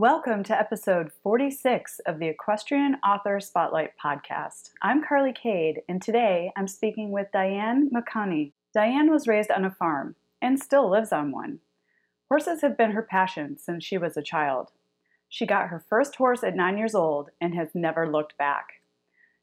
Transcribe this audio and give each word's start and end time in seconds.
Welcome 0.00 0.44
to 0.44 0.58
episode 0.58 1.12
46 1.22 2.00
of 2.06 2.18
the 2.18 2.28
Equestrian 2.28 2.96
Author 3.06 3.38
Spotlight 3.38 3.90
podcast. 4.02 4.70
I'm 4.80 5.04
Carly 5.04 5.34
Cade, 5.34 5.82
and 5.90 6.00
today 6.00 6.50
I'm 6.56 6.68
speaking 6.68 7.10
with 7.10 7.30
Diane 7.34 7.90
McConney. 7.94 8.52
Diane 8.72 9.10
was 9.10 9.28
raised 9.28 9.50
on 9.50 9.66
a 9.66 9.70
farm 9.70 10.16
and 10.40 10.58
still 10.58 10.88
lives 10.88 11.12
on 11.12 11.32
one. 11.32 11.58
Horses 12.30 12.62
have 12.62 12.78
been 12.78 12.92
her 12.92 13.02
passion 13.02 13.58
since 13.58 13.84
she 13.84 13.98
was 13.98 14.16
a 14.16 14.22
child. 14.22 14.70
She 15.28 15.44
got 15.44 15.68
her 15.68 15.84
first 15.86 16.16
horse 16.16 16.42
at 16.42 16.56
nine 16.56 16.78
years 16.78 16.94
old 16.94 17.28
and 17.38 17.54
has 17.54 17.74
never 17.74 18.10
looked 18.10 18.38
back. 18.38 18.80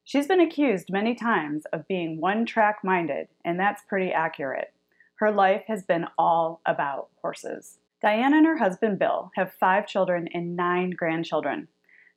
She's 0.03 0.25
been 0.25 0.41
accused 0.41 0.91
many 0.91 1.13
times 1.13 1.65
of 1.71 1.87
being 1.87 2.19
one 2.19 2.47
track 2.47 2.79
minded, 2.83 3.27
and 3.45 3.59
that's 3.59 3.83
pretty 3.87 4.11
accurate. 4.11 4.73
Her 5.17 5.29
life 5.29 5.65
has 5.67 5.83
been 5.83 6.07
all 6.17 6.61
about 6.65 7.09
horses. 7.21 7.77
Diane 8.01 8.33
and 8.33 8.45
her 8.45 8.57
husband 8.57 8.99
Bill 8.99 9.31
have 9.35 9.53
five 9.53 9.87
children 9.87 10.27
and 10.33 10.55
nine 10.55 10.91
grandchildren. 10.91 11.67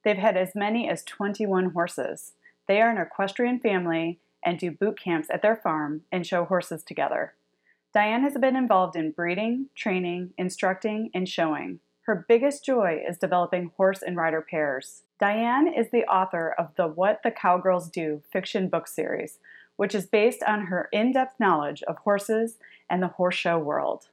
They've 0.04 0.16
had 0.16 0.36
as 0.36 0.54
many 0.54 0.88
as 0.88 1.02
21 1.04 1.70
horses. 1.70 2.32
They 2.68 2.80
are 2.82 2.90
an 2.90 2.98
equestrian 2.98 3.60
family 3.60 4.20
and 4.44 4.58
do 4.58 4.70
boot 4.70 4.98
camps 4.98 5.28
at 5.32 5.42
their 5.42 5.56
farm 5.56 6.02
and 6.12 6.26
show 6.26 6.44
horses 6.44 6.82
together. 6.82 7.34
Diane 7.92 8.22
has 8.22 8.34
been 8.34 8.56
involved 8.56 8.94
in 8.94 9.10
breeding, 9.10 9.66
training, 9.74 10.32
instructing, 10.38 11.10
and 11.12 11.28
showing. 11.28 11.80
Her 12.02 12.24
biggest 12.28 12.64
joy 12.64 13.02
is 13.06 13.18
developing 13.18 13.72
horse 13.76 14.02
and 14.02 14.16
rider 14.16 14.40
pairs. 14.40 15.02
Diane 15.18 15.72
is 15.72 15.90
the 15.90 16.04
author 16.04 16.54
of 16.58 16.74
the 16.76 16.86
What 16.86 17.20
the 17.22 17.30
Cowgirls 17.30 17.90
Do 17.90 18.22
fiction 18.32 18.68
book 18.68 18.86
series, 18.86 19.38
which 19.76 19.94
is 19.94 20.06
based 20.06 20.42
on 20.42 20.66
her 20.66 20.88
in 20.92 21.12
depth 21.12 21.38
knowledge 21.40 21.82
of 21.84 21.98
horses 21.98 22.58
and 22.88 23.02
the 23.02 23.08
horse 23.08 23.34
show 23.34 23.58
world. 23.58 24.08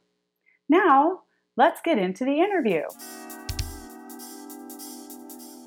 Now, 0.67 1.21
Let's 1.59 1.81
get 1.81 1.97
into 1.97 2.23
the 2.23 2.39
interview. 2.39 2.83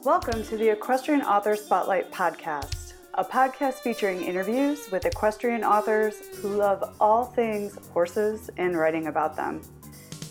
Welcome 0.05 0.45
to 0.45 0.57
the 0.57 0.69
Equestrian 0.69 1.21
Author 1.23 1.57
Spotlight 1.57 2.13
podcast, 2.13 2.93
a 3.15 3.25
podcast 3.25 3.81
featuring 3.81 4.23
interviews 4.23 4.89
with 4.93 5.05
equestrian 5.05 5.65
authors 5.65 6.15
who 6.37 6.51
love 6.51 6.95
all 7.01 7.25
things 7.25 7.77
horses 7.89 8.51
and 8.57 8.79
writing 8.79 9.09
about 9.09 9.35
them. 9.35 9.63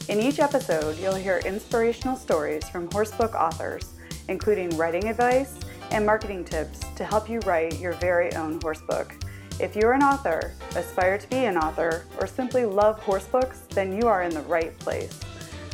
In 0.08 0.22
each 0.22 0.40
episode, 0.40 0.98
you'll 0.98 1.14
hear 1.14 1.40
inspirational 1.40 2.16
stories 2.16 2.70
from 2.70 2.88
horsebook 2.88 3.36
authors, 3.36 3.92
including 4.30 4.78
writing 4.78 5.10
advice 5.10 5.60
and 5.92 6.06
marketing 6.06 6.46
tips 6.46 6.80
to 6.96 7.04
help 7.04 7.30
you 7.30 7.40
write 7.40 7.82
your 7.82 7.94
very 7.96 8.34
own 8.36 8.62
horsebook. 8.62 9.12
If 9.60 9.76
you're 9.76 9.92
an 9.92 10.04
author, 10.04 10.54
aspire 10.78 11.18
to 11.18 11.28
be 11.28 11.44
an 11.44 11.58
author, 11.58 12.06
or 12.18 12.28
simply 12.28 12.64
love 12.64 12.98
horsebooks, 13.00 13.64
then 13.72 13.92
you 13.92 14.08
are 14.08 14.24
in 14.24 14.34
the 14.34 14.44
right 14.44 14.80
place. 14.80 15.20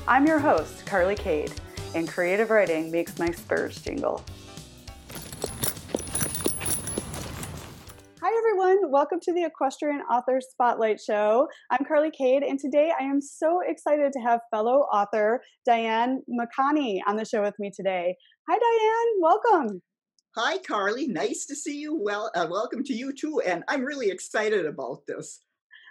I'm 0.07 0.27
your 0.27 0.37
host, 0.37 0.85
Carly 0.85 1.15
Cade, 1.15 1.51
and 1.95 2.07
creative 2.07 2.51
writing 2.51 2.91
makes 2.91 3.17
my 3.17 3.31
spurs 3.31 3.81
jingle. 3.81 4.23
Hi, 8.21 8.37
everyone. 8.37 8.91
Welcome 8.91 9.19
to 9.23 9.33
the 9.33 9.45
Equestrian 9.45 10.01
Author 10.01 10.41
Spotlight 10.41 11.01
Show. 11.01 11.47
I'm 11.71 11.83
Carly 11.87 12.11
Cade, 12.11 12.43
and 12.43 12.59
today 12.59 12.91
I 12.99 13.03
am 13.03 13.19
so 13.19 13.61
excited 13.67 14.13
to 14.13 14.19
have 14.19 14.41
fellow 14.51 14.81
author 14.93 15.41
Diane 15.65 16.21
McConney 16.29 16.99
on 17.07 17.15
the 17.15 17.25
show 17.25 17.41
with 17.41 17.55
me 17.57 17.71
today. 17.75 18.15
Hi, 18.47 18.59
Diane. 18.59 19.21
Welcome. 19.21 19.81
Hi, 20.35 20.59
Carly. 20.59 21.07
Nice 21.07 21.47
to 21.47 21.55
see 21.55 21.79
you. 21.79 21.99
Well, 21.99 22.29
uh, 22.35 22.45
welcome 22.47 22.83
to 22.83 22.93
you 22.93 23.11
too. 23.11 23.41
And 23.43 23.63
I'm 23.67 23.83
really 23.83 24.11
excited 24.11 24.67
about 24.67 25.07
this. 25.07 25.41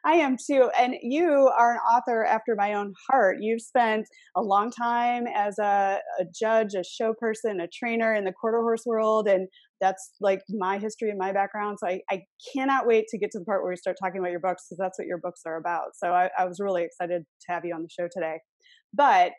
I 0.07 0.15
am 0.17 0.37
too. 0.37 0.71
And 0.79 0.95
you 1.01 1.51
are 1.57 1.73
an 1.73 1.79
author 1.79 2.25
after 2.25 2.55
my 2.55 2.75
own 2.75 2.93
heart. 3.09 3.39
You've 3.41 3.63
spent 3.63 4.07
a 4.37 4.43
long 4.43 4.71
time 4.71 5.25
as 5.35 5.59
a, 5.59 5.99
a 6.21 6.25
judge, 6.39 6.75
a 6.75 6.85
show 6.85 7.15
person, 7.19 7.61
a 7.61 7.69
trainer 7.69 8.15
in 8.15 8.25
the 8.25 8.33
quarter 8.33 8.59
horse 8.59 8.83
world. 8.85 9.27
And 9.27 9.49
that's 9.81 10.13
like 10.21 10.41
my 10.51 10.79
history 10.79 11.09
and 11.09 11.19
my 11.19 11.33
background. 11.33 11.79
So 11.81 11.89
I, 11.89 12.01
I 12.11 12.23
cannot 12.55 12.87
wait 12.87 13.07
to 13.09 13.19
get 13.19 13.31
to 13.33 13.39
the 13.39 13.47
part 13.47 13.63
where 13.63 13.71
we 13.71 13.77
start 13.77 13.97
talking 14.03 14.21
about 14.21 14.31
your 14.31 14.41
books 14.41 14.67
because 14.69 14.79
that's 14.79 14.99
what 14.99 15.07
your 15.07 15.19
books 15.19 15.41
are 15.47 15.57
about. 15.57 15.97
So 15.97 16.09
I, 16.09 16.29
I 16.39 16.45
was 16.45 16.61
really 16.61 16.85
excited 16.85 17.23
to 17.23 17.53
have 17.53 17.65
you 17.65 17.75
on 17.75 17.83
the 17.83 17.89
show 17.89 18.09
today. 18.13 18.41
But 18.93 19.33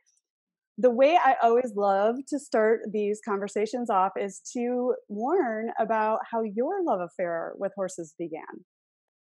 the 0.78 0.92
way 0.92 1.18
I 1.24 1.36
always 1.44 1.74
love 1.76 2.16
to 2.30 2.40
start 2.40 2.82
these 2.92 3.22
conversations 3.24 3.90
off 3.90 4.12
is 4.20 4.42
to 4.58 4.96
warn 5.10 5.68
about 5.80 6.20
how 6.30 6.42
your 6.42 6.84
love 6.84 7.00
affair 7.02 7.54
with 7.58 7.72
horses 7.76 8.16
began. 8.18 8.66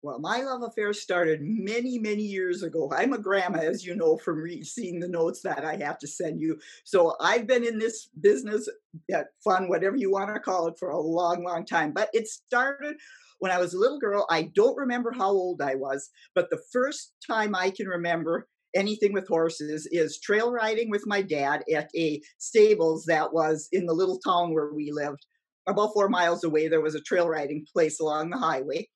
Well, 0.01 0.19
my 0.19 0.41
love 0.43 0.63
affair 0.63 0.93
started 0.93 1.41
many, 1.41 1.99
many 1.99 2.23
years 2.23 2.63
ago. 2.63 2.89
I'm 2.95 3.11
a 3.11 3.17
grandma, 3.17 3.59
as 3.59 3.85
you 3.85 3.97
know, 3.97 4.15
from 4.17 4.37
re- 4.37 4.63
seeing 4.63 4.99
the 4.99 5.09
notes 5.09 5.41
that 5.41 5.65
I 5.65 5.75
have 5.75 5.99
to 5.99 6.07
send 6.07 6.39
you. 6.39 6.57
So 6.85 7.15
I've 7.19 7.47
been 7.47 7.65
in 7.65 7.77
this 7.77 8.07
business, 8.21 8.69
that 9.09 9.27
fun, 9.43 9.67
whatever 9.67 9.97
you 9.97 10.09
want 10.09 10.33
to 10.33 10.39
call 10.39 10.67
it, 10.67 10.79
for 10.79 10.91
a 10.91 10.99
long, 10.99 11.43
long 11.43 11.65
time. 11.65 11.91
But 11.91 12.09
it 12.13 12.29
started 12.29 12.95
when 13.39 13.51
I 13.51 13.57
was 13.57 13.73
a 13.73 13.77
little 13.77 13.99
girl. 13.99 14.25
I 14.29 14.43
don't 14.55 14.77
remember 14.77 15.11
how 15.11 15.31
old 15.31 15.61
I 15.61 15.75
was, 15.75 16.09
but 16.33 16.49
the 16.49 16.61
first 16.71 17.15
time 17.27 17.53
I 17.53 17.69
can 17.69 17.87
remember 17.87 18.47
anything 18.73 19.11
with 19.11 19.27
horses 19.27 19.85
is 19.91 20.21
trail 20.21 20.49
riding 20.49 20.89
with 20.89 21.03
my 21.07 21.21
dad 21.21 21.63
at 21.75 21.89
a 21.93 22.21
stables 22.37 23.03
that 23.05 23.33
was 23.33 23.67
in 23.73 23.85
the 23.85 23.93
little 23.93 24.19
town 24.19 24.53
where 24.53 24.71
we 24.73 24.91
lived. 24.93 25.25
About 25.67 25.93
four 25.93 26.07
miles 26.07 26.45
away, 26.45 26.69
there 26.69 26.79
was 26.79 26.95
a 26.95 27.01
trail 27.01 27.27
riding 27.27 27.65
place 27.73 27.99
along 27.99 28.29
the 28.29 28.37
highway 28.37 28.87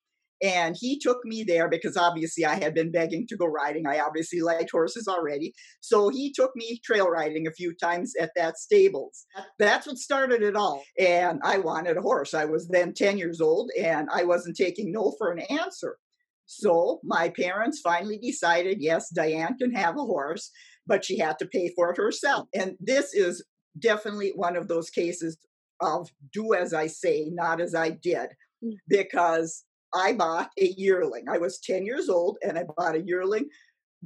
and 0.44 0.76
he 0.78 1.00
took 1.00 1.20
me 1.24 1.46
there 1.46 1.70
because 1.70 1.96
obviously 1.96 2.44
I 2.44 2.56
had 2.56 2.76
been 2.76 2.92
begging 2.92 3.26
to 3.30 3.38
go 3.38 3.46
riding. 3.46 3.88
I 3.88 4.00
obviously 4.00 4.42
liked 4.42 4.72
horses 4.72 5.08
already. 5.08 5.54
So 5.80 6.10
he 6.10 6.34
took 6.34 6.52
me 6.54 6.82
trail 6.84 7.08
riding 7.08 7.48
a 7.48 7.54
few 7.54 7.74
times 7.74 8.12
at 8.20 8.32
that 8.36 8.58
stables. 8.58 9.26
That's 9.58 9.88
what 9.88 9.98
started 9.98 10.44
it 10.44 10.58
all. 10.58 10.84
And 11.00 11.40
I 11.46 11.60
wanted 11.60 11.96
a 11.96 12.02
horse. 12.02 12.34
I 12.34 12.44
was 12.44 12.68
then 12.68 12.94
10 12.94 13.18
years 13.18 13.40
old 13.40 13.72
and 13.82 14.10
I 14.14 14.26
wasn't 14.26 14.58
taking 14.58 14.92
no 14.92 15.16
for 15.18 15.32
an 15.32 15.40
answer. 15.50 15.98
So 16.46 17.00
my 17.06 17.30
parents 17.30 17.80
finally 17.82 18.18
decided 18.18 18.82
yes, 18.82 19.10
Diane 19.10 19.56
can 19.58 19.74
have 19.74 19.96
a 19.96 20.04
horse, 20.04 20.52
but 20.86 21.06
she 21.06 21.18
had 21.18 21.40
to 21.40 21.48
pay 21.48 21.72
for 21.74 21.92
it 21.92 21.98
herself. 21.98 22.50
And 22.54 22.76
this 22.82 23.14
is 23.14 23.46
definitely 23.80 24.34
one 24.36 24.58
of 24.58 24.68
those 24.68 24.90
cases 24.90 25.38
of 25.80 26.10
do 26.34 26.54
as 26.54 26.74
I 26.74 26.88
say, 26.88 27.30
not 27.32 27.62
as 27.62 27.74
I 27.74 27.92
did, 27.92 28.30
mm. 28.64 28.74
because 28.90 29.64
I 29.94 30.14
bought 30.14 30.50
a 30.60 30.74
yearling. 30.78 31.26
I 31.30 31.38
was 31.38 31.60
10 31.60 31.86
years 31.86 32.10
old 32.10 32.38
and 32.44 32.58
I 32.58 32.64
bought 32.78 32.96
a 32.96 33.02
yearling 33.02 33.50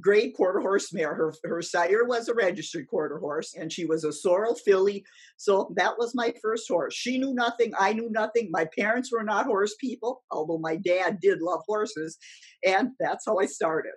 grade 0.00 0.34
quarter 0.34 0.60
horse 0.60 0.92
mare. 0.92 1.14
Her, 1.14 1.34
her 1.44 1.62
sire 1.62 2.04
was 2.04 2.28
a 2.28 2.34
registered 2.34 2.88
quarter 2.88 3.18
horse 3.18 3.54
and 3.54 3.72
she 3.72 3.84
was 3.84 4.04
a 4.04 4.12
sorrel 4.12 4.54
filly. 4.54 5.04
So 5.36 5.72
that 5.76 5.98
was 5.98 6.14
my 6.14 6.34
first 6.42 6.68
horse. 6.68 6.94
She 6.94 7.18
knew 7.18 7.34
nothing. 7.34 7.72
I 7.78 7.92
knew 7.92 8.10
nothing. 8.10 8.50
My 8.50 8.66
parents 8.78 9.10
were 9.12 9.24
not 9.24 9.46
horse 9.46 9.74
people, 9.80 10.22
although 10.30 10.58
my 10.58 10.76
dad 10.76 11.18
did 11.20 11.40
love 11.40 11.60
horses. 11.66 12.18
And 12.64 12.90
that's 13.00 13.24
how 13.26 13.38
I 13.38 13.46
started. 13.46 13.92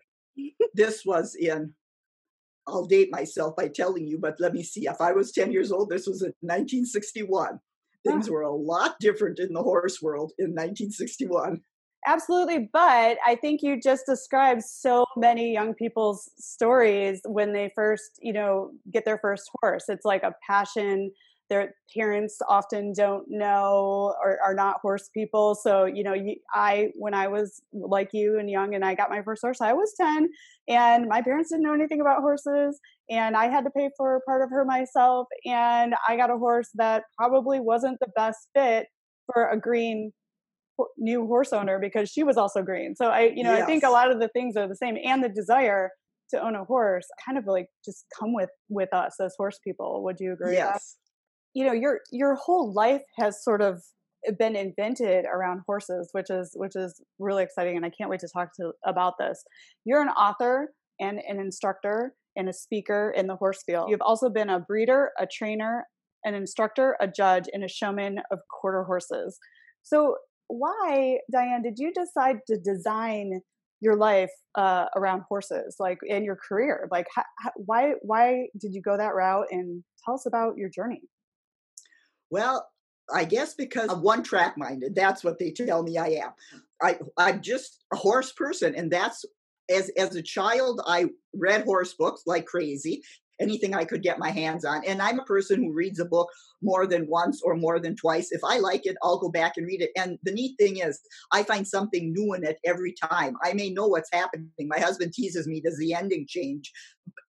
this 0.73 1.03
was 1.05 1.35
in, 1.35 1.73
I'll 2.67 2.85
date 2.85 3.09
myself 3.11 3.55
by 3.55 3.67
telling 3.67 4.07
you, 4.07 4.17
but 4.19 4.39
let 4.39 4.53
me 4.53 4.63
see. 4.63 4.87
If 4.87 5.01
I 5.01 5.11
was 5.11 5.31
10 5.31 5.51
years 5.51 5.71
old, 5.71 5.89
this 5.89 6.07
was 6.07 6.21
in 6.21 6.33
1961. 6.41 7.59
Things 8.05 8.29
were 8.29 8.41
a 8.41 8.51
lot 8.51 8.95
different 8.99 9.37
in 9.37 9.53
the 9.53 9.61
horse 9.61 10.01
world 10.01 10.31
in 10.39 10.49
1961. 10.49 11.61
Absolutely. 12.07 12.69
But 12.73 13.17
I 13.25 13.35
think 13.39 13.61
you 13.61 13.79
just 13.79 14.05
described 14.07 14.63
so 14.63 15.05
many 15.15 15.53
young 15.53 15.73
people's 15.75 16.29
stories 16.37 17.21
when 17.25 17.53
they 17.53 17.71
first, 17.75 18.17
you 18.21 18.33
know, 18.33 18.71
get 18.91 19.05
their 19.05 19.19
first 19.19 19.49
horse. 19.61 19.85
It's 19.87 20.05
like 20.05 20.23
a 20.23 20.33
passion. 20.47 21.11
Their 21.49 21.75
parents 21.95 22.39
often 22.47 22.93
don't 22.95 23.25
know 23.29 24.15
or 24.23 24.39
are 24.43 24.55
not 24.55 24.77
horse 24.81 25.09
people. 25.13 25.53
So, 25.53 25.85
you 25.85 26.01
know, 26.03 26.15
I, 26.53 26.89
when 26.95 27.13
I 27.13 27.27
was 27.27 27.61
like 27.73 28.09
you 28.13 28.39
and 28.39 28.49
young 28.49 28.73
and 28.73 28.83
I 28.85 28.95
got 28.95 29.09
my 29.09 29.21
first 29.21 29.41
horse, 29.43 29.59
I 29.61 29.73
was 29.73 29.93
10 29.99 30.29
and 30.67 31.07
my 31.07 31.21
parents 31.21 31.49
didn't 31.51 31.63
know 31.65 31.73
anything 31.73 31.99
about 32.01 32.21
horses 32.21 32.79
and 33.09 33.35
I 33.35 33.49
had 33.49 33.65
to 33.65 33.69
pay 33.69 33.89
for 33.97 34.21
part 34.25 34.41
of 34.41 34.49
her 34.49 34.63
myself. 34.65 35.27
And 35.45 35.93
I 36.07 36.15
got 36.15 36.31
a 36.31 36.37
horse 36.37 36.69
that 36.75 37.03
probably 37.17 37.59
wasn't 37.59 37.99
the 37.99 38.07
best 38.15 38.47
fit 38.55 38.87
for 39.31 39.49
a 39.49 39.59
green 39.59 40.13
new 40.97 41.25
horse 41.27 41.53
owner 41.53 41.79
because 41.79 42.09
she 42.09 42.23
was 42.23 42.37
also 42.37 42.61
green. 42.61 42.95
So 42.95 43.07
I, 43.07 43.31
you 43.35 43.43
know, 43.43 43.53
yes. 43.53 43.63
I 43.63 43.65
think 43.65 43.83
a 43.83 43.89
lot 43.89 44.11
of 44.11 44.19
the 44.19 44.29
things 44.29 44.55
are 44.55 44.67
the 44.67 44.75
same, 44.75 44.97
and 45.03 45.23
the 45.23 45.29
desire 45.29 45.89
to 46.31 46.41
own 46.41 46.55
a 46.55 46.63
horse 46.63 47.05
kind 47.25 47.37
of 47.37 47.45
like 47.45 47.67
just 47.83 48.05
come 48.17 48.33
with 48.33 48.49
with 48.69 48.93
us 48.93 49.15
as 49.19 49.33
horse 49.37 49.59
people. 49.63 50.03
Would 50.03 50.17
you 50.19 50.33
agree? 50.33 50.53
Yes. 50.53 50.97
You 51.53 51.65
know, 51.65 51.73
your 51.73 51.99
your 52.11 52.35
whole 52.35 52.73
life 52.73 53.03
has 53.19 53.43
sort 53.43 53.61
of 53.61 53.81
been 54.37 54.55
invented 54.55 55.25
around 55.25 55.61
horses, 55.65 56.09
which 56.11 56.29
is 56.29 56.51
which 56.55 56.75
is 56.75 57.01
really 57.19 57.43
exciting, 57.43 57.75
and 57.75 57.85
I 57.85 57.89
can't 57.89 58.09
wait 58.09 58.19
to 58.21 58.29
talk 58.33 58.49
to 58.59 58.71
about 58.85 59.13
this. 59.19 59.43
You're 59.85 60.01
an 60.01 60.09
author 60.09 60.73
and 60.99 61.19
an 61.27 61.39
instructor 61.39 62.13
and 62.35 62.47
a 62.47 62.53
speaker 62.53 63.13
in 63.15 63.27
the 63.27 63.35
horse 63.35 63.63
field. 63.65 63.89
You've 63.89 64.01
also 64.01 64.29
been 64.29 64.49
a 64.49 64.59
breeder, 64.59 65.11
a 65.19 65.27
trainer, 65.27 65.85
an 66.23 66.33
instructor, 66.35 66.95
a 67.01 67.07
judge, 67.07 67.45
and 67.51 67.63
a 67.63 67.67
showman 67.67 68.19
of 68.31 68.39
quarter 68.49 68.83
horses. 68.83 69.37
So 69.83 70.15
why, 70.51 71.19
Diane, 71.31 71.61
did 71.61 71.79
you 71.79 71.93
decide 71.93 72.39
to 72.47 72.57
design 72.57 73.41
your 73.79 73.95
life 73.95 74.31
uh, 74.55 74.85
around 74.95 75.23
horses, 75.27 75.77
like 75.79 75.99
in 76.03 76.23
your 76.23 76.35
career? 76.35 76.87
Like, 76.91 77.07
how, 77.13 77.23
why 77.55 77.93
why 78.01 78.47
did 78.57 78.73
you 78.73 78.81
go 78.81 78.97
that 78.97 79.15
route? 79.15 79.47
And 79.51 79.83
tell 80.03 80.15
us 80.15 80.25
about 80.25 80.57
your 80.57 80.69
journey. 80.69 81.01
Well, 82.29 82.67
I 83.13 83.23
guess 83.23 83.53
because 83.53 83.89
I'm 83.89 84.01
one 84.01 84.23
track 84.23 84.57
minded. 84.57 84.95
That's 84.95 85.23
what 85.23 85.39
they 85.39 85.51
tell 85.51 85.83
me 85.83 85.97
I 85.97 86.07
am. 86.07 86.31
I 86.81 86.99
I'm 87.17 87.41
just 87.41 87.83
a 87.93 87.95
horse 87.95 88.31
person, 88.31 88.75
and 88.75 88.91
that's 88.91 89.25
as 89.69 89.89
as 89.97 90.15
a 90.15 90.21
child 90.21 90.81
I 90.85 91.05
read 91.33 91.63
horse 91.63 91.93
books 91.93 92.23
like 92.25 92.45
crazy, 92.45 93.03
anything 93.41 93.73
I 93.73 93.85
could 93.85 94.03
get 94.03 94.19
my 94.19 94.29
hands 94.29 94.63
on. 94.63 94.83
And 94.85 95.01
I'm 95.01 95.19
a 95.19 95.25
person 95.25 95.61
who 95.61 95.73
reads 95.73 95.99
a 95.99 96.05
book 96.05 96.29
more 96.61 96.85
than 96.87 97.07
once 97.07 97.41
or 97.41 97.55
more 97.55 97.79
than 97.79 97.95
twice. 97.95 98.31
If 98.31 98.41
I 98.43 98.59
like 98.59 98.85
it, 98.85 98.95
I'll 99.03 99.19
go 99.19 99.29
back 99.29 99.53
and 99.57 99.65
read 99.65 99.81
it. 99.81 99.91
And 99.97 100.17
the 100.23 100.31
neat 100.31 100.55
thing 100.57 100.77
is, 100.77 100.99
I 101.31 101.43
find 101.43 101.67
something 101.67 102.13
new 102.13 102.33
in 102.33 102.45
it 102.45 102.57
every 102.65 102.93
time. 102.93 103.35
I 103.43 103.53
may 103.53 103.69
know 103.69 103.87
what's 103.87 104.11
happening. 104.13 104.49
My 104.59 104.79
husband 104.79 105.13
teases 105.13 105.47
me, 105.47 105.61
does 105.61 105.77
the 105.77 105.93
ending 105.93 106.25
change? 106.27 106.71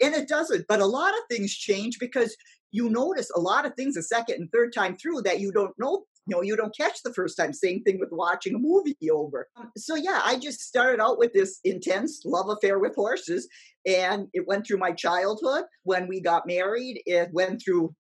And 0.02 0.14
it 0.14 0.28
doesn't. 0.28 0.66
But 0.68 0.80
a 0.80 0.86
lot 0.86 1.14
of 1.14 1.20
things 1.30 1.54
change 1.54 1.98
because 1.98 2.36
you 2.70 2.88
notice 2.88 3.30
a 3.34 3.40
lot 3.40 3.66
of 3.66 3.74
things 3.74 3.96
a 3.96 4.02
second 4.02 4.36
and 4.36 4.52
third 4.52 4.72
time 4.72 4.96
through 4.96 5.22
that 5.22 5.40
you 5.40 5.52
don't 5.52 5.74
know 5.78 6.04
know 6.26 6.42
you 6.42 6.56
don't 6.56 6.76
catch 6.76 7.02
the 7.02 7.12
first 7.12 7.36
time 7.36 7.52
same 7.52 7.82
thing 7.82 7.98
with 7.98 8.10
watching 8.12 8.54
a 8.54 8.58
movie 8.58 8.96
over. 9.10 9.48
Um, 9.56 9.70
so 9.76 9.94
yeah 9.94 10.20
i 10.24 10.38
just 10.38 10.60
started 10.60 11.00
out 11.00 11.18
with 11.18 11.32
this 11.32 11.60
intense 11.64 12.22
love 12.24 12.48
affair 12.48 12.78
with 12.78 12.94
horses 12.94 13.48
and 13.86 14.26
it 14.32 14.46
went 14.46 14.66
through 14.66 14.78
my 14.78 14.92
childhood. 14.92 15.64
When 15.84 16.08
we 16.08 16.20
got 16.20 16.46
married 16.46 17.02
it 17.06 17.30
went 17.32 17.62
through 17.64 17.94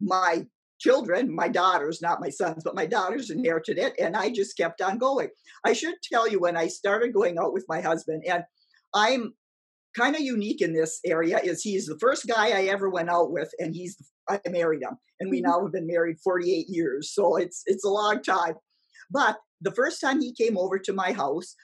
my 0.00 0.46
children 0.78 1.34
my 1.34 1.48
daughters 1.48 2.02
not 2.02 2.20
my 2.20 2.28
sons 2.28 2.62
but 2.62 2.74
my 2.74 2.84
daughters 2.84 3.30
inherited 3.30 3.78
it 3.78 3.94
and 3.98 4.14
i 4.14 4.30
just 4.30 4.56
kept 4.56 4.82
on 4.82 4.98
going. 4.98 5.28
I 5.64 5.72
should 5.72 5.94
tell 6.12 6.28
you 6.28 6.40
when 6.40 6.56
i 6.56 6.66
started 6.66 7.12
going 7.14 7.38
out 7.38 7.52
with 7.52 7.64
my 7.68 7.80
husband 7.80 8.24
and 8.28 8.44
i'm 8.94 9.34
kind 9.96 10.14
of 10.14 10.22
unique 10.22 10.60
in 10.60 10.74
this 10.74 11.00
area 11.04 11.38
is 11.42 11.62
he's 11.62 11.86
the 11.86 11.98
first 11.98 12.26
guy 12.26 12.48
I 12.48 12.64
ever 12.64 12.90
went 12.90 13.10
out 13.10 13.32
with, 13.32 13.50
and 13.58 13.74
he's 13.74 13.96
I 14.28 14.40
married 14.48 14.82
him, 14.82 14.96
and 15.20 15.30
we 15.30 15.38
mm-hmm. 15.38 15.50
now 15.50 15.62
have 15.62 15.72
been 15.72 15.86
married 15.86 16.18
48 16.22 16.66
years, 16.68 17.12
so 17.12 17.36
it's 17.36 17.62
it's 17.66 17.84
a 17.84 17.90
long 17.90 18.22
time. 18.22 18.54
But 19.10 19.38
the 19.60 19.72
first 19.72 20.00
time 20.00 20.20
he 20.20 20.34
came 20.34 20.58
over 20.58 20.78
to 20.78 20.92
my 20.92 21.12
house, 21.12 21.54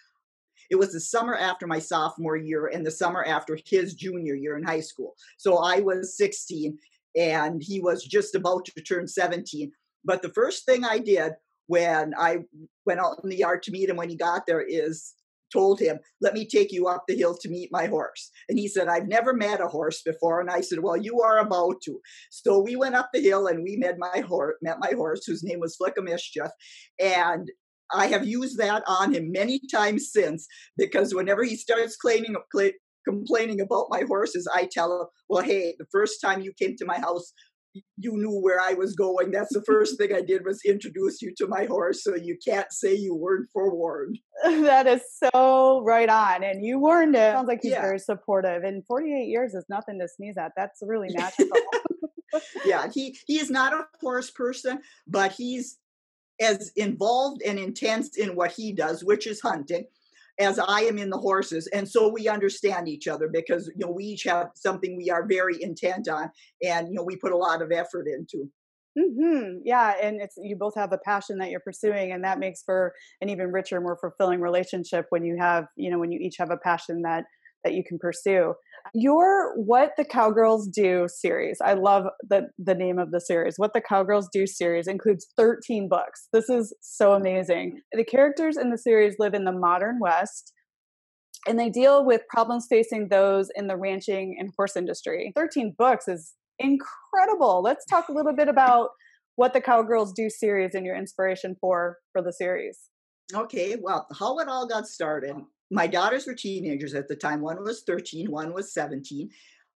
it 0.71 0.77
was 0.77 0.93
the 0.93 1.01
summer 1.01 1.37
after 1.37 1.67
my 1.67 1.79
sophomore 1.79 2.37
year 2.37 2.69
and 2.69 2.87
the 2.87 2.91
summer 2.91 3.25
after 3.25 3.59
his 3.67 3.95
junior 3.95 4.35
year 4.35 4.57
in 4.57 4.65
high 4.65 4.81
school. 4.81 5.15
So 5.37 5.59
I 5.59 5.81
was 5.81 6.17
16 6.17 6.79
and 7.17 7.63
he 7.63 7.81
was 7.81 8.05
just 8.05 8.35
about 8.35 8.65
to 8.65 8.83
turn 8.83 9.07
17. 9.07 9.71
But 10.05 10.23
the 10.23 10.31
first 10.31 10.65
thing 10.65 10.85
I 10.85 10.99
did 10.99 11.33
when 11.67 12.15
I 12.19 12.39
went 12.87 13.01
out 13.01 13.21
in 13.23 13.31
the 13.31 13.37
yard 13.37 13.63
to 13.65 13.71
meet 13.71 13.89
him 13.89 13.97
when 13.97 14.09
he 14.09 14.17
got 14.17 14.47
there 14.47 14.63
is 14.63 15.15
told 15.53 15.81
him, 15.81 15.99
Let 16.21 16.35
me 16.35 16.47
take 16.47 16.73
you 16.73 16.89
up 16.89 17.05
the 17.07 17.17
hill 17.17 17.37
to 17.41 17.49
meet 17.49 17.71
my 17.73 17.87
horse. 17.87 18.31
And 18.49 18.59
he 18.59 18.69
said, 18.69 18.89
I've 18.89 19.09
never 19.09 19.33
met 19.33 19.61
a 19.61 19.69
horse 19.69 20.03
before. 20.03 20.41
And 20.41 20.51
I 20.51 20.61
said, 20.61 20.81
Well, 20.81 20.97
you 20.97 21.21
are 21.21 21.39
about 21.39 21.81
to. 21.85 22.01
So 22.31 22.61
we 22.61 22.77
went 22.77 22.95
up 22.95 23.11
the 23.13 23.21
hill 23.21 23.47
and 23.47 23.63
we 23.63 23.77
met 23.77 23.97
my 23.99 24.21
horse, 24.27 24.57
met 24.63 24.79
my 24.81 24.93
horse, 24.97 25.25
whose 25.27 25.45
name 25.45 25.61
was 25.61 25.77
Flick 25.77 25.97
of 25.99 26.05
Mischief. 26.05 26.51
And 27.01 27.51
I 27.95 28.07
have 28.07 28.27
used 28.27 28.59
that 28.59 28.83
on 28.87 29.13
him 29.13 29.31
many 29.33 29.61
times 29.71 30.11
since 30.11 30.47
because 30.77 31.15
whenever 31.15 31.45
he 31.45 31.57
starts 31.57 31.97
complaining, 31.97 32.37
complaining 33.07 33.61
about 33.61 33.89
my 33.91 34.03
horses, 34.07 34.49
I 34.53 34.69
tell 34.71 35.01
him, 35.01 35.07
Well, 35.29 35.43
hey, 35.43 35.75
the 35.79 35.87
first 35.93 36.21
time 36.21 36.43
you 36.43 36.53
came 36.59 36.77
to 36.77 36.87
my 36.87 36.99
house, 36.99 37.33
you 37.75 38.13
knew 38.17 38.41
where 38.41 38.61
I 38.61 38.75
was 38.75 38.95
going. 38.95 39.31
That's 39.31 39.53
the 39.53 39.63
first 39.63 39.99
thing 39.99 40.15
I 40.15 40.21
did 40.21 40.45
was 40.45 40.61
introduce 40.65 41.23
you 41.23 41.33
to 41.39 41.47
my 41.47 41.65
horse, 41.65 42.05
so 42.05 42.15
you 42.15 42.37
can't 42.45 42.73
say 42.73 42.95
you 42.95 43.15
weren't 43.15 43.49
forewarned. 43.53 44.19
that 44.45 44.87
is 44.87 45.03
so 45.33 45.83
right 45.85 46.09
on, 46.09 46.43
and 46.43 46.65
you 46.65 46.79
warned 46.79 47.15
him. 47.15 47.35
Sounds 47.35 47.49
like 47.49 47.61
he's 47.63 47.73
yeah. 47.73 47.83
very 47.83 47.99
supportive. 47.99 48.63
And 48.65 48.85
48 48.87 49.27
years 49.27 49.55
is 49.55 49.65
nothing 49.69 49.99
to 50.01 50.09
sneeze 50.09 50.37
at. 50.37 50.53
That's 50.57 50.81
really 50.83 51.09
magical. 51.15 51.57
yeah, 52.65 52.89
he 52.93 53.17
he 53.27 53.39
is 53.39 53.51
not 53.51 53.73
a 53.73 53.87
horse 54.01 54.31
person, 54.31 54.81
but 55.07 55.33
he's 55.33 55.79
as 56.41 56.73
involved 56.77 57.43
and 57.43 57.59
intense 57.59 58.17
in 58.17 58.35
what 58.35 58.53
he 58.53 58.73
does, 58.73 59.05
which 59.05 59.27
is 59.27 59.41
hunting 59.41 59.85
as 60.41 60.59
I 60.59 60.83
am 60.83 60.99
in 60.99 61.11
the 61.11 61.19
horses. 61.19 61.69
And 61.73 61.89
so 61.89 62.09
we 62.09 62.29
understand 62.29 62.89
each 62.89 63.07
other 63.07 63.29
because, 63.29 63.71
you 63.77 63.87
know, 63.87 63.93
we 63.93 64.05
each 64.05 64.25
have 64.25 64.49
something 64.55 64.97
we 64.97 65.11
are 65.11 65.27
very 65.27 65.63
intent 65.63 66.09
on 66.09 66.31
and, 66.63 66.89
you 66.89 66.95
know, 66.95 67.03
we 67.03 67.17
put 67.17 67.33
a 67.33 67.37
lot 67.37 67.63
of 67.63 67.71
effort 67.71 68.07
into. 68.09 68.51
Mm-hmm. 68.99 69.61
Yeah, 69.65 69.95
and 70.03 70.21
it's 70.21 70.35
you 70.37 70.55
both 70.55 70.75
have 70.75 70.93
a 70.93 70.99
passion 70.99 71.39
that 71.39 71.49
you're 71.49 71.61
pursuing, 71.61 72.13
and 72.13 72.25
that 72.25 72.39
makes 72.39 72.63
for 72.63 72.93
an 73.23 73.31
even 73.31 73.51
richer, 73.51 73.81
more 73.81 73.97
fulfilling 73.99 74.41
relationship 74.41 75.07
when 75.09 75.25
you 75.25 75.37
have, 75.39 75.65
you 75.77 75.91
know, 75.91 75.99
when 75.99 76.13
you 76.13 76.19
each 76.21 76.37
have 76.39 76.51
a 76.51 76.59
passion 76.59 77.01
that 77.03 77.25
that 77.65 77.73
you 77.73 77.83
can 77.83 77.99
pursue. 77.99 78.53
Your 78.95 79.55
What 79.57 79.93
the 79.97 80.05
Cowgirls 80.05 80.69
Do 80.69 81.07
series, 81.09 81.59
I 81.61 81.75
love 81.75 82.07
the, 82.29 82.49
the 82.59 82.75
name 82.75 82.99
of 82.99 83.11
the 83.11 83.21
series. 83.21 83.55
What 83.57 83.75
the 83.75 83.81
Cowgirls 83.81 84.29
Do 84.33 84.47
series 84.47 84.87
includes 84.87 85.29
13 85.37 85.89
books. 85.89 86.29
This 86.33 86.49
is 86.49 86.75
so 86.81 87.13
amazing. 87.15 87.81
The 87.93 88.05
characters 88.05 88.57
in 88.57 88.71
the 88.71 88.79
series 88.79 89.17
live 89.19 89.35
in 89.35 89.45
the 89.45 89.53
modern 89.53 89.99
West 90.01 90.53
and 91.47 91.59
they 91.59 91.71
deal 91.71 92.05
with 92.05 92.23
problems 92.29 92.67
facing 92.69 93.09
those 93.09 93.49
in 93.57 93.67
the 93.67 93.77
ranching 93.77 94.37
and 94.39 94.53
horse 94.57 94.77
industry. 94.77 95.33
13 95.35 95.75
books 95.77 96.07
is 96.09 96.35
incredible. 96.59 97.63
Let's 97.63 97.85
talk 97.87 98.09
a 98.09 98.13
little 98.13 98.35
bit 98.35 98.49
about 98.49 98.91
what 99.37 99.53
the 99.53 99.61
Cowgirls 99.61 100.13
Do 100.13 100.31
series 100.31 100.75
and 100.75 100.87
your 100.87 100.97
inspiration 100.97 101.57
for 101.61 101.99
for 102.13 102.23
the 102.23 102.33
series. 102.33 102.79
Okay, 103.35 103.77
well, 103.81 104.07
how 104.19 104.39
it 104.39 104.49
all 104.49 104.67
got 104.67 104.87
started 104.87 105.35
my 105.73 105.87
daughters 105.87 106.27
were 106.27 106.35
teenagers 106.35 106.95
at 106.95 107.09
the 107.09 107.17
time. 107.17 107.41
One 107.41 107.63
was 107.63 107.83
13, 107.87 108.31
one 108.31 108.53
was 108.53 108.73
17. 108.75 109.31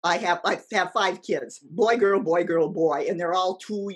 I 0.02 0.18
have 0.18 0.40
I 0.44 0.60
have 0.72 0.92
five 0.92 1.22
kids, 1.22 1.60
boy, 1.60 1.96
girl, 1.96 2.20
boy, 2.20 2.44
girl, 2.44 2.68
boy, 2.68 3.06
and 3.08 3.18
they're 3.18 3.32
all 3.32 3.56
two 3.56 3.90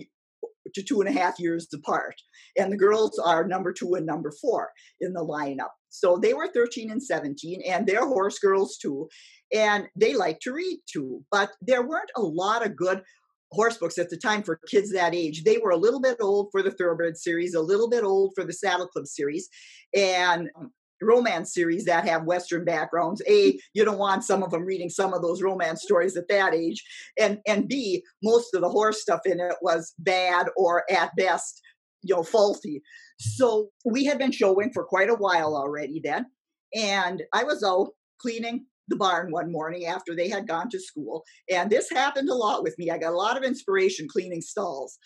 to 0.74 0.82
two 0.82 1.00
and 1.00 1.08
a 1.08 1.20
half 1.20 1.38
years 1.38 1.66
apart. 1.74 2.14
And 2.56 2.72
the 2.72 2.76
girls 2.76 3.18
are 3.18 3.46
number 3.46 3.72
two 3.72 3.94
and 3.94 4.06
number 4.06 4.32
four 4.40 4.70
in 5.00 5.12
the 5.12 5.24
lineup. 5.24 5.70
So 5.90 6.16
they 6.16 6.34
were 6.34 6.48
13 6.48 6.90
and 6.90 7.02
17, 7.02 7.62
and 7.66 7.86
they're 7.86 8.06
horse 8.06 8.38
girls 8.38 8.78
too. 8.78 9.08
And 9.52 9.88
they 9.96 10.14
like 10.14 10.40
to 10.40 10.52
read 10.52 10.80
too. 10.90 11.24
But 11.30 11.50
there 11.60 11.86
weren't 11.86 12.10
a 12.16 12.22
lot 12.22 12.64
of 12.64 12.76
good 12.76 13.02
horse 13.50 13.78
books 13.78 13.98
at 13.98 14.10
the 14.10 14.16
time 14.16 14.42
for 14.42 14.60
kids 14.68 14.92
that 14.92 15.14
age. 15.14 15.44
They 15.44 15.58
were 15.58 15.70
a 15.70 15.76
little 15.76 16.00
bit 16.00 16.18
old 16.20 16.48
for 16.52 16.62
the 16.62 16.70
Thoroughbred 16.70 17.16
series, 17.16 17.54
a 17.54 17.60
little 17.60 17.88
bit 17.88 18.04
old 18.04 18.32
for 18.34 18.44
the 18.44 18.52
Saddle 18.52 18.88
Club 18.88 19.06
series. 19.06 19.48
And 19.94 20.50
mm. 20.56 20.68
Romance 21.02 21.52
series 21.54 21.84
that 21.84 22.06
have 22.06 22.24
western 22.24 22.64
backgrounds. 22.64 23.22
A 23.28 23.58
you 23.74 23.84
don't 23.84 23.98
want 23.98 24.24
some 24.24 24.42
of 24.42 24.50
them 24.50 24.64
reading 24.64 24.90
some 24.90 25.14
of 25.14 25.22
those 25.22 25.42
romance 25.42 25.82
stories 25.82 26.16
at 26.16 26.28
that 26.28 26.54
age. 26.54 26.82
And 27.18 27.38
and 27.46 27.68
b 27.68 28.02
most 28.22 28.54
of 28.54 28.60
the 28.60 28.68
horse 28.68 29.00
stuff 29.00 29.20
in 29.24 29.40
it 29.40 29.56
was 29.62 29.94
bad 29.98 30.46
or 30.56 30.84
at 30.90 31.14
best 31.16 31.60
you 32.02 32.14
know 32.14 32.22
faulty. 32.22 32.82
So 33.18 33.68
we 33.84 34.04
had 34.04 34.18
been 34.18 34.32
showing 34.32 34.70
for 34.72 34.84
quite 34.84 35.10
a 35.10 35.14
while 35.14 35.56
already 35.56 36.00
then 36.02 36.26
and 36.74 37.22
i 37.32 37.42
was 37.44 37.62
out 37.62 37.88
cleaning 38.20 38.66
the 38.88 38.96
barn 38.96 39.30
one 39.30 39.52
morning 39.52 39.86
after 39.86 40.14
they 40.14 40.28
had 40.28 40.48
gone 40.48 40.68
to 40.70 40.80
school 40.80 41.22
and 41.50 41.70
this 41.70 41.90
happened 41.90 42.28
a 42.28 42.34
lot 42.34 42.62
with 42.62 42.74
me. 42.78 42.90
I 42.90 42.98
got 42.98 43.12
a 43.12 43.16
lot 43.16 43.36
of 43.36 43.42
inspiration 43.42 44.08
cleaning 44.08 44.40
stalls 44.40 44.98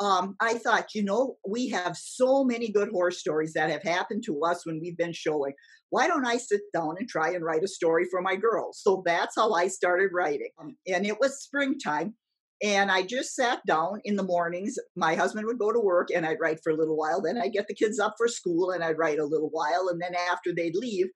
um, 0.00 0.34
I 0.40 0.54
thought, 0.54 0.94
you 0.94 1.04
know, 1.04 1.36
we 1.48 1.68
have 1.68 1.96
so 1.96 2.44
many 2.44 2.70
good 2.70 2.88
horror 2.90 3.12
stories 3.12 3.52
that 3.54 3.70
have 3.70 3.82
happened 3.82 4.24
to 4.26 4.40
us 4.44 4.66
when 4.66 4.80
we've 4.80 4.96
been 4.96 5.12
showing. 5.12 5.52
Why 5.90 6.08
don't 6.08 6.26
I 6.26 6.36
sit 6.36 6.62
down 6.72 6.96
and 6.98 7.08
try 7.08 7.30
and 7.30 7.44
write 7.44 7.62
a 7.62 7.68
story 7.68 8.06
for 8.10 8.20
my 8.20 8.34
girls? 8.34 8.80
So 8.82 9.02
that's 9.06 9.36
how 9.36 9.52
I 9.52 9.68
started 9.68 10.10
writing. 10.12 10.50
Um, 10.60 10.76
and 10.88 11.06
it 11.06 11.20
was 11.20 11.42
springtime. 11.42 12.14
And 12.62 12.90
I 12.90 13.02
just 13.02 13.34
sat 13.34 13.60
down 13.66 14.00
in 14.04 14.16
the 14.16 14.22
mornings. 14.22 14.76
My 14.96 15.14
husband 15.14 15.46
would 15.46 15.58
go 15.58 15.72
to 15.72 15.80
work 15.80 16.08
and 16.14 16.24
I'd 16.24 16.40
write 16.40 16.60
for 16.62 16.72
a 16.72 16.76
little 16.76 16.96
while. 16.96 17.20
Then 17.20 17.38
I'd 17.38 17.52
get 17.52 17.68
the 17.68 17.74
kids 17.74 17.98
up 18.00 18.14
for 18.16 18.26
school 18.26 18.70
and 18.70 18.82
I'd 18.82 18.98
write 18.98 19.18
a 19.18 19.24
little 19.24 19.50
while. 19.50 19.88
And 19.90 20.00
then 20.00 20.14
after 20.30 20.52
they'd 20.54 20.74
leave, 20.74 21.06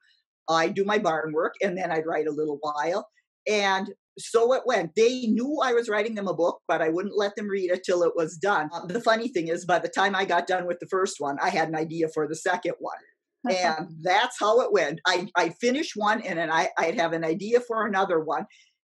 I'd 0.48 0.74
do 0.74 0.84
my 0.84 0.98
barn 0.98 1.32
work 1.32 1.54
and 1.62 1.76
then 1.76 1.90
I'd 1.90 2.06
write 2.06 2.26
a 2.26 2.32
little 2.32 2.58
while. 2.60 3.08
And 3.48 3.88
so 4.18 4.52
it 4.54 4.62
went. 4.66 4.94
They 4.96 5.26
knew 5.26 5.60
I 5.62 5.72
was 5.72 5.88
writing 5.88 6.14
them 6.14 6.28
a 6.28 6.34
book, 6.34 6.60
but 6.66 6.82
I 6.82 6.88
wouldn't 6.88 7.16
let 7.16 7.36
them 7.36 7.48
read 7.48 7.70
it 7.70 7.84
till 7.84 8.02
it 8.02 8.16
was 8.16 8.36
done. 8.36 8.68
Um, 8.72 8.88
the 8.88 9.00
funny 9.00 9.28
thing 9.28 9.48
is, 9.48 9.64
by 9.64 9.78
the 9.78 9.88
time 9.88 10.14
I 10.14 10.24
got 10.24 10.46
done 10.46 10.66
with 10.66 10.80
the 10.80 10.86
first 10.86 11.16
one, 11.20 11.38
I 11.40 11.50
had 11.50 11.68
an 11.68 11.76
idea 11.76 12.08
for 12.08 12.26
the 12.26 12.34
second 12.34 12.74
one. 12.78 12.96
and 13.50 13.88
that's 14.02 14.36
how 14.40 14.60
it 14.60 14.72
went. 14.72 15.00
I, 15.06 15.28
I'd 15.36 15.56
finish 15.58 15.94
one 15.94 16.20
and 16.22 16.38
then 16.38 16.50
I, 16.50 16.70
I'd 16.76 16.98
have 16.98 17.12
an 17.12 17.24
idea 17.24 17.60
for 17.60 17.86
another 17.86 18.20
one. 18.20 18.46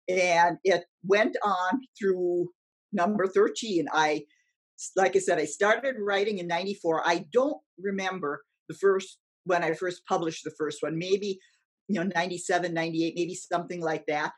And 0.09 0.59
it 0.65 0.85
went 1.05 1.37
on 1.45 1.81
through 1.99 2.49
number 2.93 3.29
13. 3.29 3.87
I, 3.93 4.25
like 4.97 5.15
I 5.15 5.21
said, 5.21 5.39
I 5.39 5.45
started 5.45 5.97
writing 6.01 6.39
in 6.39 6.49
94. 6.49 7.03
I 7.07 7.27
don't 7.33 7.59
remember 7.79 8.43
the 8.69 8.75
first, 8.75 9.19
when 9.45 9.63
I 9.63 9.73
first 9.73 10.05
published 10.07 10.43
the 10.43 10.55
first 10.59 10.83
one, 10.83 10.99
maybe, 10.99 11.39
you 11.87 12.01
know, 12.01 12.11
97, 12.15 12.75
98, 12.75 13.15
maybe 13.15 13.35
something 13.35 13.81
like 13.81 14.05
that 14.07 14.33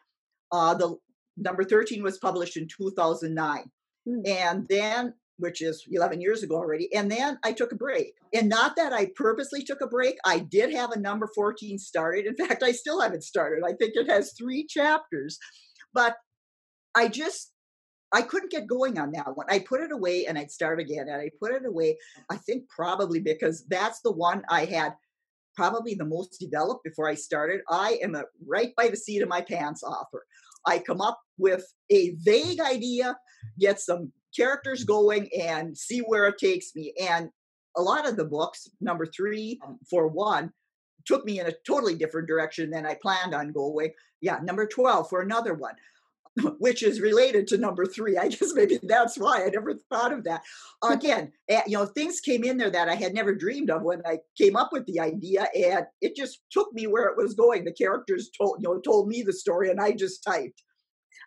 uh, 0.52 0.74
the 0.74 0.96
number 1.36 1.64
13 1.64 2.02
was 2.02 2.18
published 2.18 2.56
in 2.56 2.68
2009. 2.68 3.70
Mm. 4.06 4.28
And 4.28 4.68
then 4.68 5.14
which 5.42 5.60
is 5.60 5.84
11 5.90 6.20
years 6.20 6.42
ago 6.42 6.56
already. 6.56 6.94
And 6.94 7.10
then 7.10 7.38
I 7.42 7.52
took 7.52 7.72
a 7.72 7.76
break. 7.76 8.14
And 8.32 8.48
not 8.48 8.76
that 8.76 8.92
I 8.92 9.10
purposely 9.16 9.62
took 9.64 9.80
a 9.80 9.86
break, 9.88 10.16
I 10.24 10.38
did 10.38 10.72
have 10.72 10.92
a 10.92 11.00
number 11.00 11.28
14 11.34 11.78
started. 11.78 12.26
In 12.26 12.36
fact, 12.46 12.62
I 12.62 12.72
still 12.72 13.00
haven't 13.00 13.24
started. 13.24 13.64
I 13.66 13.72
think 13.72 13.92
it 13.94 14.08
has 14.08 14.34
three 14.38 14.64
chapters. 14.66 15.38
But 15.92 16.16
I 16.94 17.08
just, 17.08 17.52
I 18.12 18.22
couldn't 18.22 18.52
get 18.52 18.66
going 18.66 18.98
on 18.98 19.12
that 19.12 19.36
one. 19.36 19.46
I 19.48 19.58
put 19.58 19.80
it 19.80 19.90
away 19.90 20.26
and 20.26 20.38
I'd 20.38 20.50
start 20.50 20.78
again. 20.78 21.08
And 21.08 21.20
I 21.20 21.30
put 21.40 21.52
it 21.52 21.66
away, 21.66 21.98
I 22.30 22.36
think 22.36 22.68
probably 22.68 23.18
because 23.18 23.64
that's 23.68 24.00
the 24.02 24.12
one 24.12 24.42
I 24.48 24.64
had 24.66 24.94
probably 25.54 25.94
the 25.94 26.04
most 26.04 26.38
developed 26.38 26.84
before 26.84 27.08
I 27.08 27.14
started. 27.14 27.60
I 27.68 27.98
am 28.02 28.14
a 28.14 28.24
right 28.46 28.74
by 28.76 28.88
the 28.88 28.96
seat 28.96 29.22
of 29.22 29.28
my 29.28 29.40
pants 29.40 29.82
author. 29.82 30.24
I 30.66 30.78
come 30.78 31.00
up 31.00 31.20
with 31.38 31.64
a 31.90 32.14
vague 32.20 32.60
idea, 32.60 33.16
get 33.58 33.80
some 33.80 34.12
characters 34.34 34.84
going, 34.84 35.28
and 35.38 35.76
see 35.76 36.00
where 36.00 36.26
it 36.26 36.38
takes 36.38 36.74
me. 36.74 36.94
And 37.00 37.30
a 37.76 37.82
lot 37.82 38.08
of 38.08 38.16
the 38.16 38.24
books, 38.24 38.68
number 38.80 39.06
three 39.06 39.60
um, 39.64 39.78
for 39.88 40.08
one, 40.08 40.52
took 41.04 41.24
me 41.24 41.40
in 41.40 41.46
a 41.46 41.54
totally 41.66 41.94
different 41.94 42.28
direction 42.28 42.70
than 42.70 42.86
I 42.86 42.96
planned 43.00 43.34
on 43.34 43.52
going. 43.52 43.90
Yeah, 44.20 44.38
number 44.42 44.66
12 44.66 45.08
for 45.08 45.20
another 45.20 45.54
one. 45.54 45.74
Which 46.58 46.82
is 46.82 47.00
related 47.00 47.46
to 47.48 47.58
number 47.58 47.84
three. 47.84 48.16
I 48.16 48.28
guess 48.28 48.52
maybe 48.54 48.78
that's 48.82 49.18
why 49.18 49.44
I 49.44 49.48
never 49.48 49.74
thought 49.90 50.12
of 50.12 50.24
that. 50.24 50.42
Again, 50.82 51.32
eh, 51.48 51.62
you 51.66 51.76
know, 51.76 51.86
things 51.86 52.20
came 52.20 52.44
in 52.44 52.56
there 52.56 52.70
that 52.70 52.88
I 52.88 52.94
had 52.94 53.14
never 53.14 53.34
dreamed 53.34 53.70
of 53.70 53.82
when 53.82 54.02
I 54.06 54.18
came 54.36 54.56
up 54.56 54.70
with 54.72 54.86
the 54.86 55.00
idea, 55.00 55.46
and 55.54 55.86
it 56.00 56.16
just 56.16 56.40
took 56.50 56.72
me 56.72 56.86
where 56.86 57.04
it 57.04 57.16
was 57.16 57.34
going. 57.34 57.64
The 57.64 57.72
characters 57.72 58.30
told 58.36 58.58
you 58.60 58.68
know 58.68 58.80
told 58.80 59.08
me 59.08 59.22
the 59.22 59.32
story, 59.32 59.70
and 59.70 59.80
I 59.80 59.92
just 59.92 60.24
typed. 60.24 60.62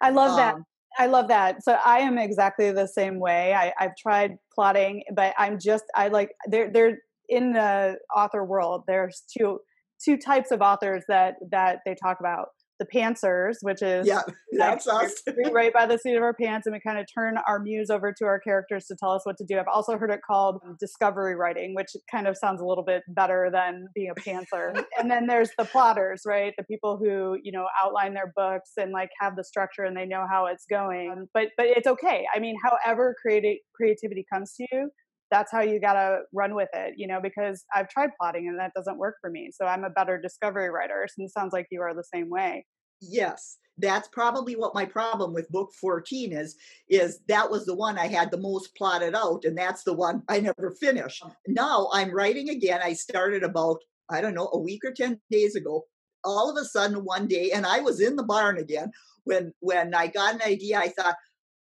I 0.02 0.10
love 0.10 0.32
um, 0.32 0.38
that. 0.38 0.56
I 0.98 1.08
love 1.08 1.28
that. 1.28 1.64
So 1.64 1.78
I 1.86 2.00
am 2.00 2.18
exactly 2.18 2.72
the 2.72 2.88
same 2.88 3.20
way. 3.20 3.54
I, 3.54 3.74
I've 3.80 3.96
tried 3.98 4.38
plotting, 4.54 5.04
but 5.14 5.34
I'm 5.38 5.60
just 5.60 5.84
I 5.96 6.08
like 6.08 6.32
they're 6.48 6.72
they're 6.72 6.98
in 7.30 7.54
the 7.54 7.98
author 8.16 8.44
world. 8.44 8.84
There's 8.88 9.24
two 9.38 9.60
two 10.04 10.18
types 10.18 10.52
of 10.52 10.62
authors 10.62 11.04
that 11.08 11.36
that 11.52 11.80
they 11.86 11.96
talk 12.02 12.18
about 12.20 12.48
the 12.80 12.86
pantsers, 12.86 13.56
which 13.62 13.82
is 13.82 14.08
yeah, 14.08 14.22
that's 14.52 14.88
us. 14.88 15.14
write 15.52 15.74
by 15.74 15.86
the 15.86 15.98
seat 15.98 16.16
of 16.16 16.24
our 16.24 16.34
pants, 16.34 16.68
and 16.68 16.74
we 16.74 16.80
kind 16.80 17.00
of 17.00 17.06
turn 17.14 17.38
our 17.48 17.60
muse 17.60 17.90
over 17.90 18.12
to 18.12 18.26
our 18.26 18.40
characters 18.40 18.86
to 18.88 18.96
tell 18.96 19.12
us 19.12 19.22
what 19.24 19.38
to 19.38 19.46
do. 19.46 19.58
I've 19.58 19.68
also 19.72 19.98
heard 19.98 20.12
it 20.12 20.20
called 20.26 20.62
discovery 20.80 21.36
writing, 21.36 21.74
which 21.76 21.90
kind 22.12 22.28
of 22.28 22.38
sounds 22.38 22.62
a 22.62 22.66
little 22.66 22.84
bit 22.84 23.04
better 23.10 23.50
than 23.52 23.88
being 23.96 24.12
a 24.12 24.20
pantser. 24.20 24.84
and 25.00 25.10
then 25.10 25.28
there's 25.28 25.52
the 25.58 25.66
plotters, 25.66 26.24
right? 26.26 26.54
The 26.58 26.64
people 26.66 26.98
who 26.98 27.38
you 27.44 27.52
know 27.52 27.68
outline 27.82 28.14
their 28.14 28.34
books 28.36 28.72
and 28.78 28.92
like 28.92 29.10
have 29.20 29.36
the 29.36 29.44
structure 29.44 29.84
and 29.84 29.96
they 29.96 30.06
know 30.06 30.26
how 30.30 30.48
it's 30.48 30.66
going. 30.70 31.28
But 31.34 31.50
but 31.58 31.68
it's 31.68 31.88
okay. 31.88 32.26
I 32.34 32.40
mean, 32.40 32.56
however 32.64 33.16
creative 33.22 33.58
creativity 33.76 34.26
comes 34.32 34.54
to 34.56 34.68
you, 34.72 34.90
that's 35.32 35.52
how 35.52 35.62
you 35.62 35.80
got 35.80 35.94
to 35.94 36.20
run 36.34 36.56
with 36.56 36.70
it, 36.74 36.94
you 36.98 37.08
know, 37.08 37.20
because 37.22 37.66
I've 37.74 37.90
tried 37.90 38.12
plotting 38.20 38.48
and 38.48 38.60
that 38.60 38.74
doesn't 38.76 38.98
work 38.98 39.16
for 39.22 39.30
me. 39.30 39.52
So 39.54 39.66
I'm 39.66 39.84
a 39.84 39.90
better 39.90 40.20
discovery 40.22 40.70
writer. 40.70 41.08
And 41.18 41.26
it 41.26 41.34
sounds 41.34 41.54
like 41.54 41.68
you 41.72 41.82
are 41.82 41.94
the 41.94 42.04
same 42.04 42.30
way. 42.30 42.66
Yes, 43.02 43.58
that's 43.78 44.08
probably 44.08 44.56
what 44.56 44.76
my 44.76 44.86
problem 44.86 45.34
with 45.34 45.50
book 45.50 45.72
14 45.80 46.32
is 46.32 46.56
is 46.90 47.20
that 47.28 47.50
was 47.50 47.66
the 47.66 47.76
one 47.76 47.98
I 47.98 48.08
had 48.08 48.32
the 48.32 48.38
most 48.38 48.76
plotted 48.76 49.16
out 49.16 49.44
and 49.44 49.58
that's 49.58 49.84
the 49.84 49.94
one 49.94 50.24
I 50.30 50.40
never 50.40 50.76
finished. 50.80 51.22
Oh. 51.26 51.34
Now 51.48 51.90
I'm 51.92 52.12
writing 52.12 52.50
again. 52.50 52.80
I 52.84 52.94
started 52.94 53.44
about 53.44 53.80
I 54.10 54.22
don't 54.22 54.36
know, 54.36 54.50
a 54.54 54.60
week 54.60 54.86
or 54.86 54.92
10 54.92 55.20
days 55.32 55.56
ago. 55.56 55.86
All 56.24 56.50
of 56.50 56.58
a 56.58 56.66
sudden 56.66 57.04
one 57.04 57.28
day 57.28 57.52
and 57.52 57.66
I 57.66 57.82
was 57.82 58.00
in 58.00 58.16
the 58.16 58.24
barn 58.24 58.58
again 58.58 58.92
when 59.26 59.52
when 59.60 59.94
I 59.94 60.08
got 60.08 60.36
an 60.36 60.42
idea 60.42 60.80
I 60.80 60.90
thought 60.90 61.16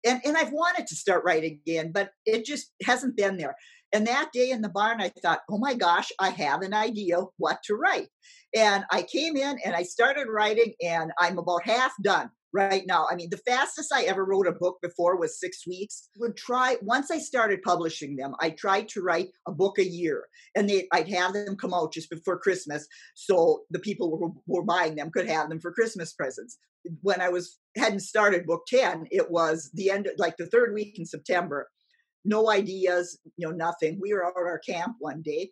and, 0.05 0.21
and 0.25 0.37
I've 0.37 0.53
wanted 0.53 0.87
to 0.89 0.97
start 0.97 1.25
writing 1.25 1.61
again, 1.65 1.93
but 1.93 2.13
it 2.27 2.45
just 2.45 2.73
hasn't 2.83 3.17
been 3.17 3.37
there. 3.37 3.57
And 3.93 4.07
that 4.07 4.31
day 4.33 4.51
in 4.51 4.63
the 4.63 4.69
barn, 4.69 5.01
I 5.01 5.11
thought, 5.23 5.41
oh 5.51 5.59
my 5.59 5.75
gosh, 5.75 6.11
I 6.19 6.31
have 6.31 6.63
an 6.63 6.75
idea 6.75 7.19
what 7.37 7.59
to 7.65 7.75
write. 7.75 8.09
And 8.55 8.85
I 8.91 9.03
came 9.03 9.37
in 9.37 9.59
and 9.65 9.75
I 9.75 9.83
started 9.83 10.29
writing, 10.29 10.75
and 10.83 11.13
I'm 11.19 11.39
about 11.39 11.65
half 11.65 11.93
done 12.03 12.31
right 12.53 12.85
now. 12.87 13.07
I 13.11 13.15
mean, 13.15 13.31
the 13.31 13.39
fastest 13.39 13.93
I 13.95 14.03
ever 14.03 14.25
wrote 14.25 14.47
a 14.47 14.53
book 14.53 14.79
before 14.83 15.19
was 15.19 15.41
six 15.41 15.67
weeks. 15.67 16.09
Would 16.19 16.37
try 16.37 16.77
once 16.83 17.11
I 17.11 17.19
started 17.19 17.63
publishing 17.63 18.17
them, 18.17 18.35
I 18.41 18.51
tried 18.51 18.89
to 18.91 19.01
write 19.01 19.29
a 19.47 19.53
book 19.53 19.79
a 19.79 19.85
year, 19.85 20.25
and 20.55 20.69
they, 20.69 20.87
I'd 20.93 21.09
have 21.09 21.33
them 21.33 21.57
come 21.57 21.75
out 21.75 21.93
just 21.93 22.11
before 22.11 22.39
Christmas, 22.39 22.87
so 23.15 23.63
the 23.71 23.79
people 23.79 24.19
who 24.19 24.43
were, 24.47 24.63
buying 24.63 24.95
them 24.95 25.11
could 25.11 25.29
have 25.29 25.49
them 25.49 25.61
for 25.61 25.73
Christmas 25.73 26.13
presents 26.13 26.59
when 27.01 27.21
I 27.21 27.29
was 27.29 27.59
hadn't 27.77 28.01
started 28.01 28.47
book 28.47 28.63
10, 28.69 29.07
it 29.11 29.31
was 29.31 29.71
the 29.75 29.91
end 29.91 30.07
of 30.07 30.15
like 30.19 30.37
the 30.37 30.47
third 30.47 30.75
week 30.75 30.99
in 30.99 31.07
September. 31.07 31.69
No 32.25 32.51
ideas, 32.51 33.19
you 33.37 33.49
know, 33.49 33.55
nothing. 33.55 33.99
We 34.01 34.13
were 34.13 34.25
out 34.25 34.35
at 34.37 34.43
our 34.43 34.59
camp 34.59 34.97
one 34.99 35.23
day. 35.23 35.51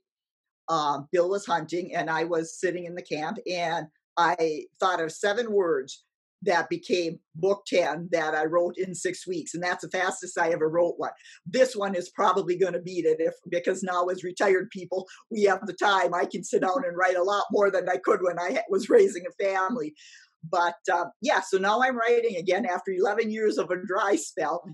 Um, 0.69 1.09
Bill 1.11 1.29
was 1.29 1.47
hunting 1.47 1.95
and 1.95 2.09
I 2.09 2.25
was 2.25 2.59
sitting 2.59 2.85
in 2.85 2.95
the 2.95 3.03
camp 3.03 3.39
and 3.51 3.87
I 4.17 4.67
thought 4.79 5.01
of 5.01 5.11
seven 5.11 5.51
words 5.51 6.05
that 6.43 6.69
became 6.71 7.19
book 7.35 7.65
10 7.67 8.09
that 8.13 8.35
I 8.35 8.45
wrote 8.45 8.79
in 8.79 8.95
six 8.95 9.27
weeks. 9.27 9.55
And 9.55 9.63
that's 9.63 9.85
the 9.85 9.91
fastest 9.91 10.39
I 10.39 10.51
ever 10.51 10.69
wrote 10.69 10.95
one. 10.97 11.11
This 11.45 11.77
one 11.77 11.95
is 11.95 12.11
probably 12.11 12.57
going 12.57 12.73
to 12.73 12.81
beat 12.81 13.05
it 13.05 13.21
if 13.21 13.35
because 13.51 13.83
now 13.83 14.07
as 14.07 14.25
retired 14.25 14.71
people, 14.71 15.07
we 15.31 15.43
have 15.45 15.67
the 15.67 15.75
time. 15.75 16.15
I 16.15 16.25
can 16.25 16.43
sit 16.43 16.63
down 16.63 16.83
and 16.87 16.97
write 16.97 17.17
a 17.17 17.23
lot 17.23 17.45
more 17.51 17.71
than 17.71 17.89
I 17.89 17.97
could 17.97 18.21
when 18.23 18.39
I 18.39 18.63
was 18.71 18.89
raising 18.89 19.25
a 19.27 19.45
family. 19.45 19.95
But 20.49 20.77
uh, 20.91 21.07
yeah, 21.21 21.41
so 21.41 21.59
now 21.59 21.83
I'm 21.83 21.99
writing 21.99 22.37
again 22.37 22.65
after 22.65 22.93
11 22.93 23.31
years 23.31 23.59
of 23.59 23.71
a 23.71 23.85
dry 23.85 24.17
spell, 24.17 24.65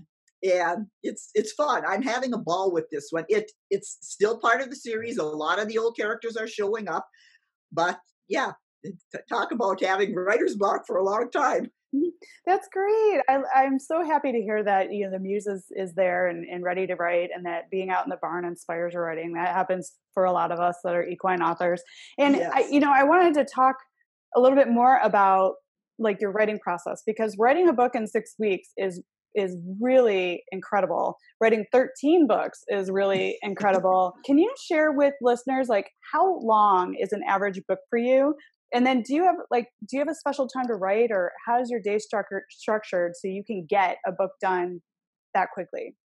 and 0.43 0.87
it's 1.03 1.29
it's 1.33 1.53
fun. 1.53 1.83
I'm 1.87 2.01
having 2.01 2.33
a 2.33 2.37
ball 2.37 2.71
with 2.71 2.85
this 2.91 3.07
one. 3.11 3.25
It 3.29 3.51
it's 3.69 3.97
still 4.01 4.37
part 4.39 4.61
of 4.61 4.69
the 4.69 4.75
series. 4.75 5.17
A 5.17 5.23
lot 5.23 5.59
of 5.59 5.67
the 5.67 5.77
old 5.77 5.97
characters 5.97 6.37
are 6.37 6.47
showing 6.47 6.87
up, 6.87 7.07
but 7.71 7.99
yeah, 8.27 8.51
talk 9.29 9.51
about 9.51 9.83
having 9.83 10.13
writer's 10.13 10.55
block 10.55 10.85
for 10.85 10.97
a 10.97 11.03
long 11.03 11.29
time. 11.31 11.71
Mm-hmm. 11.95 12.09
That's 12.45 12.67
great. 12.71 13.21
I, 13.29 13.63
am 13.63 13.79
so 13.79 14.03
happy 14.03 14.33
to 14.33 14.41
hear 14.41 14.61
that 14.63 14.91
you 14.91 15.05
know 15.05 15.11
the 15.11 15.19
muse 15.19 15.47
is, 15.47 15.65
is 15.71 15.93
there 15.93 16.27
and, 16.27 16.45
and 16.45 16.63
ready 16.63 16.85
to 16.85 16.95
write, 16.95 17.29
and 17.33 17.45
that 17.45 17.69
being 17.71 17.89
out 17.89 18.05
in 18.05 18.09
the 18.09 18.17
barn 18.21 18.45
inspires 18.45 18.93
your 18.93 19.03
writing. 19.03 19.33
That 19.33 19.53
happens 19.53 19.93
for 20.13 20.25
a 20.25 20.31
lot 20.31 20.51
of 20.51 20.59
us 20.59 20.77
that 20.83 20.95
are 20.95 21.07
equine 21.07 21.41
authors. 21.41 21.81
And 22.17 22.35
yes. 22.35 22.51
I, 22.53 22.67
you 22.69 22.79
know, 22.79 22.91
I 22.93 23.03
wanted 23.03 23.33
to 23.35 23.45
talk 23.45 23.75
a 24.35 24.41
little 24.41 24.57
bit 24.57 24.67
more 24.67 24.99
about 25.01 25.53
like 25.97 26.19
your 26.21 26.31
writing 26.31 26.59
process 26.59 27.01
because 27.05 27.35
writing 27.39 27.69
a 27.69 27.73
book 27.73 27.95
in 27.95 28.05
six 28.05 28.35
weeks 28.37 28.69
is 28.77 29.01
is 29.37 29.55
really 29.79 30.43
incredible. 30.51 31.17
Writing 31.39 31.65
13 31.71 32.27
books 32.27 32.63
is 32.67 32.89
really 32.91 33.37
incredible. 33.43 34.13
Can 34.25 34.37
you 34.37 34.53
share 34.67 34.91
with 34.91 35.13
listeners 35.21 35.69
like 35.69 35.89
how 36.11 36.39
long 36.39 36.95
is 36.95 37.13
an 37.13 37.21
average 37.27 37.61
book 37.67 37.79
for 37.89 37.99
you? 37.99 38.35
And 38.73 38.85
then 38.85 39.01
do 39.01 39.15
you 39.15 39.23
have 39.23 39.35
like 39.49 39.67
do 39.87 39.95
you 39.95 39.99
have 39.99 40.09
a 40.09 40.15
special 40.15 40.47
time 40.47 40.67
to 40.67 40.73
write 40.73 41.09
or 41.11 41.31
how 41.45 41.61
is 41.61 41.69
your 41.69 41.79
day 41.79 41.99
structured 41.99 42.43
structured 42.49 43.13
so 43.15 43.29
you 43.29 43.43
can 43.45 43.65
get 43.69 43.97
a 44.05 44.11
book 44.11 44.31
done 44.41 44.81
that 45.33 45.49
quickly? 45.53 45.95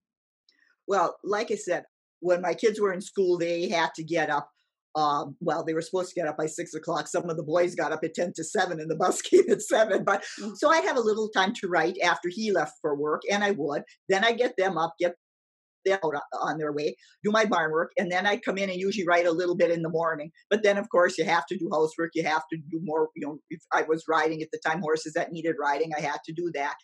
Well, 0.87 1.17
like 1.23 1.51
I 1.51 1.55
said, 1.55 1.83
when 2.21 2.41
my 2.41 2.53
kids 2.53 2.79
were 2.79 2.93
in 2.93 3.01
school, 3.01 3.37
they 3.37 3.67
had 3.67 3.89
to 3.95 4.03
get 4.03 4.29
up 4.29 4.49
um, 4.95 5.35
well, 5.39 5.63
they 5.63 5.73
were 5.73 5.81
supposed 5.81 6.09
to 6.09 6.15
get 6.19 6.27
up 6.27 6.37
by 6.37 6.45
six 6.45 6.73
o'clock. 6.73 7.07
Some 7.07 7.29
of 7.29 7.37
the 7.37 7.43
boys 7.43 7.75
got 7.75 7.91
up 7.91 8.03
at 8.03 8.13
10 8.13 8.33
to 8.35 8.43
seven 8.43 8.79
and 8.79 8.89
the 8.89 8.95
bus 8.95 9.21
came 9.21 9.49
at 9.49 9.61
seven. 9.61 10.03
But 10.03 10.23
mm. 10.39 10.55
so 10.55 10.69
I'd 10.69 10.85
have 10.85 10.97
a 10.97 11.01
little 11.01 11.29
time 11.29 11.53
to 11.61 11.67
write 11.67 11.97
after 12.03 12.29
he 12.29 12.51
left 12.51 12.73
for 12.81 12.95
work 12.95 13.21
and 13.29 13.43
I 13.43 13.51
would. 13.51 13.83
Then 14.09 14.23
I 14.23 14.33
get 14.33 14.53
them 14.57 14.77
up, 14.77 14.93
get 14.99 15.15
them 15.85 15.99
out 16.03 16.13
on 16.41 16.57
their 16.57 16.71
way, 16.71 16.95
do 17.23 17.31
my 17.31 17.45
barn 17.45 17.71
work, 17.71 17.91
and 17.97 18.11
then 18.11 18.25
I'd 18.25 18.43
come 18.43 18.57
in 18.57 18.69
and 18.69 18.79
usually 18.79 19.05
write 19.05 19.25
a 19.25 19.31
little 19.31 19.55
bit 19.55 19.71
in 19.71 19.81
the 19.81 19.89
morning. 19.89 20.31
But 20.49 20.63
then, 20.63 20.77
of 20.77 20.87
course, 20.89 21.17
you 21.17 21.25
have 21.25 21.45
to 21.47 21.57
do 21.57 21.69
housework. 21.71 22.11
You 22.13 22.23
have 22.23 22.43
to 22.51 22.57
do 22.71 22.79
more. 22.83 23.09
You 23.15 23.27
know, 23.27 23.37
if 23.49 23.61
I 23.73 23.83
was 23.83 24.03
riding 24.07 24.41
at 24.41 24.49
the 24.53 24.61
time 24.65 24.81
horses 24.81 25.13
that 25.13 25.31
needed 25.31 25.55
riding, 25.59 25.91
I 25.97 26.01
had 26.01 26.19
to 26.25 26.33
do 26.33 26.51
that. 26.53 26.75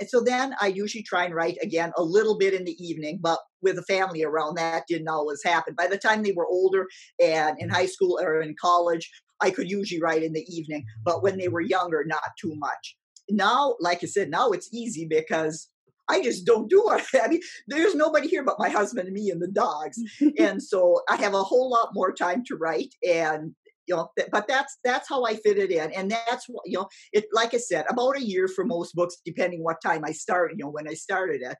And 0.00 0.08
so 0.08 0.20
then 0.20 0.54
I 0.60 0.68
usually 0.68 1.02
try 1.02 1.24
and 1.24 1.34
write 1.34 1.56
again 1.62 1.92
a 1.96 2.02
little 2.02 2.36
bit 2.36 2.54
in 2.54 2.64
the 2.64 2.76
evening, 2.84 3.18
but 3.22 3.38
with 3.62 3.78
a 3.78 3.82
family 3.82 4.24
around, 4.24 4.56
that 4.56 4.84
didn't 4.88 5.08
always 5.08 5.42
happen. 5.44 5.74
By 5.74 5.86
the 5.86 5.98
time 5.98 6.22
they 6.22 6.32
were 6.32 6.46
older 6.46 6.86
and 7.22 7.58
in 7.58 7.68
mm-hmm. 7.68 7.74
high 7.74 7.86
school 7.86 8.18
or 8.20 8.40
in 8.40 8.54
college, 8.60 9.10
I 9.40 9.50
could 9.50 9.70
usually 9.70 10.00
write 10.00 10.22
in 10.22 10.32
the 10.32 10.46
evening, 10.48 10.84
but 11.04 11.22
when 11.22 11.38
they 11.38 11.48
were 11.48 11.60
younger, 11.60 12.04
not 12.06 12.22
too 12.40 12.54
much. 12.56 12.96
Now, 13.28 13.76
like 13.80 14.02
I 14.02 14.06
said, 14.06 14.30
now 14.30 14.50
it's 14.50 14.72
easy 14.72 15.06
because 15.06 15.68
I 16.08 16.22
just 16.22 16.44
don't 16.44 16.68
do 16.68 16.90
it. 16.90 17.04
I 17.22 17.28
mean, 17.28 17.40
there's 17.68 17.94
nobody 17.94 18.28
here 18.28 18.42
but 18.42 18.58
my 18.58 18.68
husband 18.68 19.06
and 19.06 19.14
me 19.14 19.30
and 19.30 19.40
the 19.40 19.48
dogs. 19.48 19.98
and 20.38 20.62
so 20.62 21.00
I 21.08 21.16
have 21.16 21.34
a 21.34 21.42
whole 21.42 21.70
lot 21.70 21.90
more 21.94 22.12
time 22.12 22.44
to 22.46 22.56
write. 22.56 22.94
And 23.06 23.54
you 23.86 23.94
know 23.94 24.08
but 24.32 24.46
that's 24.48 24.78
that's 24.84 25.08
how 25.08 25.24
i 25.24 25.34
fit 25.36 25.58
it 25.58 25.70
in 25.70 25.92
and 25.92 26.10
that's 26.10 26.46
what 26.48 26.62
you 26.66 26.78
know 26.78 26.88
it 27.12 27.24
like 27.32 27.52
i 27.54 27.58
said 27.58 27.84
about 27.90 28.16
a 28.16 28.24
year 28.24 28.48
for 28.48 28.64
most 28.64 28.94
books 28.94 29.16
depending 29.24 29.62
what 29.62 29.76
time 29.84 30.02
i 30.04 30.12
start 30.12 30.52
you 30.52 30.64
know 30.64 30.70
when 30.70 30.88
i 30.88 30.94
started 30.94 31.42
it 31.42 31.56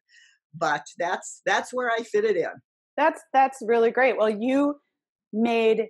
but 0.56 0.84
that's 0.98 1.42
that's 1.44 1.72
where 1.72 1.90
i 1.90 2.02
fit 2.02 2.24
it 2.24 2.36
in. 2.36 2.50
That's 2.96 3.20
that's 3.32 3.58
really 3.62 3.90
great. 3.90 4.16
Well 4.16 4.30
you 4.30 4.76
made 5.32 5.86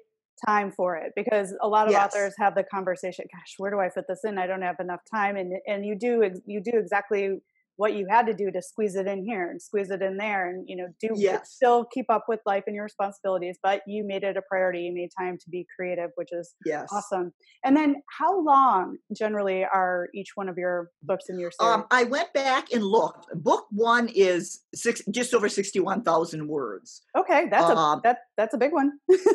time 0.46 0.72
for 0.72 0.96
it 0.96 1.12
because 1.14 1.54
a 1.62 1.68
lot 1.68 1.86
of 1.86 1.92
yes. 1.92 2.06
authors 2.06 2.34
have 2.38 2.54
the 2.54 2.64
conversation 2.64 3.24
gosh 3.32 3.54
where 3.58 3.70
do 3.70 3.78
i 3.78 3.88
fit 3.88 4.04
this 4.08 4.20
in? 4.24 4.38
I 4.38 4.46
don't 4.46 4.62
have 4.62 4.80
enough 4.80 5.00
time 5.12 5.36
and 5.36 5.52
and 5.66 5.84
you 5.84 5.96
do 5.96 6.28
you 6.46 6.60
do 6.60 6.72
exactly 6.74 7.38
what 7.76 7.94
you 7.94 8.06
had 8.08 8.26
to 8.26 8.34
do 8.34 8.50
to 8.50 8.62
squeeze 8.62 8.94
it 8.94 9.06
in 9.06 9.24
here 9.24 9.50
and 9.50 9.60
squeeze 9.60 9.90
it 9.90 10.00
in 10.02 10.16
there 10.16 10.48
and 10.48 10.64
you 10.68 10.76
know 10.76 10.86
do 11.00 11.08
Yes. 11.16 11.52
still 11.52 11.84
keep 11.84 12.06
up 12.10 12.24
with 12.28 12.40
life 12.46 12.64
and 12.66 12.74
your 12.74 12.84
responsibilities 12.84 13.58
but 13.62 13.82
you 13.86 14.04
made 14.06 14.22
it 14.22 14.36
a 14.36 14.42
priority 14.42 14.80
you 14.80 14.94
made 14.94 15.10
time 15.18 15.38
to 15.38 15.50
be 15.50 15.66
creative 15.76 16.10
which 16.16 16.28
is 16.32 16.54
Yes. 16.64 16.88
awesome 16.92 17.32
and 17.64 17.76
then 17.76 17.96
how 18.18 18.40
long 18.42 18.96
generally 19.16 19.64
are 19.64 20.08
each 20.14 20.30
one 20.34 20.48
of 20.48 20.56
your 20.56 20.90
books 21.02 21.24
in 21.28 21.38
your 21.38 21.50
series 21.50 21.74
Um, 21.74 21.86
I 21.90 22.04
went 22.04 22.32
back 22.32 22.72
and 22.72 22.82
looked. 22.84 23.26
Book 23.34 23.66
one 23.70 24.08
is 24.14 24.60
six, 24.74 25.02
just 25.10 25.34
over 25.34 25.48
sixty-one 25.48 26.02
thousand 26.02 26.46
words. 26.48 27.02
okay 27.16 27.48
that's 27.50 27.70
a 27.70 27.76
um, 27.76 28.00
that 28.04 28.18
that's 28.36 28.54
a 28.54 28.58
big 28.58 28.72
one 28.72 28.92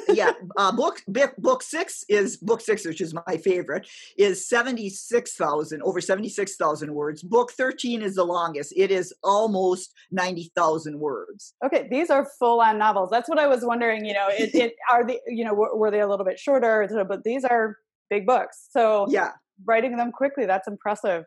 yeah, 0.09 0.31
uh, 0.57 0.71
book 0.71 1.01
book 1.07 1.35
book 1.37 1.63
six 1.63 2.03
is 2.09 2.37
book 2.37 2.61
six, 2.61 2.85
which 2.85 3.01
is 3.01 3.13
my 3.13 3.37
favorite, 3.37 3.87
is 4.17 4.47
seventy-six 4.47 5.35
thousand 5.35 5.81
over 5.83 6.01
seventy-six 6.01 6.55
thousand 6.55 6.93
words. 6.93 7.21
Book 7.23 7.51
thirteen 7.51 8.01
is 8.01 8.15
the 8.15 8.23
longest. 8.29 8.73
It 8.75 8.91
is 8.91 9.13
almost 9.23 9.93
ninety 10.11 10.51
thousand 10.55 10.99
words. 10.99 11.53
Okay, 11.65 11.87
these 11.89 12.09
are 12.09 12.27
full 12.39 12.61
on 12.61 12.77
novels. 12.77 13.09
That's 13.11 13.27
what 13.27 13.39
I 13.39 13.47
was 13.47 13.63
wondering. 13.63 14.05
You 14.05 14.13
know, 14.13 14.27
it, 14.29 14.53
it 14.55 14.73
are 14.91 15.05
the 15.05 15.19
you 15.27 15.43
know 15.43 15.53
were, 15.53 15.75
were 15.75 15.91
they 15.91 16.01
a 16.01 16.07
little 16.07 16.25
bit 16.25 16.39
shorter? 16.39 16.87
But 17.07 17.23
these 17.23 17.43
are 17.43 17.77
big 18.09 18.25
books. 18.25 18.67
So 18.69 19.07
Yeah, 19.09 19.31
writing 19.65 19.97
them 19.97 20.11
quickly 20.11 20.45
that's 20.45 20.67
impressive. 20.67 21.25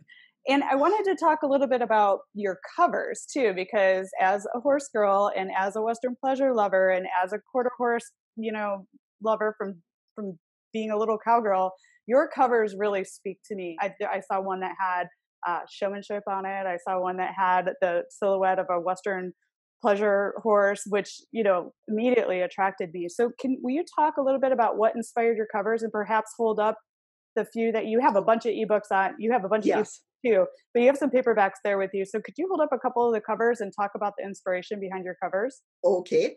And 0.49 0.65
I 0.65 0.75
wanted 0.75 1.09
to 1.09 1.17
talk 1.17 1.43
a 1.43 1.47
little 1.47 1.69
bit 1.69 1.83
about 1.83 2.21
your 2.35 2.59
covers 2.77 3.25
too, 3.33 3.53
because 3.55 4.11
as 4.21 4.45
a 4.55 4.61
horse 4.61 4.89
girl 4.93 5.31
and 5.37 5.51
as 5.57 5.77
a 5.77 5.83
Western 5.83 6.17
pleasure 6.21 6.53
lover 6.53 6.91
and 6.91 7.07
as 7.23 7.33
a 7.33 7.39
quarter 7.39 7.71
horse, 7.79 8.11
you 8.37 8.51
know, 8.51 8.87
lover 9.23 9.55
from 9.57 9.81
from 10.17 10.39
being 10.73 10.91
a 10.91 10.99
little 10.99 11.19
cowgirl, 11.23 11.73
your 12.07 12.29
covers 12.29 12.75
really 12.77 13.05
speak 13.05 13.39
to 13.47 13.55
me. 13.55 13.77
I, 13.81 13.93
I 14.11 14.21
saw 14.21 14.41
one 14.41 14.61
that 14.61 14.75
had 14.79 15.07
uh, 15.47 15.61
showmanship 15.71 16.23
on 16.29 16.45
it. 16.47 16.67
I 16.67 16.77
saw 16.87 17.01
one 17.01 17.17
that 17.19 17.33
had 17.37 17.71
the 17.81 18.03
silhouette 18.11 18.59
of 18.59 18.67
a 18.71 18.81
Western 18.81 19.33
pleasure 19.83 20.35
horse, 20.43 20.83
which 20.89 21.21
you 21.33 21.43
know 21.43 21.73
immediately 21.89 22.41
attracted 22.41 22.91
me. 22.95 23.09
So, 23.09 23.31
can 23.39 23.59
will 23.63 23.73
you 23.73 23.85
talk 23.99 24.17
a 24.17 24.23
little 24.23 24.41
bit 24.41 24.53
about 24.53 24.79
what 24.79 24.95
inspired 24.95 25.37
your 25.37 25.49
covers 25.53 25.83
and 25.83 25.93
perhaps 25.93 26.33
hold 26.39 26.59
up 26.59 26.79
the 27.35 27.45
few 27.45 27.73
that 27.73 27.87
you 27.87 28.01
have 28.01 28.17
a 28.17 28.23
bunch 28.23 28.47
of 28.47 28.53
ebooks 28.53 28.93
on? 28.93 29.15
You 29.19 29.33
have 29.33 29.45
a 29.45 29.49
bunch 29.49 29.67
of 29.67 29.85
ebooks 29.85 29.99
too, 30.25 30.47
but 30.73 30.81
you 30.81 30.87
have 30.87 30.97
some 30.97 31.11
paperbacks 31.11 31.59
there 31.65 31.79
with 31.79 31.91
you. 31.93 32.05
So, 32.05 32.21
could 32.21 32.35
you 32.39 32.47
hold 32.49 32.61
up 32.61 32.71
a 32.73 32.79
couple 32.79 33.07
of 33.07 33.13
the 33.13 33.21
covers 33.21 33.61
and 33.61 33.73
talk 33.79 33.91
about 33.95 34.15
the 34.17 34.25
inspiration 34.25 34.81
behind 34.81 35.05
your 35.05 35.17
covers? 35.23 35.61
Okay. 35.85 36.37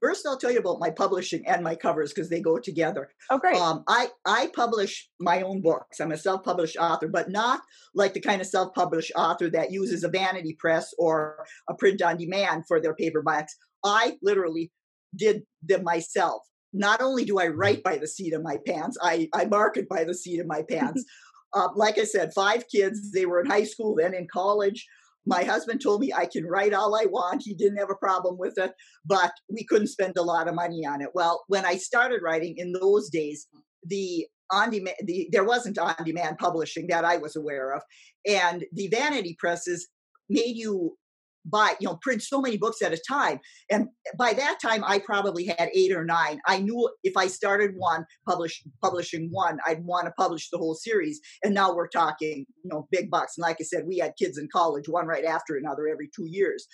First, 0.00 0.26
I'll 0.26 0.36
tell 0.38 0.52
you 0.52 0.60
about 0.60 0.78
my 0.78 0.90
publishing 0.90 1.46
and 1.46 1.64
my 1.64 1.74
covers 1.74 2.12
because 2.12 2.30
they 2.30 2.40
go 2.40 2.58
together. 2.58 3.10
Oh, 3.28 3.38
great. 3.38 3.56
Um, 3.56 3.82
I 3.88 4.08
I 4.24 4.50
publish 4.54 5.08
my 5.18 5.42
own 5.42 5.60
books. 5.62 6.00
I'm 6.00 6.12
a 6.12 6.16
self-published 6.16 6.76
author, 6.76 7.08
but 7.08 7.28
not 7.28 7.60
like 7.94 8.14
the 8.14 8.20
kind 8.20 8.40
of 8.40 8.46
self-published 8.46 9.12
author 9.16 9.50
that 9.50 9.72
uses 9.72 10.04
a 10.04 10.08
vanity 10.08 10.56
press 10.58 10.94
or 10.98 11.44
a 11.68 11.74
print 11.74 12.02
on 12.02 12.16
demand 12.16 12.64
for 12.68 12.80
their 12.80 12.94
paperbacks. 12.94 13.50
I 13.84 14.16
literally 14.22 14.70
did 15.16 15.42
them 15.62 15.82
myself. 15.82 16.42
Not 16.72 17.02
only 17.02 17.24
do 17.24 17.38
I 17.40 17.48
write 17.48 17.82
by 17.82 17.98
the 17.98 18.06
seat 18.06 18.32
of 18.32 18.42
my 18.42 18.58
pants, 18.64 18.96
I 19.02 19.28
I 19.34 19.46
market 19.46 19.88
by 19.88 20.04
the 20.04 20.14
seat 20.14 20.38
of 20.38 20.46
my 20.46 20.62
pants. 20.70 21.04
uh, 21.52 21.68
like 21.74 21.98
I 21.98 22.04
said, 22.04 22.32
five 22.32 22.64
kids. 22.68 23.10
They 23.12 23.26
were 23.26 23.40
in 23.40 23.46
high 23.50 23.64
school, 23.64 23.96
then 23.98 24.14
in 24.14 24.28
college. 24.32 24.86
My 25.26 25.42
husband 25.44 25.80
told 25.82 26.00
me 26.00 26.12
I 26.12 26.26
can 26.26 26.46
write 26.46 26.72
all 26.72 26.94
I 26.96 27.04
want. 27.04 27.42
He 27.44 27.54
didn't 27.54 27.78
have 27.78 27.90
a 27.90 27.96
problem 27.96 28.38
with 28.38 28.56
it, 28.58 28.72
but 29.04 29.32
we 29.52 29.64
couldn't 29.64 29.88
spend 29.88 30.16
a 30.16 30.22
lot 30.22 30.48
of 30.48 30.54
money 30.54 30.86
on 30.86 31.02
it. 31.02 31.10
Well, 31.14 31.44
when 31.48 31.64
I 31.66 31.76
started 31.76 32.22
writing 32.22 32.54
in 32.56 32.72
those 32.72 33.10
days, 33.10 33.46
the 33.84 34.26
on 34.52 34.70
demand 34.70 34.96
the 35.04 35.28
there 35.30 35.44
wasn't 35.44 35.78
on 35.78 35.94
demand 36.04 36.38
publishing 36.38 36.86
that 36.88 37.04
I 37.04 37.18
was 37.18 37.36
aware 37.36 37.72
of, 37.72 37.82
and 38.26 38.64
the 38.72 38.88
vanity 38.88 39.36
presses 39.38 39.88
made 40.28 40.56
you 40.56 40.96
buy 41.44 41.74
you 41.80 41.88
know 41.88 41.98
print 42.02 42.22
so 42.22 42.40
many 42.40 42.56
books 42.56 42.82
at 42.82 42.92
a 42.92 43.02
time. 43.08 43.40
And 43.70 43.88
by 44.18 44.32
that 44.34 44.58
time 44.60 44.84
i 44.84 44.98
probably 44.98 45.46
had 45.46 45.70
eight 45.74 45.92
or 45.92 46.04
nine. 46.04 46.40
I 46.46 46.58
knew 46.60 46.90
if 47.04 47.16
i 47.16 47.26
started 47.26 47.72
one 47.76 48.04
publish 48.28 48.62
publishing 48.82 49.28
one 49.30 49.58
i'd 49.66 49.84
want 49.84 50.06
to 50.06 50.12
publish 50.12 50.50
the 50.50 50.58
whole 50.58 50.74
series. 50.74 51.20
And 51.42 51.54
now 51.54 51.74
we're 51.74 51.88
talking 51.88 52.46
you 52.62 52.70
know 52.70 52.88
big 52.90 53.10
bucks. 53.10 53.36
And 53.36 53.42
like 53.42 53.56
i 53.60 53.64
said 53.64 53.84
we 53.86 53.98
had 53.98 54.12
kids 54.18 54.38
in 54.38 54.48
college 54.52 54.88
one 54.88 55.06
right 55.06 55.24
after 55.24 55.56
another 55.56 55.88
every 55.88 56.10
two 56.14 56.26
years. 56.26 56.66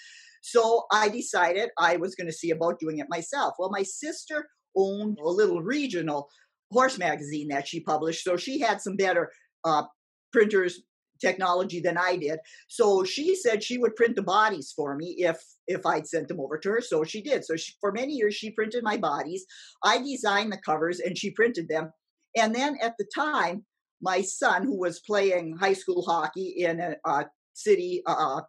So 0.43 0.85
i 0.93 1.09
decided 1.09 1.71
i 1.79 1.97
was 1.97 2.15
going 2.15 2.29
to 2.29 2.33
see 2.33 2.51
about 2.51 2.81
doing 2.81 2.99
it 2.99 3.07
myself. 3.09 3.55
Well 3.59 3.71
my 3.71 3.83
sister 3.83 4.49
owned 4.77 5.19
a 5.19 5.29
little 5.29 5.63
regional 5.63 6.29
horse 6.73 6.99
magazine 6.99 7.49
that 7.49 7.69
she 7.69 7.81
published. 7.81 8.25
So 8.25 8.37
she 8.37 8.61
had 8.61 8.81
some 8.81 8.97
better 8.97 9.31
uh, 9.65 9.85
printers 10.33 10.83
technology 11.21 11.81
than 11.81 11.99
I 11.99 12.17
did. 12.17 12.39
So 12.69 13.05
she 13.05 13.35
said 13.35 13.63
she 13.63 13.79
would 13.79 13.97
print 13.97 14.17
the 14.17 14.23
bodies 14.23 14.73
for 14.75 14.97
me 14.97 15.17
if 15.19 15.43
if 15.67 15.85
I'd 15.85 16.07
sent 16.07 16.29
them 16.29 16.41
over 16.41 16.59
to 16.59 16.71
her. 16.71 16.81
So 16.81 17.05
she 17.05 17.21
did. 17.21 17.45
So 17.45 17.57
she, 17.57 17.73
for 17.81 17.93
many 17.93 18.15
years 18.15 18.35
she 18.35 18.51
printed 18.51 18.85
my 18.85 18.97
bodies. 18.97 19.45
I 19.85 19.99
designed 19.99 20.53
the 20.53 20.59
covers 20.59 21.01
and 21.01 21.19
she 21.19 21.31
printed 21.31 21.69
them. 21.69 21.91
And 22.37 22.55
then 22.55 22.77
at 22.83 22.95
the 22.99 23.07
time, 23.15 23.65
my 24.01 24.21
son, 24.21 24.65
who 24.65 24.79
was 24.79 25.01
playing 25.01 25.57
high 25.57 25.73
school 25.73 26.03
hockey 26.03 26.55
in 26.59 26.81
a, 26.81 26.97
a 27.05 27.27
city 27.55 28.03
uh, 28.07 28.43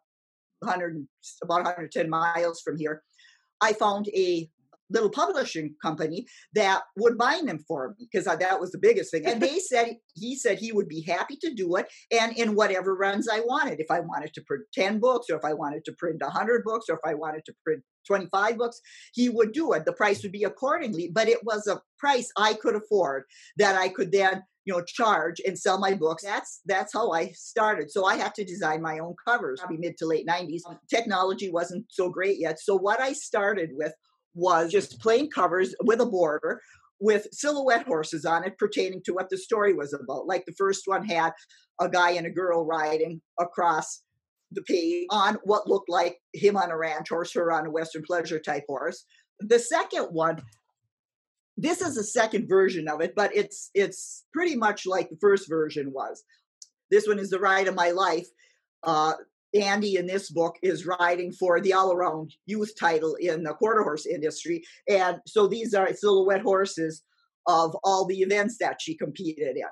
100 0.60 1.08
about 1.44 1.64
110 1.64 2.10
miles 2.10 2.62
from 2.62 2.78
here, 2.78 3.02
I 3.62 3.74
found 3.74 4.08
a 4.10 4.50
little 4.90 5.10
publishing 5.10 5.76
company 5.82 6.26
that 6.54 6.82
would 6.98 7.18
bind 7.18 7.48
them 7.48 7.60
for 7.68 7.96
me 7.98 8.08
because 8.12 8.26
that 8.26 8.60
was 8.60 8.72
the 8.72 8.78
biggest 8.78 9.12
thing. 9.12 9.26
And 9.26 9.42
they 9.42 9.60
said 9.60 9.98
he 10.14 10.36
said 10.36 10.60
he 10.60 10.72
would 10.72 10.88
be 10.88 11.02
happy 11.02 11.38
to 11.42 11.54
do 11.54 11.76
it 11.76 11.88
and 12.12 12.38
in 12.38 12.56
whatever 12.56 12.96
runs 12.96 13.28
I 13.32 13.42
wanted. 13.42 13.80
If 13.80 13.92
I 13.92 14.00
wanted 14.00 14.34
to 14.34 14.42
print 14.42 14.64
10 14.74 15.00
books 15.00 15.28
or 15.30 15.38
if 15.38 15.46
I 15.46 15.54
wanted 15.54 15.86
to 15.86 15.94
print 15.98 16.22
100 16.22 16.64
books 16.64 16.86
or 16.90 16.96
if 16.96 17.02
I 17.06 17.14
wanted 17.14 17.46
to 17.46 17.54
print 17.64 17.84
25 18.08 18.58
books, 18.58 18.80
he 19.14 19.30
would 19.30 19.52
do 19.52 19.74
it. 19.74 19.86
The 19.86 19.94
price 19.94 20.24
would 20.24 20.32
be 20.32 20.46
accordingly, 20.46 21.12
but 21.14 21.28
it 21.28 21.44
was 21.44 21.68
a 21.68 21.82
price 22.00 22.32
I 22.38 22.54
could 22.54 22.76
afford 22.76 23.24
that 23.58 23.76
I 23.76 23.90
could 23.90 24.12
then 24.12 24.44
you 24.68 24.74
know 24.74 24.84
charge 24.84 25.40
and 25.48 25.58
sell 25.58 25.80
my 25.80 25.94
books 25.94 26.24
that's 26.24 26.60
that's 26.66 26.92
how 26.92 27.12
i 27.12 27.30
started 27.30 27.90
so 27.90 28.06
i 28.06 28.18
had 28.18 28.36
to 28.36 28.44
design 28.44 28.82
my 28.82 29.00
own 29.00 29.16
covers 29.26 29.62
probably 29.62 29.78
mid 29.78 29.98
to 29.98 30.06
late 30.06 30.28
90s 30.28 30.60
um, 30.68 30.78
technology 30.90 31.50
wasn't 31.50 31.86
so 31.90 32.10
great 32.10 32.38
yet 32.38 32.60
so 32.60 32.78
what 32.78 33.00
i 33.00 33.14
started 33.14 33.70
with 33.74 33.94
was 34.38 34.72
just 34.72 35.00
plain 35.02 35.30
covers 35.30 35.76
with 35.84 36.00
a 36.00 36.06
border 36.06 36.62
with 37.00 37.28
silhouette 37.32 37.86
horses 37.86 38.26
on 38.26 38.44
it 38.44 38.58
pertaining 38.58 39.02
to 39.04 39.14
what 39.14 39.30
the 39.30 39.38
story 39.38 39.74
was 39.74 39.94
about. 39.94 40.28
Like 40.28 40.46
the 40.46 40.56
first 40.58 40.84
one 40.86 41.06
had 41.06 41.32
a 41.80 41.90
guy 41.90 42.12
and 42.12 42.26
a 42.26 42.32
girl 42.32 42.66
riding 42.66 43.22
across 43.40 44.04
the 44.52 44.62
page 44.64 45.06
on 45.12 45.38
what 45.44 45.68
looked 45.68 45.90
like 45.90 46.18
him 46.34 46.58
on 46.58 46.72
a 46.72 46.78
ranch 46.78 47.10
horse, 47.10 47.34
her 47.34 47.52
on 47.52 47.68
a 47.68 47.72
Western 47.72 48.04
pleasure 48.04 48.40
type 48.40 48.64
horse. 48.68 49.04
The 49.40 49.60
second 49.60 50.06
one, 50.06 50.42
this 51.58 51.82
is 51.82 51.98
a 51.98 52.04
second 52.04 52.48
version 52.48 52.88
of 52.88 53.02
it, 53.02 53.14
but 53.16 53.36
it's 53.36 53.70
it's 53.74 54.26
pretty 54.34 54.56
much 54.56 54.86
like 54.86 55.10
the 55.10 55.18
first 55.20 55.50
version 55.50 55.92
was. 55.92 56.24
This 56.90 57.08
one 57.08 57.20
is 57.20 57.30
the 57.30 57.40
ride 57.40 57.68
of 57.68 57.76
my 57.76 57.92
life. 57.92 58.28
Uh, 58.84 59.14
Andy 59.62 59.98
in 59.98 60.06
this 60.08 60.30
book 60.30 60.56
is 60.62 60.86
riding 60.86 61.32
for 61.32 61.60
the 61.62 61.74
all 61.74 61.92
around 61.94 62.34
youth 62.46 62.74
title 62.80 63.16
in 63.16 63.44
the 63.44 63.54
quarter 63.54 63.84
horse 63.84 64.06
industry. 64.06 64.64
And 64.90 65.20
so 65.26 65.48
these 65.48 65.74
are 65.74 65.94
silhouette 65.94 66.42
horses 66.42 67.04
of 67.48 67.76
all 67.84 68.06
the 68.06 68.20
events 68.22 68.58
that 68.60 68.82
she 68.82 68.96
competed 68.96 69.56
in. 69.58 69.64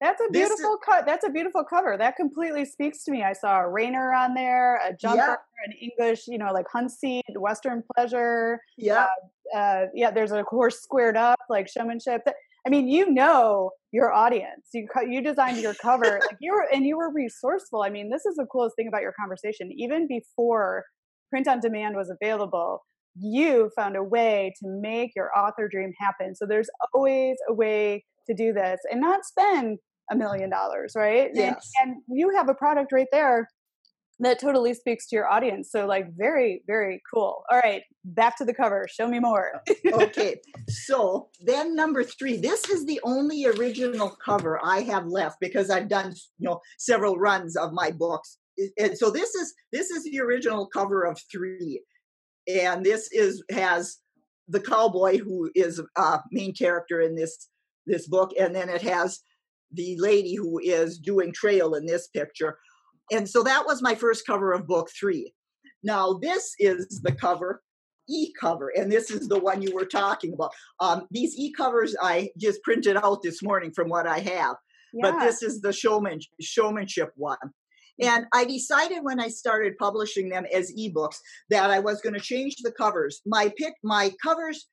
That's 0.00 0.20
a 0.20 0.28
beautiful 0.32 0.78
cut. 0.84 1.06
That's 1.06 1.24
a 1.24 1.30
beautiful 1.30 1.62
cover. 1.62 1.96
That 1.96 2.16
completely 2.16 2.64
speaks 2.64 3.04
to 3.04 3.12
me. 3.12 3.22
I 3.22 3.32
saw 3.32 3.60
a 3.60 3.68
reiner 3.68 4.12
on 4.16 4.34
there, 4.34 4.80
a 4.84 4.92
jumper, 4.92 5.16
Yeah. 5.16 5.36
an 5.66 5.72
English, 5.80 6.26
you 6.26 6.38
know, 6.38 6.52
like 6.52 6.66
hunt 6.72 6.90
seat, 6.90 7.24
Western 7.36 7.84
pleasure. 7.94 8.60
Yeah. 8.76 9.06
Uh, 9.54 9.86
yeah, 9.94 10.10
there's 10.10 10.32
a 10.32 10.42
horse 10.42 10.80
squared 10.82 11.16
up, 11.16 11.38
like 11.48 11.68
showmanship. 11.68 12.22
I 12.66 12.70
mean, 12.70 12.88
you 12.88 13.10
know 13.10 13.70
your 13.92 14.12
audience. 14.12 14.68
You 14.72 14.86
you 15.08 15.22
designed 15.22 15.58
your 15.58 15.74
cover, 15.74 16.20
like 16.26 16.38
you 16.40 16.52
were, 16.52 16.66
and 16.72 16.84
you 16.86 16.96
were 16.96 17.12
resourceful. 17.12 17.82
I 17.82 17.90
mean, 17.90 18.10
this 18.10 18.24
is 18.26 18.36
the 18.36 18.46
coolest 18.50 18.76
thing 18.76 18.88
about 18.88 19.02
your 19.02 19.14
conversation. 19.18 19.70
Even 19.76 20.06
before 20.08 20.84
print 21.30 21.48
on 21.48 21.60
demand 21.60 21.96
was 21.96 22.10
available, 22.10 22.80
you 23.18 23.70
found 23.76 23.96
a 23.96 24.02
way 24.02 24.52
to 24.62 24.68
make 24.80 25.10
your 25.16 25.30
author 25.36 25.68
dream 25.70 25.92
happen. 25.98 26.34
So 26.34 26.46
there's 26.46 26.68
always 26.94 27.36
a 27.48 27.54
way 27.54 28.04
to 28.28 28.34
do 28.34 28.52
this 28.52 28.80
and 28.90 29.00
not 29.00 29.24
spend 29.24 29.78
a 30.10 30.16
million 30.16 30.50
dollars, 30.50 30.92
right? 30.96 31.28
And- 31.28 31.36
Yes. 31.36 31.70
and 31.82 31.96
you 32.08 32.30
have 32.36 32.48
a 32.48 32.54
product 32.54 32.92
right 32.92 33.06
there 33.12 33.48
that 34.24 34.40
totally 34.40 34.74
speaks 34.74 35.08
to 35.08 35.16
your 35.16 35.28
audience. 35.28 35.70
So 35.70 35.86
like 35.86 36.14
very, 36.16 36.62
very 36.66 37.02
cool. 37.12 37.42
All 37.50 37.60
right, 37.62 37.82
back 38.04 38.36
to 38.38 38.44
the 38.44 38.54
cover. 38.54 38.86
Show 38.88 39.08
me 39.08 39.18
more. 39.18 39.60
Uh, 39.92 40.04
okay. 40.04 40.36
So 40.68 41.28
then 41.40 41.74
number 41.74 42.04
three, 42.04 42.36
this 42.36 42.68
is 42.68 42.86
the 42.86 43.00
only 43.04 43.46
original 43.46 44.16
cover 44.24 44.60
I 44.62 44.82
have 44.82 45.06
left 45.06 45.38
because 45.40 45.70
I've 45.70 45.88
done 45.88 46.14
you 46.38 46.48
know 46.48 46.60
several 46.78 47.18
runs 47.18 47.56
of 47.56 47.72
my 47.72 47.90
books. 47.90 48.38
And 48.78 48.96
so 48.96 49.10
this 49.10 49.34
is 49.34 49.54
this 49.72 49.90
is 49.90 50.04
the 50.04 50.20
original 50.20 50.66
cover 50.66 51.04
of 51.04 51.20
three. 51.30 51.82
And 52.48 52.84
this 52.84 53.08
is 53.12 53.42
has 53.50 53.98
the 54.48 54.60
cowboy 54.60 55.18
who 55.18 55.50
is 55.54 55.80
a 55.96 56.20
main 56.30 56.54
character 56.54 57.00
in 57.00 57.14
this 57.14 57.48
this 57.86 58.06
book, 58.06 58.30
and 58.38 58.54
then 58.54 58.68
it 58.68 58.82
has 58.82 59.20
the 59.72 59.96
lady 59.98 60.34
who 60.34 60.60
is 60.62 60.98
doing 60.98 61.32
trail 61.32 61.74
in 61.74 61.86
this 61.86 62.08
picture. 62.08 62.58
And 63.12 63.28
so 63.28 63.42
that 63.42 63.64
was 63.66 63.82
my 63.82 63.94
first 63.94 64.26
cover 64.26 64.52
of 64.52 64.66
book 64.66 64.88
three. 64.98 65.32
Now, 65.82 66.14
this 66.14 66.54
is 66.58 67.00
the 67.02 67.12
cover, 67.12 67.62
e 68.08 68.32
cover, 68.40 68.72
and 68.76 68.90
this 68.90 69.10
is 69.10 69.28
the 69.28 69.38
one 69.38 69.62
you 69.62 69.74
were 69.74 69.84
talking 69.84 70.32
about. 70.32 70.52
Um, 70.80 71.06
these 71.10 71.36
e 71.36 71.52
covers 71.52 71.94
I 72.00 72.30
just 72.38 72.62
printed 72.62 72.96
out 72.96 73.22
this 73.22 73.42
morning 73.42 73.72
from 73.72 73.88
what 73.88 74.06
I 74.06 74.20
have, 74.20 74.56
yeah. 74.92 75.02
but 75.02 75.20
this 75.20 75.42
is 75.42 75.60
the 75.60 75.72
showman, 75.72 76.20
showmanship 76.40 77.10
one. 77.16 77.38
And 78.00 78.26
I 78.32 78.44
decided 78.44 79.00
when 79.02 79.20
I 79.20 79.28
started 79.28 79.76
publishing 79.78 80.28
them 80.28 80.46
as 80.52 80.72
ebooks 80.78 81.16
that 81.50 81.70
I 81.70 81.78
was 81.78 82.00
going 82.00 82.14
to 82.14 82.20
change 82.20 82.56
the 82.62 82.72
covers. 82.72 83.20
My 83.26 83.52
pick, 83.56 83.74
my 83.84 84.12
covers 84.22 84.68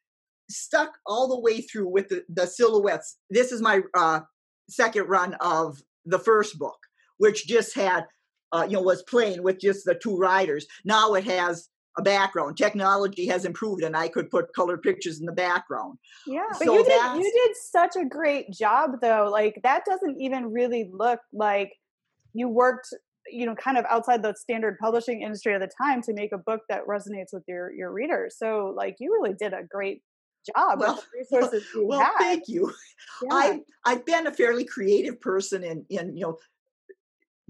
stuck 0.49 0.91
all 1.05 1.27
the 1.27 1.39
way 1.39 1.61
through 1.61 1.89
with 1.89 2.07
the, 2.07 2.23
the 2.29 2.47
silhouettes. 2.47 3.17
This 3.29 3.51
is 3.51 3.61
my 3.61 3.81
uh, 3.95 4.21
second 4.69 5.07
run 5.07 5.35
of 5.41 5.77
the 6.05 6.19
first 6.19 6.57
book, 6.57 6.77
which 7.17 7.45
just 7.45 7.75
had, 7.75 8.05
uh, 8.51 8.65
you 8.67 8.73
know, 8.73 8.81
was 8.81 9.03
plain 9.03 9.43
with 9.43 9.59
just 9.59 9.85
the 9.85 9.95
two 9.95 10.17
riders. 10.17 10.65
Now 10.85 11.13
it 11.13 11.23
has 11.25 11.69
a 11.97 12.01
background. 12.01 12.57
Technology 12.57 13.25
has 13.27 13.45
improved, 13.45 13.83
and 13.83 13.95
I 13.95 14.07
could 14.07 14.29
put 14.29 14.53
colored 14.53 14.81
pictures 14.81 15.19
in 15.19 15.25
the 15.25 15.31
background. 15.31 15.97
Yeah, 16.25 16.51
so 16.53 16.65
but 16.65 16.73
you 16.73 16.83
did 16.83 17.15
you 17.17 17.43
did 17.45 17.55
such 17.55 17.95
a 17.95 18.05
great 18.05 18.51
job, 18.51 18.91
though. 19.01 19.29
Like 19.31 19.59
that 19.63 19.85
doesn't 19.85 20.19
even 20.19 20.51
really 20.51 20.89
look 20.93 21.19
like 21.33 21.73
you 22.33 22.47
worked 22.47 22.93
you 23.31 23.45
know 23.45 23.55
kind 23.55 23.77
of 23.77 23.85
outside 23.89 24.23
the 24.23 24.33
standard 24.35 24.77
publishing 24.79 25.21
industry 25.21 25.53
at 25.53 25.61
the 25.61 25.69
time 25.81 26.01
to 26.01 26.13
make 26.13 26.31
a 26.31 26.37
book 26.37 26.61
that 26.69 26.85
resonates 26.87 27.33
with 27.33 27.43
your 27.47 27.71
your 27.71 27.91
readers 27.91 28.35
so 28.37 28.73
like 28.75 28.95
you 28.99 29.11
really 29.13 29.35
did 29.37 29.53
a 29.53 29.63
great 29.69 30.01
job 30.55 30.79
well, 30.79 31.03
resources 31.13 31.63
well, 31.75 31.99
had. 31.99 32.17
thank 32.17 32.47
you 32.47 32.71
yeah. 33.23 33.29
i 33.31 33.59
i've 33.85 34.05
been 34.05 34.27
a 34.27 34.33
fairly 34.33 34.65
creative 34.65 35.19
person 35.21 35.63
in 35.63 35.85
in 35.89 36.15
you 36.15 36.23
know 36.23 36.37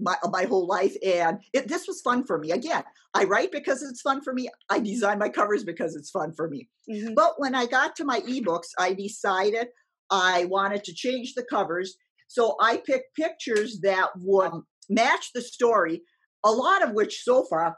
my 0.00 0.16
my 0.30 0.44
whole 0.44 0.66
life 0.66 0.94
and 1.04 1.38
it, 1.52 1.68
this 1.68 1.86
was 1.86 2.00
fun 2.00 2.24
for 2.24 2.38
me 2.38 2.50
again 2.50 2.82
i 3.14 3.24
write 3.24 3.52
because 3.52 3.82
it's 3.82 4.00
fun 4.00 4.20
for 4.22 4.32
me 4.32 4.48
i 4.70 4.78
design 4.78 5.18
my 5.18 5.28
covers 5.28 5.64
because 5.64 5.94
it's 5.94 6.10
fun 6.10 6.32
for 6.34 6.48
me 6.48 6.68
mm-hmm. 6.90 7.14
but 7.14 7.34
when 7.38 7.54
i 7.54 7.66
got 7.66 7.94
to 7.96 8.04
my 8.04 8.20
ebooks 8.20 8.68
i 8.78 8.92
decided 8.92 9.68
i 10.10 10.44
wanted 10.46 10.82
to 10.84 10.94
change 10.94 11.34
the 11.34 11.44
covers 11.44 11.96
so 12.28 12.56
i 12.60 12.80
picked 12.86 13.14
pictures 13.16 13.80
that 13.82 14.08
would 14.16 14.52
match 14.90 15.30
the 15.32 15.40
story, 15.40 16.02
a 16.44 16.50
lot 16.50 16.82
of 16.82 16.92
which 16.92 17.22
so 17.22 17.44
far 17.44 17.76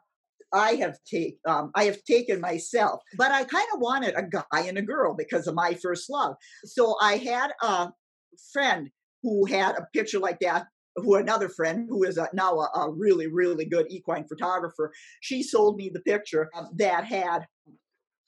I 0.54 0.72
have 0.74 0.98
take 1.10 1.38
um, 1.48 1.70
I 1.74 1.84
have 1.84 2.02
taken 2.04 2.40
myself. 2.40 3.00
But 3.16 3.30
I 3.30 3.44
kind 3.44 3.68
of 3.74 3.80
wanted 3.80 4.14
a 4.16 4.22
guy 4.22 4.66
and 4.66 4.76
a 4.76 4.82
girl 4.82 5.14
because 5.16 5.46
of 5.46 5.54
my 5.54 5.74
first 5.74 6.10
love. 6.10 6.34
So 6.64 6.96
I 7.00 7.16
had 7.16 7.52
a 7.62 7.90
friend 8.52 8.90
who 9.22 9.46
had 9.46 9.76
a 9.76 9.86
picture 9.94 10.18
like 10.18 10.40
that. 10.40 10.66
Who 10.96 11.14
another 11.14 11.48
friend 11.48 11.86
who 11.88 12.04
is 12.04 12.18
a, 12.18 12.28
now 12.34 12.58
a, 12.58 12.70
a, 12.74 12.90
really 12.90 13.26
really 13.26 13.64
good 13.64 13.86
equine 13.90 14.26
photographer. 14.28 14.92
She 15.20 15.42
sold 15.42 15.76
me 15.76 15.90
the 15.92 16.00
picture 16.00 16.50
that 16.76 17.04
had 17.04 17.46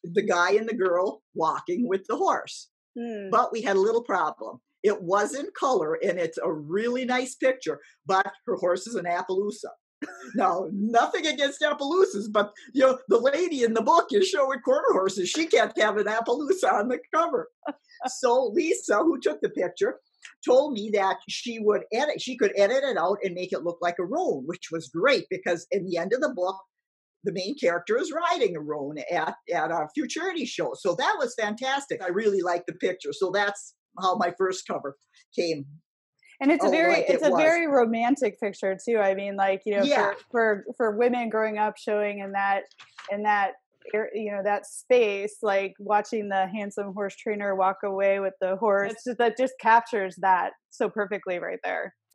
the 0.03 0.23
guy 0.23 0.53
and 0.53 0.69
the 0.69 0.75
girl 0.75 1.23
walking 1.35 1.89
with 1.89 2.07
the 2.09 2.17
horse. 2.17 2.69
Hmm. 2.99 3.31
But 3.31 3.53
we 3.53 3.63
had 3.63 3.77
a 3.77 3.81
little 3.81 4.03
problem. 4.03 4.61
It 4.83 5.03
was 5.03 5.35
in 5.35 5.47
color 5.59 5.95
and 5.95 6.19
it's 6.19 6.39
a 6.39 6.53
really 6.53 7.05
nice 7.05 7.35
picture, 7.35 7.81
but 8.07 8.31
her 8.47 8.57
horse 8.57 8.87
is 8.87 8.95
an 8.95 9.07
Appaloosa. 9.07 9.71
now, 10.35 10.69
nothing 10.73 11.27
against 11.27 11.63
Appaloosas, 11.63 12.31
but 12.31 12.53
you 12.75 12.83
know, 12.83 12.99
the 13.09 13.19
lady 13.19 13.65
in 13.65 13.73
the 13.73 13.83
book 13.83 14.09
is 14.13 14.29
showing 14.29 14.61
quarter 14.61 14.93
horses. 14.93 15.31
She 15.31 15.47
can't 15.47 15.73
have 15.79 15.97
an 15.97 16.07
Appaloosa 16.07 16.73
on 16.73 16.89
the 16.89 16.99
cover. 17.15 17.49
so 18.07 18.53
Lisa, 18.55 18.99
who 18.99 19.19
took 19.19 19.41
the 19.41 19.49
picture, 19.49 20.01
told 20.47 20.73
me 20.73 20.91
that 20.95 21.19
she 21.29 21.59
would 21.59 21.83
edit, 21.93 22.21
she 22.21 22.37
could 22.37 22.53
edit 22.57 22.85
it 22.85 22.97
out 22.97 23.19
and 23.23 23.35
make 23.35 23.53
it 23.53 23.65
look 23.65 23.79
like 23.81 23.99
a 23.99 24.05
roan, 24.05 24.45
which 24.47 24.69
was 24.71 24.89
great 24.89 25.25
because 25.31 25.67
in 25.71 25.85
the 25.85 25.97
end 25.97 26.13
of 26.13 26.21
the 26.21 26.33
book, 26.35 26.57
the 27.25 27.33
main 27.33 27.57
character 27.57 27.97
is 27.97 28.13
riding 28.13 28.55
a 28.57 28.61
roan 28.61 28.97
at, 29.11 29.35
at 29.53 29.71
a 29.71 29.89
futurity 29.95 30.45
show. 30.45 30.75
So 30.79 30.95
that 30.97 31.17
was 31.19 31.35
fantastic. 31.39 32.03
I 32.03 32.09
really 32.09 32.43
liked 32.43 32.67
the 32.67 32.75
picture. 32.75 33.13
So 33.13 33.31
that's 33.33 33.75
how 34.01 34.17
my 34.17 34.33
first 34.37 34.67
cover 34.67 34.97
came 35.35 35.65
and 36.41 36.51
it's 36.51 36.65
a 36.65 36.69
oh, 36.69 36.71
very 36.71 36.93
like 36.95 37.05
it's 37.09 37.23
it 37.23 37.29
a 37.29 37.31
was. 37.31 37.41
very 37.41 37.67
romantic 37.67 38.39
picture 38.41 38.77
too 38.77 38.99
i 38.99 39.15
mean 39.15 39.37
like 39.37 39.63
you 39.65 39.77
know 39.77 39.83
yeah. 39.83 40.13
for, 40.31 40.65
for 40.65 40.65
for 40.77 40.97
women 40.97 41.29
growing 41.29 41.59
up 41.59 41.77
showing 41.77 42.19
in 42.21 42.33
that 42.33 42.63
in 43.11 43.23
that 43.23 43.53
you 43.93 44.33
know 44.33 44.43
that 44.43 44.67
space 44.67 45.37
like 45.43 45.75
watching 45.79 46.29
the 46.29 46.47
handsome 46.47 46.93
horse 46.95 47.17
trainer 47.17 47.55
walk 47.55 47.79
away 47.85 48.21
with 48.21 48.35
the 48.41 48.57
horse 48.57 48.95
just, 49.07 49.19
that 49.19 49.37
just 49.37 49.55
captures 49.61 50.17
that 50.21 50.53
so 50.71 50.89
perfectly 50.89 51.39
right 51.39 51.59
there 51.63 51.95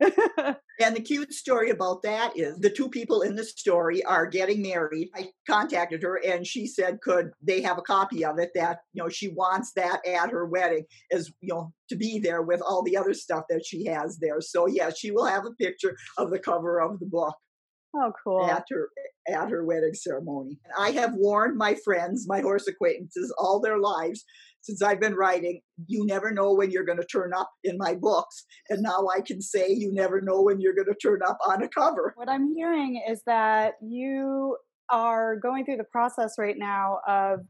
and 0.80 0.96
the 0.96 1.00
cute 1.00 1.32
story 1.32 1.70
about 1.70 2.02
that 2.02 2.32
is 2.34 2.58
the 2.58 2.70
two 2.70 2.88
people 2.88 3.20
in 3.20 3.34
the 3.34 3.44
story 3.44 4.02
are 4.04 4.26
getting 4.26 4.62
married. 4.62 5.10
I 5.14 5.28
contacted 5.48 6.02
her 6.02 6.20
and 6.26 6.46
she 6.46 6.66
said, 6.66 7.00
could 7.02 7.32
they 7.42 7.60
have 7.60 7.76
a 7.76 7.82
copy 7.82 8.24
of 8.24 8.38
it 8.38 8.50
that, 8.54 8.78
you 8.94 9.02
know, 9.02 9.08
she 9.08 9.28
wants 9.28 9.72
that 9.76 10.00
at 10.06 10.30
her 10.30 10.46
wedding 10.46 10.84
as, 11.12 11.30
you 11.40 11.52
know, 11.52 11.72
to 11.90 11.96
be 11.96 12.18
there 12.18 12.42
with 12.42 12.62
all 12.62 12.82
the 12.82 12.96
other 12.96 13.12
stuff 13.12 13.44
that 13.50 13.64
she 13.64 13.84
has 13.86 14.18
there. 14.18 14.40
So, 14.40 14.66
yeah, 14.66 14.90
she 14.90 15.10
will 15.10 15.26
have 15.26 15.44
a 15.44 15.52
picture 15.52 15.96
of 16.16 16.30
the 16.30 16.38
cover 16.38 16.80
of 16.80 16.98
the 16.98 17.06
book. 17.06 17.34
Oh, 17.94 18.12
cool. 18.22 18.46
At 18.46 18.64
her 18.70 18.88
at 19.28 19.50
her 19.50 19.64
wedding 19.64 19.94
ceremony. 19.94 20.58
I 20.78 20.90
have 20.92 21.14
warned 21.14 21.56
my 21.56 21.76
friends, 21.84 22.26
my 22.28 22.40
horse 22.40 22.66
acquaintances, 22.66 23.32
all 23.38 23.60
their 23.60 23.78
lives 23.78 24.24
since 24.62 24.82
I've 24.82 25.00
been 25.00 25.14
writing, 25.14 25.60
you 25.86 26.04
never 26.06 26.30
know 26.30 26.52
when 26.52 26.70
you're 26.70 26.84
going 26.84 26.98
to 27.00 27.06
turn 27.06 27.32
up 27.34 27.50
in 27.64 27.76
my 27.78 27.94
books. 27.94 28.44
And 28.68 28.82
now 28.82 29.06
I 29.14 29.20
can 29.20 29.40
say 29.40 29.68
you 29.68 29.92
never 29.92 30.20
know 30.20 30.42
when 30.42 30.60
you're 30.60 30.74
going 30.74 30.86
to 30.86 30.94
turn 30.94 31.20
up 31.26 31.38
on 31.48 31.62
a 31.62 31.68
cover. 31.68 32.12
What 32.16 32.28
I'm 32.28 32.54
hearing 32.54 33.02
is 33.08 33.22
that 33.26 33.74
you 33.80 34.56
are 34.90 35.36
going 35.36 35.64
through 35.64 35.78
the 35.78 35.84
process 35.84 36.34
right 36.38 36.56
now 36.58 36.98
of 37.08 37.40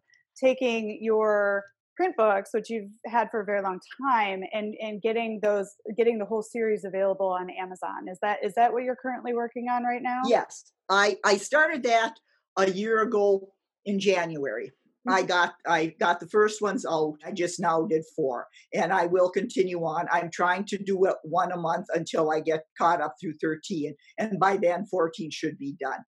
taking 0.42 0.98
your 1.00 1.64
print 2.00 2.16
books 2.16 2.50
which 2.52 2.70
you've 2.70 2.90
had 3.06 3.30
for 3.30 3.40
a 3.40 3.44
very 3.44 3.60
long 3.60 3.78
time 4.02 4.42
and 4.54 4.74
and 4.80 5.02
getting 5.02 5.38
those 5.42 5.68
getting 5.98 6.18
the 6.18 6.24
whole 6.24 6.42
series 6.42 6.84
available 6.86 7.28
on 7.28 7.50
amazon 7.50 8.08
is 8.10 8.18
that 8.22 8.38
is 8.42 8.54
that 8.54 8.72
what 8.72 8.84
you're 8.84 8.96
currently 8.96 9.34
working 9.34 9.66
on 9.68 9.84
right 9.84 10.02
now 10.02 10.22
yes 10.24 10.72
i 10.88 11.18
i 11.26 11.36
started 11.36 11.82
that 11.82 12.14
a 12.56 12.70
year 12.70 13.02
ago 13.02 13.52
in 13.84 14.00
january 14.00 14.72
I 15.08 15.22
got 15.22 15.54
I 15.66 15.94
got 15.98 16.20
the 16.20 16.28
first 16.28 16.60
ones 16.60 16.84
out. 16.84 17.14
I 17.24 17.32
just 17.32 17.58
now 17.58 17.86
did 17.86 18.04
four, 18.14 18.46
and 18.74 18.92
I 18.92 19.06
will 19.06 19.30
continue 19.30 19.80
on. 19.80 20.06
I'm 20.12 20.30
trying 20.30 20.66
to 20.66 20.78
do 20.78 21.06
it 21.06 21.16
one 21.24 21.52
a 21.52 21.56
month 21.56 21.86
until 21.94 22.30
I 22.30 22.40
get 22.40 22.64
caught 22.76 23.00
up 23.00 23.14
through 23.18 23.34
13, 23.40 23.94
and 24.18 24.38
by 24.38 24.58
then 24.58 24.84
14 24.84 25.30
should 25.30 25.56
be 25.56 25.74
done. 25.80 26.00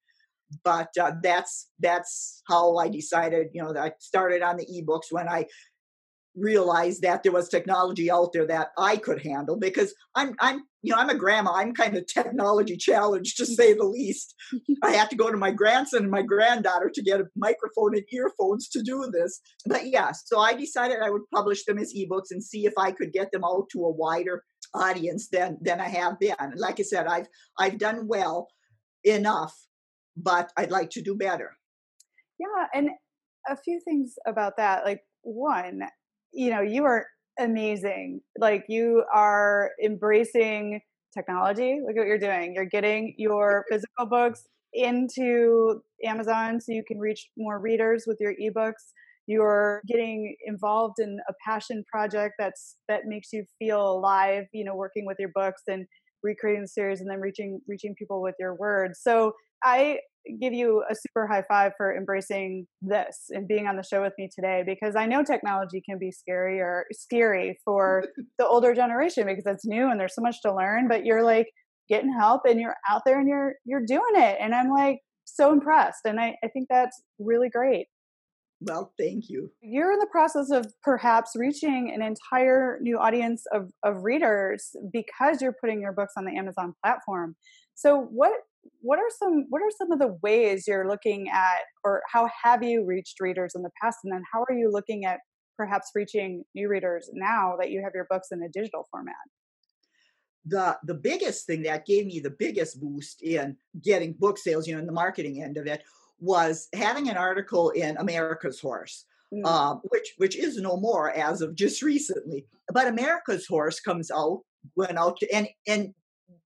But 0.62 0.88
uh, 1.00 1.12
that's 1.22 1.70
that's 1.80 2.42
how 2.48 2.76
I 2.76 2.88
decided. 2.88 3.48
You 3.54 3.62
know, 3.62 3.74
I 3.78 3.92
started 3.98 4.42
on 4.42 4.58
the 4.58 4.66
ebooks 4.66 5.10
when 5.10 5.28
I 5.28 5.46
realized 6.36 7.02
that 7.02 7.22
there 7.22 7.32
was 7.32 7.48
technology 7.48 8.10
out 8.10 8.32
there 8.32 8.46
that 8.46 8.68
I 8.78 8.96
could 8.96 9.22
handle 9.22 9.58
because 9.58 9.94
I'm 10.14 10.34
I'm 10.40 10.62
you 10.82 10.92
know 10.92 10.98
I'm 10.98 11.10
a 11.10 11.14
grandma 11.14 11.52
I'm 11.52 11.74
kind 11.74 11.96
of 11.96 12.06
technology 12.12 12.76
challenged 12.76 13.36
to 13.38 13.46
say 13.46 13.74
the 13.74 13.84
least. 13.84 14.34
I 14.82 14.92
had 14.92 15.10
to 15.10 15.16
go 15.16 15.30
to 15.30 15.36
my 15.36 15.50
grandson 15.50 16.02
and 16.02 16.10
my 16.10 16.22
granddaughter 16.22 16.90
to 16.94 17.02
get 17.02 17.20
a 17.20 17.26
microphone 17.36 17.94
and 17.94 18.04
earphones 18.10 18.68
to 18.70 18.82
do 18.82 19.10
this. 19.12 19.40
But 19.66 19.88
yeah, 19.88 20.12
so 20.12 20.38
I 20.40 20.54
decided 20.54 20.98
I 21.02 21.10
would 21.10 21.22
publish 21.34 21.64
them 21.64 21.78
as 21.78 21.94
ebooks 21.94 22.30
and 22.30 22.42
see 22.42 22.66
if 22.66 22.72
I 22.78 22.92
could 22.92 23.12
get 23.12 23.30
them 23.32 23.44
out 23.44 23.68
to 23.72 23.84
a 23.84 23.90
wider 23.90 24.42
audience 24.74 25.28
than 25.28 25.58
than 25.60 25.80
I 25.80 25.88
have 25.88 26.18
been. 26.18 26.34
Like 26.56 26.80
I 26.80 26.84
said, 26.84 27.06
I've 27.06 27.26
I've 27.58 27.78
done 27.78 28.06
well 28.06 28.48
enough, 29.04 29.54
but 30.16 30.50
I'd 30.56 30.70
like 30.70 30.90
to 30.90 31.02
do 31.02 31.14
better. 31.14 31.56
Yeah, 32.38 32.66
and 32.74 32.90
a 33.48 33.56
few 33.56 33.80
things 33.84 34.14
about 34.26 34.56
that. 34.56 34.84
Like 34.84 35.02
one, 35.22 35.82
you 36.32 36.50
know, 36.50 36.60
you 36.60 36.84
are 36.84 37.06
amazing. 37.38 38.20
Like 38.38 38.64
you 38.68 39.04
are 39.12 39.70
embracing 39.82 40.80
technology. 41.14 41.80
Look 41.80 41.96
at 41.96 42.00
what 42.00 42.06
you're 42.06 42.18
doing. 42.18 42.54
You're 42.54 42.64
getting 42.64 43.14
your 43.18 43.64
physical 43.70 44.06
books 44.06 44.44
into 44.72 45.82
Amazon 46.04 46.60
so 46.60 46.72
you 46.72 46.82
can 46.86 46.98
reach 46.98 47.28
more 47.36 47.58
readers 47.58 48.04
with 48.06 48.18
your 48.20 48.34
ebooks. 48.34 48.92
You're 49.26 49.82
getting 49.86 50.34
involved 50.46 50.98
in 50.98 51.18
a 51.28 51.32
passion 51.44 51.84
project 51.90 52.34
that's 52.38 52.76
that 52.88 53.02
makes 53.06 53.32
you 53.32 53.44
feel 53.58 53.80
alive, 53.80 54.44
you 54.52 54.64
know, 54.64 54.74
working 54.74 55.06
with 55.06 55.16
your 55.20 55.30
books 55.34 55.62
and 55.68 55.86
recreating 56.22 56.62
the 56.62 56.68
series 56.68 57.00
and 57.00 57.08
then 57.08 57.20
reaching 57.20 57.60
reaching 57.68 57.94
people 57.94 58.20
with 58.20 58.34
your 58.40 58.54
words. 58.54 59.00
So 59.00 59.32
I 59.62 59.98
give 60.40 60.52
you 60.52 60.84
a 60.90 60.94
super 60.94 61.26
high 61.26 61.44
five 61.48 61.72
for 61.76 61.96
embracing 61.96 62.66
this 62.80 63.26
and 63.30 63.48
being 63.48 63.66
on 63.66 63.76
the 63.76 63.82
show 63.82 64.02
with 64.02 64.12
me 64.18 64.28
today 64.34 64.62
because 64.64 64.94
I 64.96 65.06
know 65.06 65.22
technology 65.22 65.82
can 65.84 65.98
be 65.98 66.12
scary 66.12 66.60
or 66.60 66.86
scary 66.92 67.58
for 67.64 68.04
the 68.38 68.46
older 68.46 68.74
generation 68.74 69.26
because 69.26 69.46
it's 69.46 69.66
new 69.66 69.90
and 69.90 69.98
there's 69.98 70.14
so 70.14 70.22
much 70.22 70.40
to 70.42 70.54
learn 70.54 70.88
but 70.88 71.04
you're 71.04 71.24
like 71.24 71.48
getting 71.88 72.12
help 72.12 72.42
and 72.46 72.60
you're 72.60 72.76
out 72.88 73.02
there 73.04 73.18
and 73.18 73.28
you're 73.28 73.54
you're 73.64 73.84
doing 73.84 74.14
it 74.14 74.38
and 74.40 74.54
I'm 74.54 74.70
like 74.70 75.00
so 75.24 75.52
impressed 75.52 76.00
and 76.04 76.20
I, 76.20 76.36
I 76.44 76.48
think 76.48 76.68
that's 76.68 77.02
really 77.18 77.48
great. 77.48 77.86
Well, 78.64 78.92
thank 78.96 79.28
you. 79.28 79.50
You're 79.60 79.92
in 79.92 79.98
the 79.98 80.06
process 80.06 80.50
of 80.50 80.72
perhaps 80.84 81.32
reaching 81.34 81.92
an 81.92 82.00
entire 82.00 82.78
new 82.80 82.96
audience 82.96 83.42
of, 83.52 83.70
of 83.82 84.04
readers 84.04 84.76
because 84.92 85.42
you're 85.42 85.56
putting 85.60 85.80
your 85.80 85.92
books 85.92 86.12
on 86.16 86.24
the 86.24 86.36
Amazon 86.36 86.74
platform. 86.82 87.34
So, 87.74 88.02
what 88.12 88.32
what 88.80 88.98
are 88.98 89.10
some 89.18 89.46
what 89.48 89.62
are 89.62 89.70
some 89.76 89.92
of 89.92 89.98
the 89.98 90.18
ways 90.22 90.64
you're 90.66 90.88
looking 90.88 91.28
at 91.28 91.60
or 91.84 92.02
how 92.12 92.28
have 92.42 92.62
you 92.62 92.84
reached 92.84 93.20
readers 93.20 93.52
in 93.54 93.62
the 93.62 93.70
past 93.80 93.98
and 94.04 94.12
then 94.12 94.22
how 94.32 94.44
are 94.48 94.54
you 94.54 94.70
looking 94.70 95.04
at 95.04 95.20
perhaps 95.56 95.90
reaching 95.94 96.42
new 96.54 96.68
readers 96.68 97.10
now 97.12 97.54
that 97.58 97.70
you 97.70 97.82
have 97.82 97.92
your 97.94 98.06
books 98.10 98.28
in 98.30 98.42
a 98.42 98.48
digital 98.48 98.86
format 98.90 99.14
the 100.44 100.76
the 100.84 100.94
biggest 100.94 101.46
thing 101.46 101.62
that 101.62 101.86
gave 101.86 102.06
me 102.06 102.20
the 102.20 102.30
biggest 102.30 102.80
boost 102.80 103.22
in 103.22 103.56
getting 103.82 104.12
book 104.12 104.38
sales 104.38 104.66
you 104.66 104.74
know 104.74 104.80
in 104.80 104.86
the 104.86 104.92
marketing 104.92 105.42
end 105.42 105.56
of 105.56 105.66
it 105.66 105.82
was 106.18 106.68
having 106.74 107.08
an 107.08 107.16
article 107.16 107.70
in 107.70 107.96
america's 107.98 108.60
horse 108.60 109.04
mm. 109.32 109.42
uh, 109.44 109.76
which 109.90 110.14
which 110.18 110.36
is 110.36 110.56
no 110.56 110.76
more 110.76 111.10
as 111.10 111.40
of 111.40 111.54
just 111.54 111.82
recently 111.94 112.46
but 112.72 112.88
america's 112.88 113.46
horse 113.46 113.80
comes 113.80 114.10
out 114.10 114.40
went 114.76 114.98
out 114.98 115.16
to, 115.18 115.32
and 115.32 115.48
and 115.66 115.94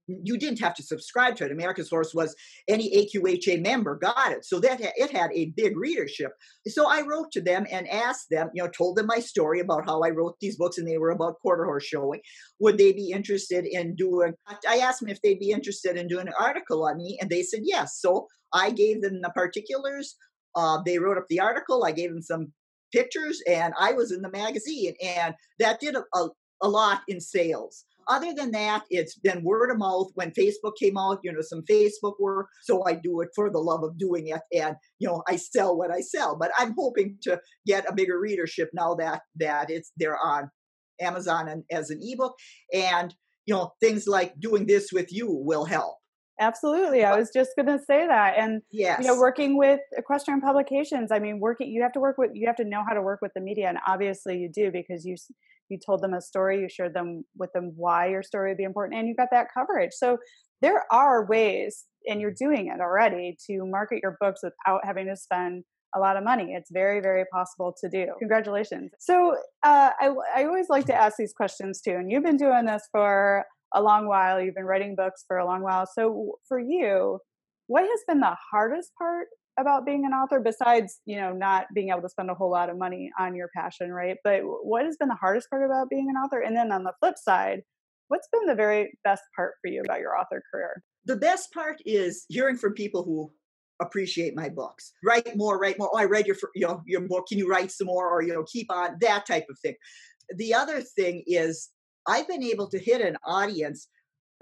you 0.09 0.38
didn't 0.38 0.61
have 0.61 0.75
to 0.75 0.83
subscribe 0.83 1.37
to 1.37 1.44
it. 1.44 1.53
America's 1.53 1.90
Horse 1.90 2.14
was 2.14 2.35
any 2.66 2.90
AQHA 2.97 3.62
member 3.62 3.97
got 3.97 4.33
it. 4.33 4.44
So 4.44 4.59
that 4.61 4.81
it 4.81 5.11
had 5.11 5.31
a 5.33 5.53
big 5.57 5.77
readership. 5.77 6.33
So 6.66 6.88
I 6.88 7.03
wrote 7.03 7.31
to 7.33 7.40
them 7.40 7.66
and 7.71 7.88
asked 7.88 8.31
them, 8.31 8.51
you 8.55 8.62
know, 8.62 8.71
told 8.71 8.97
them 8.97 9.07
my 9.07 9.21
story 9.21 9.61
about 9.61 9.85
how 9.87 10.03
I 10.03 10.11
wrote 10.11 10.37
these 10.40 10.57
books 10.57 10.79
and 10.79 10.88
they 10.88 10.99
were 10.99 11.11
about 11.11 11.40
quarter 11.40 11.64
horse 11.64 11.85
showing. 11.85 12.21
Would 12.61 12.79
they 12.79 12.92
be 12.92 13.11
interested 13.11 13.66
in 13.66 13.94
doing 13.94 14.33
I 14.66 14.79
asked 14.79 15.01
them 15.01 15.11
if 15.11 15.21
they'd 15.23 15.38
be 15.38 15.51
interested 15.51 15.97
in 15.97 16.09
doing 16.09 16.29
an 16.29 16.35
article 16.38 16.85
on 16.87 16.97
me 16.97 17.18
and 17.21 17.29
they 17.29 17.42
said 17.42 17.61
yes. 17.62 17.99
So 18.01 18.27
I 18.53 18.71
gave 18.71 19.03
them 19.03 19.21
the 19.21 19.31
particulars. 19.31 20.16
Uh, 20.55 20.79
they 20.85 20.99
wrote 20.99 21.18
up 21.18 21.27
the 21.29 21.40
article. 21.40 21.85
I 21.85 21.92
gave 21.92 22.11
them 22.11 22.23
some 22.23 22.53
pictures 22.92 23.42
and 23.47 23.75
I 23.79 23.92
was 23.92 24.12
in 24.12 24.23
the 24.23 24.31
magazine 24.31 24.94
and 25.05 25.35
that 25.59 25.81
did 25.81 25.94
a, 25.94 26.03
a, 26.14 26.29
a 26.62 26.68
lot 26.68 27.03
in 27.09 27.21
sales 27.21 27.85
other 28.09 28.33
than 28.35 28.51
that, 28.53 28.85
it's 28.90 29.16
been 29.16 29.42
word 29.42 29.71
of 29.71 29.79
mouth. 29.79 30.09
When 30.14 30.33
Facebook 30.33 30.73
came 30.81 30.97
out, 30.97 31.21
you 31.23 31.33
know, 31.33 31.40
some 31.40 31.62
Facebook 31.71 32.14
work. 32.18 32.49
So 32.62 32.85
I 32.87 32.94
do 32.94 33.21
it 33.21 33.29
for 33.35 33.51
the 33.51 33.59
love 33.59 33.83
of 33.83 33.99
doing 33.99 34.29
it, 34.29 34.40
and 34.53 34.77
you 34.99 35.09
know, 35.09 35.23
I 35.29 35.37
sell 35.37 35.77
what 35.77 35.90
I 35.90 36.01
sell. 36.01 36.37
But 36.38 36.51
I'm 36.59 36.75
hoping 36.79 37.18
to 37.23 37.40
get 37.66 37.88
a 37.88 37.94
bigger 37.94 38.18
readership 38.18 38.71
now 38.73 38.94
that 38.97 39.23
that 39.37 39.71
it's 39.71 39.92
they're 39.97 40.18
on 40.18 40.51
Amazon 41.01 41.49
and 41.49 41.64
as 41.71 41.90
an 41.90 42.01
ebook, 42.03 42.35
and 42.73 43.14
you 43.47 43.55
know, 43.55 43.73
things 43.81 44.07
like 44.07 44.38
doing 44.38 44.66
this 44.66 44.90
with 44.92 45.11
you 45.11 45.27
will 45.31 45.64
help. 45.64 45.97
Absolutely. 46.40 47.05
I 47.05 47.16
was 47.16 47.31
just 47.35 47.51
going 47.57 47.66
to 47.66 47.79
say 47.85 48.07
that. 48.07 48.35
And, 48.38 48.62
yes. 48.71 49.01
you 49.01 49.07
know, 49.07 49.18
working 49.18 49.59
with 49.59 49.81
equestrian 49.97 50.40
publications, 50.40 51.11
I 51.11 51.18
mean, 51.18 51.40
working, 51.40 51.68
you 51.68 51.83
have 51.83 51.92
to 51.92 52.01
work 52.01 52.16
with, 52.16 52.31
you 52.35 52.47
have 52.47 52.57
to 52.57 52.64
know 52.64 52.85
how 52.87 52.94
to 52.94 53.03
work 53.03 53.21
with 53.21 53.33
the 53.35 53.40
media. 53.40 53.68
And 53.68 53.79
obviously 53.87 54.38
you 54.38 54.49
do 54.53 54.71
because 54.71 55.05
you, 55.05 55.16
you 55.69 55.79
told 55.85 56.03
them 56.03 56.15
a 56.15 56.21
story, 56.21 56.61
you 56.61 56.69
shared 56.69 56.95
them 56.95 57.25
with 57.37 57.53
them 57.53 57.73
why 57.77 58.09
your 58.09 58.23
story 58.23 58.51
would 58.51 58.59
be 58.59 58.65
important, 58.65 58.99
and 58.99 59.09
you 59.09 59.15
got 59.15 59.29
that 59.33 59.49
coverage. 59.53 59.93
So 59.93 60.19
there 60.61 60.85
are 60.91 61.27
ways, 61.27 61.85
and 62.07 62.21
you're 62.21 62.35
doing 62.39 62.69
it 62.69 62.81
already, 62.81 63.37
to 63.47 63.65
market 63.65 64.01
your 64.03 64.17
books 64.21 64.41
without 64.43 64.81
having 64.85 65.07
to 65.07 65.17
spend 65.17 65.65
a 65.95 66.01
lot 66.01 66.17
of 66.17 66.25
money. 66.25 66.55
It's 66.55 66.71
very, 66.71 67.01
very 67.01 67.25
possible 67.33 67.75
to 67.81 67.89
do. 67.89 68.07
Congratulations. 68.19 68.91
So 68.99 69.37
uh, 69.63 69.91
I, 69.99 70.11
I 70.37 70.45
always 70.45 70.69
like 70.69 70.87
to 70.87 70.95
ask 70.95 71.17
these 71.17 71.33
questions 71.33 71.81
too, 71.81 71.93
and 71.93 72.11
you've 72.11 72.25
been 72.25 72.37
doing 72.37 72.67
this 72.67 72.83
for 72.93 73.45
a 73.75 73.83
long 73.83 74.09
while. 74.09 74.41
You've 74.41 74.55
been 74.55 74.65
writing 74.65 74.95
books 74.97 75.25
for 75.27 75.39
a 75.39 75.47
long 75.47 75.63
while. 75.63 75.87
So 75.87 76.39
for 76.47 76.59
you, 76.59 77.21
what 77.69 77.83
has 77.83 78.01
been 78.07 78.21
the 78.21 78.37
hardest 78.51 78.91
part 78.99 79.29
about 79.59 79.85
being 79.85 80.05
an 80.05 80.12
author 80.12 80.40
besides 80.40 81.01
you 81.05 81.16
know 81.16 81.33
not 81.33 81.66
being 81.75 81.90
able 81.90 82.03
to 82.03 82.09
spend 82.09 82.31
a 82.31 82.35
whole 82.35 82.51
lot 82.51 82.71
of 82.71 82.79
money 82.79 83.11
on 83.18 83.35
your 83.35 83.49
passion 83.55 83.90
right? 83.92 84.16
But 84.25 84.40
what 84.44 84.85
has 84.85 84.97
been 84.97 85.09
the 85.09 85.14
hardest 85.14 85.51
part 85.51 85.64
about 85.64 85.90
being 85.90 86.09
an 86.09 86.16
author? 86.16 86.40
And 86.40 86.57
then 86.57 86.73
on 86.73 86.85
the 86.85 86.92
flip 87.01 87.16
side 87.16 87.62
what's 88.09 88.29
been 88.33 88.47
the 88.47 88.55
very 88.55 88.99
best 89.05 89.23
part 89.37 89.55
for 89.61 89.71
you 89.71 89.83
about 89.83 90.01
your 90.01 90.18
author 90.18 90.42
career? 90.51 90.83
The 91.05 91.16
best 91.16 91.53
part 91.53 91.81
is 91.87 92.25
hearing 92.29 92.57
from 92.57 92.75
people 92.75 93.03
who 93.05 93.31
appreciate 93.81 94.35
my 94.35 94.49
books. 94.49 94.92
Write 95.05 95.37
more 95.37 95.59
write 95.59 95.79
more. 95.79 95.90
Oh, 95.92 95.99
i 95.99 96.05
read 96.05 96.27
your 96.27 96.37
you 96.55 96.66
know 96.66 96.83
your 96.87 97.03
book. 97.03 97.27
Can 97.29 97.38
you 97.38 97.49
write 97.49 97.71
some 97.71 97.87
more? 97.87 98.09
Or 98.11 98.23
you 98.23 98.33
know 98.33 98.44
keep 98.44 98.71
on 98.71 98.97
that 99.01 99.27
type 99.27 99.47
of 99.49 99.59
thing. 99.61 99.75
The 100.37 100.55
other 100.55 100.81
thing 100.83 101.23
is 101.27 101.71
i've 102.07 102.29
been 102.29 102.42
able 102.42 102.68
to 102.68 102.79
hit 102.79 103.01
an 103.01 103.16
audience 103.25 103.88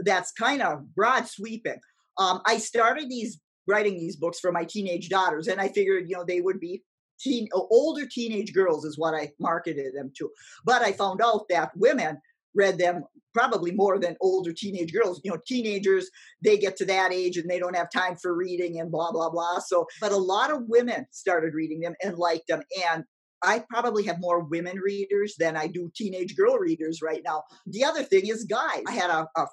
that's 0.00 0.33
kind 0.33 0.62
of 0.62 0.94
broad 0.94 1.26
sweeping. 1.26 1.81
Um, 2.18 2.40
I 2.46 2.59
started 2.59 3.09
these 3.11 3.40
writing 3.66 3.98
these 3.98 4.16
books 4.16 4.40
for 4.40 4.52
my 4.52 4.64
teenage 4.64 5.09
daughters, 5.09 5.48
and 5.48 5.61
I 5.61 5.68
figured, 5.68 6.09
you 6.09 6.16
know, 6.16 6.24
they 6.24 6.40
would 6.40 6.61
be 6.61 6.83
teen 7.18 7.48
uh, 7.55 7.61
older 7.70 8.07
teenage 8.07 8.52
girls 8.52 8.85
is 8.85 8.98
what 8.98 9.14
I 9.14 9.33
marketed 9.40 9.94
them 9.94 10.12
to. 10.18 10.31
But 10.64 10.83
I 10.83 10.92
found 10.92 11.20
out 11.22 11.46
that 11.50 11.70
women 11.76 12.18
read 12.55 12.79
them 12.79 13.05
probably 13.35 13.70
more 13.70 13.98
than 13.98 14.16
older 14.20 14.52
teenage 14.52 14.92
girls. 14.92 15.20
You 15.22 15.31
know, 15.31 15.38
teenagers, 15.46 16.11
they 16.42 16.57
get 16.57 16.76
to 16.76 16.87
that 16.87 17.12
age 17.12 17.37
and 17.37 17.48
they 17.48 17.59
don't 17.59 17.76
have 17.76 17.90
time 17.90 18.16
for 18.16 18.35
reading 18.35 18.81
and 18.81 18.90
blah, 18.90 19.12
blah, 19.12 19.31
blah. 19.31 19.59
So, 19.59 19.87
but 20.00 20.12
a 20.12 20.16
lot 20.16 20.50
of 20.50 20.62
women 20.66 21.07
started 21.11 21.55
reading 21.55 21.81
them 21.81 21.94
and 22.02 22.16
liked 22.16 22.48
them. 22.48 22.62
And 22.90 23.05
I 23.42 23.62
probably 23.68 24.05
have 24.05 24.20
more 24.20 24.40
women 24.40 24.79
readers 24.79 25.35
than 25.38 25.57
I 25.57 25.66
do 25.66 25.92
teenage 25.94 26.35
girl 26.35 26.57
readers 26.57 27.02
right 27.02 27.20
now. 27.24 27.42
The 27.66 27.85
other 27.85 28.02
thing 28.02 28.26
is 28.26 28.44
guys. 28.44 28.83
I 28.88 28.92
had 28.92 29.11
a, 29.11 29.29
a 29.37 29.46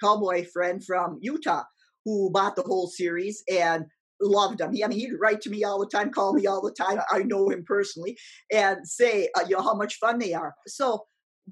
cowboy 0.00 0.46
friend 0.46 0.82
from 0.82 1.18
Utah 1.20 1.64
who 2.08 2.30
bought 2.30 2.56
the 2.56 2.62
whole 2.62 2.86
series 2.88 3.42
and 3.50 3.84
loved 4.20 4.60
him. 4.60 4.72
He, 4.72 4.84
I 4.84 4.88
mean, 4.88 4.98
he'd 4.98 5.12
write 5.20 5.40
to 5.42 5.50
me 5.50 5.64
all 5.64 5.78
the 5.78 5.86
time, 5.86 6.10
call 6.10 6.32
me 6.32 6.46
all 6.46 6.62
the 6.62 6.72
time. 6.72 6.98
I 7.10 7.18
know 7.18 7.50
him 7.50 7.64
personally, 7.66 8.16
and 8.52 8.78
say, 8.86 9.28
uh, 9.36 9.44
you 9.48 9.56
know, 9.56 9.62
how 9.62 9.74
much 9.74 9.96
fun 9.96 10.18
they 10.18 10.32
are. 10.32 10.54
So, 10.66 11.04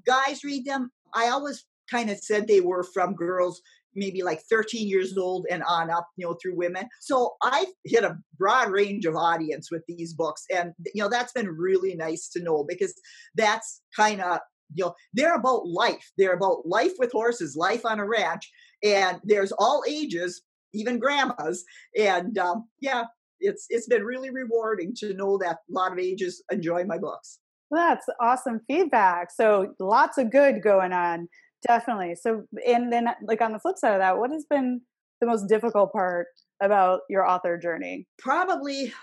guys 0.05 0.43
read 0.43 0.65
them. 0.65 0.89
I 1.13 1.29
always 1.29 1.65
kind 1.89 2.09
of 2.09 2.17
said 2.17 2.47
they 2.47 2.61
were 2.61 2.83
from 2.83 3.15
girls 3.15 3.61
maybe 3.95 4.21
like 4.21 4.41
13 4.49 4.87
years 4.87 5.17
old 5.17 5.47
and 5.49 5.63
on 5.63 5.89
up, 5.89 6.07
you 6.17 6.25
know, 6.25 6.37
through 6.41 6.55
women. 6.55 6.87
So 7.01 7.35
I 7.41 7.65
hit 7.83 8.03
a 8.03 8.17
broad 8.37 8.69
range 8.69 9.05
of 9.05 9.15
audience 9.15 9.69
with 9.71 9.81
these 9.87 10.13
books. 10.13 10.43
And, 10.55 10.73
you 10.93 11.01
know, 11.01 11.09
that's 11.09 11.33
been 11.33 11.49
really 11.49 11.95
nice 11.95 12.29
to 12.29 12.43
know 12.43 12.63
because 12.67 12.93
that's 13.35 13.81
kind 13.95 14.21
of, 14.21 14.39
you 14.75 14.85
know, 14.85 14.93
they're 15.13 15.35
about 15.35 15.67
life. 15.67 16.11
They're 16.17 16.35
about 16.35 16.67
life 16.67 16.91
with 16.99 17.11
horses, 17.11 17.55
life 17.55 17.85
on 17.85 17.99
a 17.99 18.05
ranch. 18.05 18.47
And 18.83 19.19
there's 19.23 19.51
all 19.53 19.83
ages, 19.87 20.43
even 20.73 20.99
grandmas. 20.99 21.63
And 21.97 22.37
um, 22.37 22.67
yeah, 22.79 23.05
it's 23.39 23.65
it's 23.69 23.87
been 23.87 24.03
really 24.03 24.29
rewarding 24.29 24.93
to 24.97 25.13
know 25.13 25.37
that 25.39 25.57
a 25.69 25.71
lot 25.71 25.91
of 25.91 25.99
ages 25.99 26.43
enjoy 26.51 26.83
my 26.85 26.97
books. 26.97 27.39
Well, 27.69 27.89
that's 27.89 28.05
awesome 28.21 28.61
feedback. 28.67 29.29
So 29.31 29.73
lots 29.79 30.17
of 30.17 30.31
good 30.31 30.63
going 30.63 30.93
on, 30.93 31.27
definitely. 31.67 32.15
So 32.15 32.43
and 32.65 32.91
then 32.91 33.07
like 33.23 33.41
on 33.41 33.51
the 33.51 33.59
flip 33.59 33.77
side 33.77 33.93
of 33.93 33.99
that, 33.99 34.17
what 34.17 34.31
has 34.31 34.45
been 34.49 34.81
the 35.21 35.27
most 35.27 35.47
difficult 35.47 35.91
part 35.91 36.27
about 36.61 37.01
your 37.09 37.27
author 37.27 37.57
journey? 37.57 38.07
Probably 38.19 38.93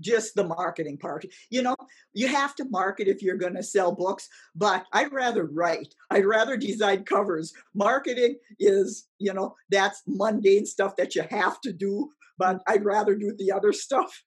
just 0.00 0.34
the 0.34 0.44
marketing 0.44 0.98
part. 0.98 1.24
You 1.50 1.62
know, 1.62 1.76
you 2.12 2.28
have 2.28 2.54
to 2.56 2.64
market 2.66 3.08
if 3.08 3.22
you're 3.22 3.36
going 3.36 3.54
to 3.54 3.62
sell 3.62 3.92
books, 3.92 4.28
but 4.54 4.84
I'd 4.92 5.12
rather 5.12 5.44
write. 5.44 5.94
I'd 6.10 6.26
rather 6.26 6.56
design 6.56 7.04
covers. 7.04 7.52
Marketing 7.74 8.36
is, 8.58 9.08
you 9.18 9.32
know, 9.32 9.54
that's 9.70 10.02
mundane 10.06 10.66
stuff 10.66 10.96
that 10.96 11.14
you 11.14 11.24
have 11.30 11.60
to 11.62 11.72
do, 11.72 12.10
but 12.38 12.60
I'd 12.66 12.84
rather 12.84 13.14
do 13.14 13.34
the 13.36 13.52
other 13.52 13.72
stuff. 13.72 14.22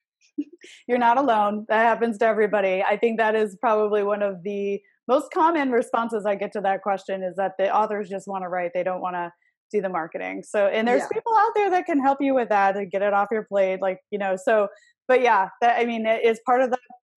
You're 0.87 0.97
not 0.97 1.17
alone. 1.17 1.65
That 1.69 1.85
happens 1.85 2.17
to 2.19 2.25
everybody. 2.25 2.83
I 2.83 2.97
think 2.97 3.17
that 3.17 3.35
is 3.35 3.57
probably 3.59 4.03
one 4.03 4.21
of 4.21 4.43
the 4.43 4.81
most 5.07 5.31
common 5.31 5.71
responses 5.71 6.25
I 6.25 6.35
get 6.35 6.51
to 6.53 6.61
that 6.61 6.81
question 6.81 7.23
is 7.23 7.35
that 7.37 7.53
the 7.57 7.73
authors 7.73 8.09
just 8.09 8.27
want 8.27 8.43
to 8.43 8.49
write. 8.49 8.71
They 8.73 8.83
don't 8.83 9.01
want 9.01 9.15
to 9.15 9.31
do 9.71 9.81
the 9.81 9.89
marketing. 9.89 10.43
So, 10.43 10.67
and 10.67 10.87
there's 10.87 11.01
yeah. 11.01 11.07
people 11.13 11.33
out 11.35 11.51
there 11.55 11.69
that 11.71 11.85
can 11.85 11.99
help 11.99 12.21
you 12.21 12.33
with 12.33 12.49
that 12.49 12.77
and 12.77 12.91
get 12.91 13.01
it 13.01 13.13
off 13.13 13.29
your 13.31 13.43
plate. 13.43 13.81
Like, 13.81 13.99
you 14.11 14.19
know, 14.19 14.35
so 14.35 14.67
but 15.07 15.21
yeah, 15.21 15.49
that 15.61 15.79
I 15.79 15.85
mean, 15.85 16.05
it 16.05 16.25
is 16.25 16.39
part 16.45 16.61
of 16.61 16.71
the 16.71 16.77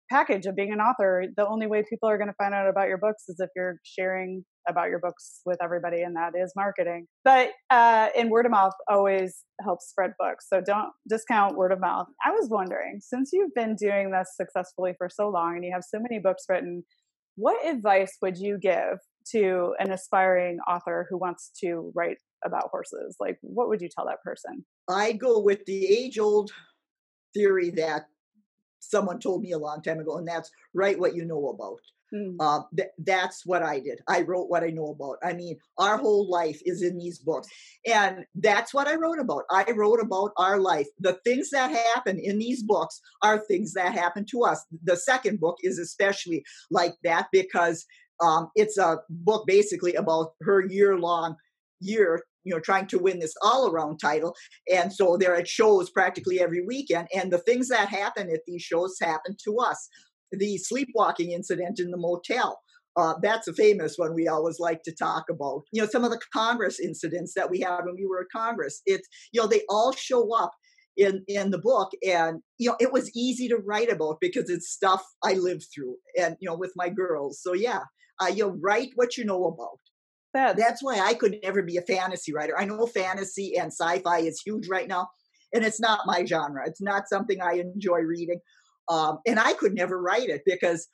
package 0.09 0.45
of 0.45 0.55
being 0.55 0.73
an 0.73 0.79
author. 0.79 1.25
The 1.37 1.47
only 1.47 1.67
way 1.67 1.83
people 1.87 2.09
are 2.09 2.17
going 2.17 2.29
to 2.29 2.33
find 2.33 2.53
out 2.53 2.67
about 2.67 2.87
your 2.87 2.97
books 2.97 3.23
is 3.27 3.35
if 3.39 3.49
you're 3.55 3.75
sharing 3.83 4.43
about 4.67 4.89
your 4.89 4.99
books 4.99 5.41
with 5.45 5.57
everybody, 5.63 6.01
and 6.01 6.15
that 6.15 6.33
is 6.35 6.51
marketing. 6.55 7.05
But 7.23 7.49
uh, 7.69 8.09
in 8.15 8.29
word 8.29 8.45
of 8.45 8.51
mouth 8.51 8.73
always 8.89 9.43
helps 9.63 9.89
spread 9.89 10.11
books, 10.19 10.47
so 10.51 10.61
don't 10.61 10.91
discount 11.07 11.55
word 11.55 11.71
of 11.71 11.79
mouth. 11.79 12.07
I 12.25 12.31
was 12.31 12.49
wondering, 12.49 12.99
since 13.01 13.31
you've 13.33 13.53
been 13.55 13.75
doing 13.75 14.11
this 14.11 14.31
successfully 14.35 14.93
for 14.97 15.09
so 15.09 15.29
long, 15.29 15.55
and 15.55 15.65
you 15.65 15.71
have 15.73 15.83
so 15.83 15.99
many 15.99 16.19
books 16.19 16.43
written, 16.49 16.83
what 17.35 17.65
advice 17.65 18.17
would 18.21 18.37
you 18.37 18.57
give 18.59 18.97
to 19.31 19.73
an 19.79 19.91
aspiring 19.91 20.57
author 20.67 21.07
who 21.09 21.17
wants 21.17 21.51
to 21.61 21.91
write 21.95 22.17
about 22.45 22.69
horses? 22.71 23.15
Like, 23.19 23.37
what 23.41 23.69
would 23.69 23.81
you 23.81 23.89
tell 23.95 24.05
that 24.07 24.21
person? 24.23 24.65
I 24.89 25.13
go 25.13 25.39
with 25.39 25.65
the 25.65 25.85
age 25.87 26.19
old 26.19 26.51
theory 27.33 27.69
that 27.71 28.07
someone 28.79 29.19
told 29.19 29.41
me 29.41 29.51
a 29.51 29.57
long 29.57 29.81
time 29.81 29.99
ago, 29.99 30.17
and 30.17 30.27
that's 30.27 30.51
write 30.73 30.99
what 30.99 31.15
you 31.15 31.25
know 31.25 31.49
about. 31.49 31.79
Mm. 32.13 32.37
Uh, 32.39 32.61
th- 32.75 32.89
that's 32.99 33.45
what 33.45 33.61
I 33.61 33.79
did. 33.79 33.99
I 34.07 34.21
wrote 34.21 34.49
what 34.49 34.63
I 34.63 34.69
know 34.69 34.87
about. 34.87 35.17
I 35.23 35.33
mean, 35.33 35.57
our 35.77 35.97
whole 35.97 36.29
life 36.29 36.59
is 36.65 36.81
in 36.81 36.97
these 36.97 37.19
books. 37.19 37.47
And 37.85 38.25
that's 38.35 38.73
what 38.73 38.87
I 38.87 38.95
wrote 38.95 39.19
about. 39.19 39.43
I 39.51 39.71
wrote 39.71 39.99
about 40.01 40.31
our 40.37 40.59
life. 40.59 40.87
The 40.99 41.19
things 41.23 41.51
that 41.51 41.69
happen 41.69 42.17
in 42.17 42.39
these 42.39 42.63
books 42.63 42.99
are 43.21 43.37
things 43.37 43.73
that 43.73 43.93
happen 43.93 44.25
to 44.31 44.43
us. 44.43 44.65
The 44.83 44.97
second 44.97 45.39
book 45.39 45.57
is 45.61 45.77
especially 45.77 46.43
like 46.71 46.95
that 47.03 47.27
because 47.31 47.85
um, 48.21 48.49
it's 48.55 48.77
a 48.77 48.97
book 49.09 49.45
basically 49.45 49.93
about 49.93 50.33
her 50.41 50.65
year 50.65 50.97
long 50.97 51.35
year 51.79 52.23
you 52.49 52.55
know 52.55 52.61
trying 52.61 52.87
to 52.87 52.99
win 52.99 53.19
this 53.19 53.33
all 53.43 53.69
around 53.69 53.99
title 53.99 54.35
and 54.73 54.91
so 54.91 55.17
they're 55.17 55.35
at 55.35 55.47
shows 55.47 55.89
practically 55.89 56.41
every 56.41 56.65
weekend 56.65 57.07
and 57.13 57.31
the 57.31 57.37
things 57.37 57.67
that 57.67 57.87
happen 57.87 58.29
at 58.29 58.41
these 58.47 58.61
shows 58.61 58.97
happen 59.01 59.35
to 59.43 59.57
us 59.57 59.87
the 60.31 60.57
sleepwalking 60.57 61.31
incident 61.31 61.79
in 61.79 61.91
the 61.91 61.97
motel 61.97 62.59
uh, 62.97 63.13
that's 63.21 63.47
a 63.47 63.53
famous 63.53 63.95
one 63.97 64.13
we 64.13 64.27
always 64.27 64.59
like 64.59 64.81
to 64.83 64.93
talk 64.93 65.25
about. 65.29 65.61
You 65.71 65.81
know, 65.81 65.87
some 65.87 66.03
of 66.03 66.11
the 66.11 66.19
Congress 66.33 66.79
incidents 66.79 67.33
that 67.35 67.49
we 67.49 67.59
had 67.59 67.85
when 67.85 67.95
we 67.95 68.05
were 68.05 68.21
at 68.21 68.35
Congress. 68.35 68.81
It's 68.85 69.07
you 69.31 69.39
know 69.39 69.47
they 69.47 69.61
all 69.69 69.93
show 69.93 70.35
up 70.35 70.51
in 70.97 71.23
in 71.27 71.51
the 71.51 71.59
book, 71.59 71.91
and 72.05 72.41
you 72.57 72.69
know 72.69 72.75
it 72.79 72.91
was 72.91 73.15
easy 73.15 73.47
to 73.49 73.57
write 73.57 73.91
about 73.91 74.17
because 74.19 74.49
it's 74.49 74.71
stuff 74.71 75.03
I 75.23 75.33
lived 75.33 75.67
through, 75.73 75.95
and 76.19 76.35
you 76.41 76.49
know 76.49 76.57
with 76.57 76.73
my 76.75 76.89
girls. 76.89 77.39
So 77.41 77.53
yeah, 77.53 77.81
uh, 78.21 78.27
you 78.27 78.47
know, 78.47 78.57
write 78.61 78.89
what 78.95 79.17
you 79.17 79.23
know 79.23 79.45
about. 79.45 79.79
That's, 80.33 80.59
That's 80.59 80.83
why 80.83 80.99
I 80.99 81.13
could 81.13 81.37
never 81.43 81.63
be 81.63 81.77
a 81.77 81.81
fantasy 81.81 82.33
writer. 82.33 82.53
I 82.57 82.65
know 82.65 82.85
fantasy 82.85 83.57
and 83.57 83.67
sci-fi 83.67 84.19
is 84.19 84.41
huge 84.45 84.67
right 84.67 84.87
now, 84.87 85.09
and 85.53 85.65
it's 85.65 85.79
not 85.79 86.01
my 86.05 86.23
genre. 86.25 86.63
It's 86.67 86.81
not 86.81 87.09
something 87.09 87.41
I 87.41 87.53
enjoy 87.53 87.99
reading. 87.99 88.39
Um, 88.89 89.19
and 89.25 89.39
I 89.39 89.53
could 89.53 89.73
never 89.73 90.01
write 90.01 90.29
it 90.29 90.41
because 90.45 90.87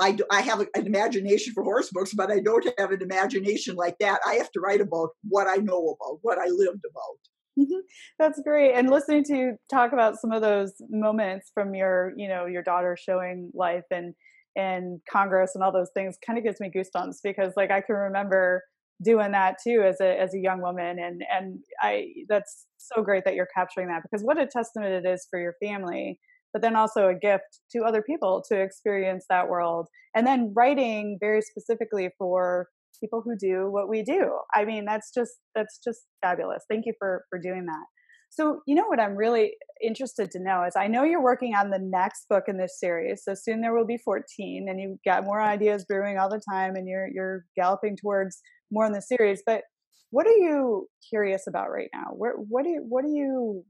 I, 0.00 0.12
do, 0.12 0.24
I 0.30 0.42
have 0.42 0.60
an 0.60 0.68
imagination 0.86 1.52
for 1.54 1.64
horse 1.64 1.90
books, 1.90 2.14
but 2.14 2.30
I 2.30 2.40
don't 2.40 2.66
have 2.78 2.92
an 2.92 3.02
imagination 3.02 3.74
like 3.74 3.96
that. 4.00 4.20
I 4.26 4.34
have 4.34 4.50
to 4.52 4.60
write 4.60 4.80
about 4.80 5.10
what 5.28 5.48
I 5.48 5.56
know 5.56 5.96
about, 5.96 6.18
what 6.22 6.38
I 6.38 6.46
lived 6.46 6.84
about. 6.88 7.18
Mm-hmm. 7.58 7.80
That's 8.18 8.40
great. 8.42 8.74
And 8.74 8.88
listening 8.88 9.24
to 9.24 9.36
you 9.36 9.56
talk 9.68 9.92
about 9.92 10.20
some 10.20 10.30
of 10.30 10.42
those 10.42 10.74
moments 10.88 11.50
from 11.52 11.74
your, 11.74 12.12
you 12.16 12.28
know, 12.28 12.46
your 12.46 12.62
daughter 12.62 12.96
showing 12.98 13.50
life 13.54 13.84
and 13.90 14.14
and 14.56 15.00
Congress 15.10 15.52
and 15.54 15.62
all 15.62 15.72
those 15.72 15.90
things 15.94 16.16
kind 16.24 16.36
of 16.38 16.44
gives 16.44 16.58
me 16.58 16.70
goosebumps 16.74 17.16
because 17.22 17.52
like 17.56 17.70
I 17.70 17.80
can 17.80 17.94
remember 17.94 18.64
doing 19.04 19.32
that 19.32 19.56
too 19.62 19.84
as 19.86 20.00
a 20.00 20.20
as 20.20 20.34
a 20.34 20.38
young 20.38 20.60
woman 20.60 20.98
and 20.98 21.22
and 21.30 21.60
I 21.80 22.06
that's 22.28 22.66
so 22.78 23.02
great 23.02 23.24
that 23.24 23.34
you're 23.34 23.48
capturing 23.54 23.88
that 23.88 24.02
because 24.02 24.24
what 24.24 24.40
a 24.40 24.46
testament 24.46 25.04
it 25.04 25.08
is 25.08 25.26
for 25.30 25.38
your 25.38 25.54
family 25.62 26.18
but 26.52 26.62
then 26.62 26.76
also 26.76 27.08
a 27.08 27.14
gift 27.14 27.60
to 27.72 27.84
other 27.84 28.02
people 28.02 28.42
to 28.48 28.60
experience 28.60 29.26
that 29.28 29.48
world. 29.48 29.88
And 30.14 30.26
then 30.26 30.52
writing 30.56 31.18
very 31.20 31.42
specifically 31.42 32.10
for 32.18 32.68
people 33.00 33.22
who 33.24 33.36
do 33.38 33.70
what 33.70 33.88
we 33.88 34.02
do. 34.02 34.30
I 34.54 34.64
mean, 34.64 34.84
that's 34.84 35.12
just 35.14 35.32
that's 35.54 35.78
just 35.84 36.00
fabulous. 36.22 36.64
Thank 36.68 36.86
you 36.86 36.94
for 36.98 37.24
for 37.30 37.38
doing 37.38 37.66
that. 37.66 37.84
So, 38.30 38.60
you 38.66 38.74
know 38.74 38.86
what 38.86 39.00
I'm 39.00 39.16
really 39.16 39.52
interested 39.82 40.30
to 40.32 40.42
know 40.42 40.64
is 40.64 40.74
I 40.76 40.86
know 40.86 41.02
you're 41.02 41.22
working 41.22 41.54
on 41.54 41.70
the 41.70 41.78
next 41.80 42.26
book 42.28 42.44
in 42.46 42.58
this 42.58 42.78
series. 42.78 43.22
So 43.24 43.34
soon 43.34 43.62
there 43.62 43.74
will 43.74 43.86
be 43.86 43.98
14 44.04 44.66
and 44.68 44.80
you've 44.80 44.98
got 45.04 45.24
more 45.24 45.40
ideas 45.40 45.84
brewing 45.86 46.18
all 46.18 46.28
the 46.28 46.42
time 46.50 46.74
and 46.74 46.86
you're 46.86 47.08
you're 47.12 47.44
galloping 47.56 47.96
towards 47.96 48.40
more 48.70 48.86
in 48.86 48.92
the 48.92 49.02
series, 49.02 49.42
but 49.44 49.62
what 50.10 50.26
are 50.26 50.36
you 50.36 50.88
curious 51.08 51.46
about 51.46 51.70
right 51.70 51.90
now? 51.94 52.12
Where 52.12 52.32
what 52.34 52.64
do 52.64 52.70
you 52.70 52.84
what 52.88 53.04
are 53.04 53.08
you 53.08 53.64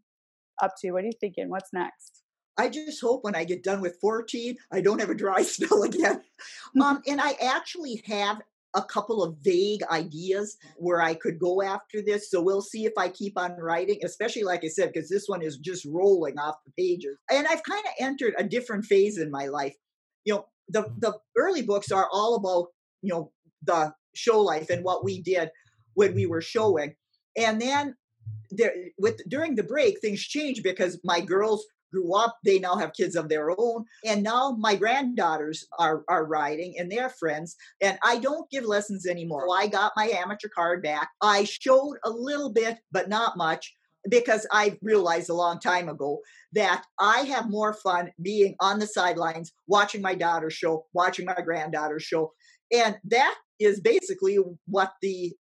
up 0.63 0.75
to? 0.81 0.93
What 0.93 1.03
are 1.03 1.07
you 1.07 1.13
thinking? 1.21 1.49
What's 1.49 1.71
next? 1.73 2.23
I 2.57 2.69
just 2.69 3.01
hope 3.01 3.23
when 3.23 3.37
I 3.37 3.45
get 3.45 3.63
done 3.63 3.81
with 3.81 3.99
14, 4.01 4.57
I 4.73 4.81
don't 4.81 5.01
have 5.01 5.11
a 5.11 5.15
dry 5.15 5.43
spell 5.43 5.83
again. 5.85 6.23
um, 6.83 7.03
and 7.07 7.21
I 7.21 7.33
actually 7.41 8.03
have 8.07 8.41
a 8.75 8.83
couple 8.83 9.23
of 9.23 9.37
vague 9.43 9.83
ideas 9.91 10.57
where 10.77 11.01
I 11.01 11.15
could 11.15 11.39
go 11.39 11.63
after 11.63 12.03
this. 12.03 12.31
So 12.31 12.43
we'll 12.43 12.61
see 12.61 12.85
if 12.85 12.93
I 12.99 13.09
keep 13.09 13.39
on 13.39 13.53
writing, 13.53 14.01
especially 14.05 14.43
like 14.43 14.63
I 14.65 14.69
said, 14.69 14.93
because 14.93 15.09
this 15.09 15.25
one 15.27 15.41
is 15.41 15.57
just 15.57 15.87
rolling 15.87 16.39
off 16.39 16.57
the 16.67 16.73
pages. 16.77 17.17
And 17.31 17.47
I've 17.47 17.63
kind 17.63 17.85
of 17.87 17.93
entered 17.99 18.35
a 18.37 18.45
different 18.45 18.85
phase 18.85 19.19
in 19.19 19.31
my 19.31 19.47
life. 19.47 19.75
You 20.25 20.35
know, 20.35 20.47
the, 20.69 20.93
the 20.99 21.15
early 21.37 21.63
books 21.63 21.91
are 21.91 22.09
all 22.13 22.35
about, 22.35 22.69
you 23.01 23.13
know, 23.15 23.33
the 23.63 23.95
show 24.19 24.41
life 24.41 24.71
and 24.71 24.85
what 24.85 25.05
we 25.05 25.23
did 25.23 25.51
when 25.95 26.15
we 26.15 26.27
were 26.27 26.43
showing. 26.43 26.95
And 27.37 27.61
then 27.61 27.95
there 28.51 28.75
with 28.99 29.21
during 29.29 29.55
the 29.55 29.63
break 29.63 30.01
things 30.01 30.23
changed 30.23 30.63
because 30.63 31.01
my 31.05 31.21
girls 31.21 31.65
grew 31.93 32.15
up. 32.15 32.37
They 32.45 32.59
now 32.59 32.77
have 32.77 32.93
kids 32.93 33.17
of 33.17 33.29
their 33.29 33.51
own. 33.51 33.85
And 34.05 34.23
now 34.23 34.57
my 34.59 34.75
granddaughters 34.75 35.67
are, 35.79 36.05
are 36.09 36.27
riding 36.27 36.75
and 36.79 36.91
their 36.91 37.09
friends. 37.09 37.57
And 37.81 37.99
I 38.05 38.19
don't 38.19 38.51
give 38.51 38.65
lessons 38.65 39.07
anymore. 39.07 39.47
I 39.55 39.67
got 39.69 39.93
my 39.97 40.09
amateur 40.09 40.49
card 40.49 40.83
back. 40.83 41.09
I 41.23 41.45
showed 41.45 41.97
a 42.05 42.11
little 42.11 42.53
bit, 42.53 42.79
but 42.93 43.09
not 43.09 43.37
much 43.37 43.75
because 44.09 44.47
I 44.53 44.79
realized 44.83 45.31
a 45.31 45.35
long 45.35 45.61
time 45.61 45.89
ago 45.89 46.21
that 46.53 46.85
I 46.99 47.21
have 47.21 47.51
more 47.51 47.75
fun 47.75 48.11
being 48.23 48.55
on 48.61 48.79
the 48.79 48.87
sidelines, 48.87 49.53
watching 49.67 50.03
my 50.03 50.15
daughter 50.15 50.51
show, 50.51 50.87
watching 50.93 51.27
my 51.27 51.41
granddaughter 51.45 52.01
show. 52.01 52.33
And 52.73 52.97
that 53.05 53.35
is 53.59 53.81
basically 53.81 54.39
what 54.67 54.93
the 55.03 55.35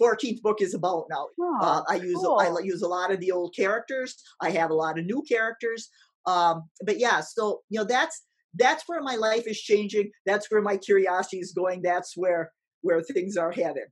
14th 0.00 0.42
book 0.42 0.60
is 0.60 0.74
about 0.74 1.06
now. 1.08 1.28
Oh, 1.40 1.58
uh, 1.60 1.82
I 1.88 1.96
use 1.96 2.16
cool. 2.16 2.38
I 2.38 2.60
use 2.62 2.82
a 2.82 2.88
lot 2.88 3.12
of 3.12 3.20
the 3.20 3.30
old 3.30 3.54
characters. 3.54 4.16
I 4.40 4.50
have 4.50 4.70
a 4.70 4.74
lot 4.74 4.98
of 4.98 5.06
new 5.06 5.22
characters. 5.22 5.88
Um, 6.26 6.68
but 6.84 6.98
yeah, 6.98 7.20
so 7.20 7.60
you 7.68 7.78
know 7.78 7.84
that's 7.84 8.22
that's 8.54 8.84
where 8.86 9.02
my 9.02 9.16
life 9.16 9.46
is 9.46 9.60
changing. 9.60 10.10
That's 10.26 10.50
where 10.50 10.62
my 10.62 10.76
curiosity 10.76 11.38
is 11.38 11.52
going. 11.52 11.82
That's 11.82 12.16
where 12.16 12.52
where 12.82 13.02
things 13.02 13.36
are 13.36 13.52
headed. 13.52 13.84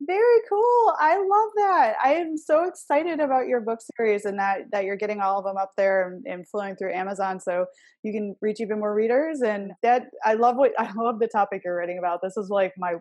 Very 0.00 0.40
cool. 0.48 0.92
I 1.00 1.16
love 1.16 1.50
that. 1.56 1.96
I 2.02 2.14
am 2.14 2.36
so 2.36 2.64
excited 2.68 3.18
about 3.18 3.48
your 3.48 3.60
book 3.60 3.80
series 3.96 4.24
and 4.26 4.38
that 4.38 4.70
that 4.70 4.84
you're 4.84 4.96
getting 4.96 5.20
all 5.20 5.40
of 5.40 5.44
them 5.44 5.56
up 5.56 5.72
there 5.76 6.08
and, 6.08 6.24
and 6.24 6.48
flowing 6.48 6.76
through 6.76 6.94
Amazon 6.94 7.40
so 7.40 7.66
you 8.04 8.12
can 8.12 8.36
reach 8.40 8.60
even 8.60 8.78
more 8.78 8.94
readers. 8.94 9.40
And 9.42 9.72
that 9.82 10.04
I 10.24 10.34
love 10.34 10.54
what 10.56 10.72
I 10.78 10.92
love 10.96 11.18
the 11.18 11.26
topic 11.26 11.62
you're 11.64 11.74
writing 11.76 11.98
about. 11.98 12.20
This 12.22 12.36
is 12.36 12.48
like 12.48 12.74
my 12.78 12.94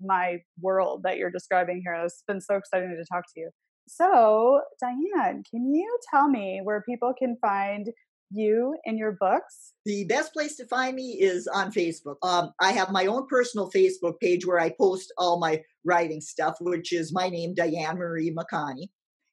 my 0.00 0.38
world 0.60 1.02
that 1.04 1.18
you're 1.18 1.30
describing 1.30 1.82
here. 1.84 1.94
It's 2.04 2.24
been 2.26 2.40
so 2.40 2.56
exciting 2.56 2.88
to 2.98 3.04
talk 3.14 3.24
to 3.34 3.40
you. 3.40 3.50
So, 3.86 4.60
Diane, 4.80 5.42
can 5.48 5.72
you 5.72 5.98
tell 6.10 6.28
me 6.28 6.60
where 6.64 6.82
people 6.82 7.12
can 7.16 7.36
find 7.40 7.86
you 8.30 8.76
and 8.84 8.98
your 8.98 9.12
books? 9.12 9.72
The 9.84 10.04
best 10.04 10.32
place 10.32 10.56
to 10.56 10.66
find 10.66 10.94
me 10.96 11.18
is 11.20 11.46
on 11.46 11.72
Facebook. 11.72 12.16
Um, 12.22 12.52
I 12.60 12.72
have 12.72 12.90
my 12.90 13.06
own 13.06 13.26
personal 13.26 13.70
Facebook 13.70 14.18
page 14.20 14.46
where 14.46 14.60
I 14.60 14.70
post 14.70 15.12
all 15.18 15.38
my 15.38 15.62
writing 15.84 16.20
stuff, 16.20 16.56
which 16.60 16.92
is 16.92 17.12
my 17.12 17.28
name, 17.28 17.54
Diane 17.54 17.96
Marie 17.96 18.34
McConney. 18.34 18.88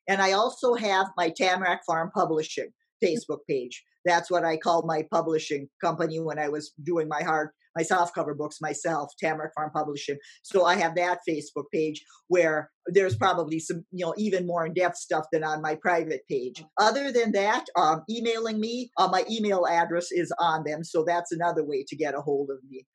And 0.07 0.21
I 0.21 0.31
also 0.31 0.73
have 0.73 1.07
my 1.17 1.29
Tamarack 1.29 1.81
Farm 1.85 2.11
Publishing 2.13 2.71
Facebook 3.03 3.39
page. 3.47 3.83
That's 4.05 4.31
what 4.31 4.45
I 4.45 4.57
called 4.57 4.87
my 4.87 5.05
publishing 5.11 5.69
company 5.81 6.19
when 6.19 6.39
I 6.39 6.47
was 6.47 6.71
doing 6.83 7.07
my 7.07 7.21
hard 7.21 7.49
my 7.77 7.83
soft 7.83 8.15
cover 8.15 8.33
books 8.33 8.59
myself, 8.59 9.11
Tamarack 9.19 9.53
Farm 9.53 9.71
Publishing. 9.73 10.17
So 10.41 10.65
I 10.65 10.75
have 10.75 10.95
that 10.95 11.19
Facebook 11.29 11.65
page 11.71 12.03
where 12.27 12.71
there's 12.87 13.15
probably 13.15 13.59
some, 13.59 13.85
you 13.91 14.05
know, 14.05 14.13
even 14.17 14.47
more 14.47 14.65
in 14.65 14.73
depth 14.73 14.97
stuff 14.97 15.25
than 15.31 15.43
on 15.43 15.61
my 15.61 15.75
private 15.75 16.21
page. 16.29 16.63
Other 16.79 17.11
than 17.11 17.31
that, 17.33 17.65
um, 17.75 18.03
emailing 18.09 18.59
me, 18.59 18.91
uh, 18.97 19.07
my 19.09 19.23
email 19.29 19.67
address 19.67 20.11
is 20.11 20.33
on 20.39 20.63
them. 20.65 20.83
So 20.83 21.03
that's 21.05 21.31
another 21.31 21.63
way 21.63 21.85
to 21.87 21.95
get 21.95 22.15
a 22.15 22.21
hold 22.21 22.49
of 22.49 22.57
me. 22.69 22.85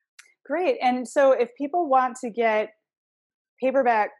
Great. 0.45 0.77
And 0.83 1.07
so 1.07 1.33
if 1.33 1.51
people 1.57 1.89
want 1.89 2.17
to 2.25 2.31
get 2.31 2.71
paperback 3.61 4.11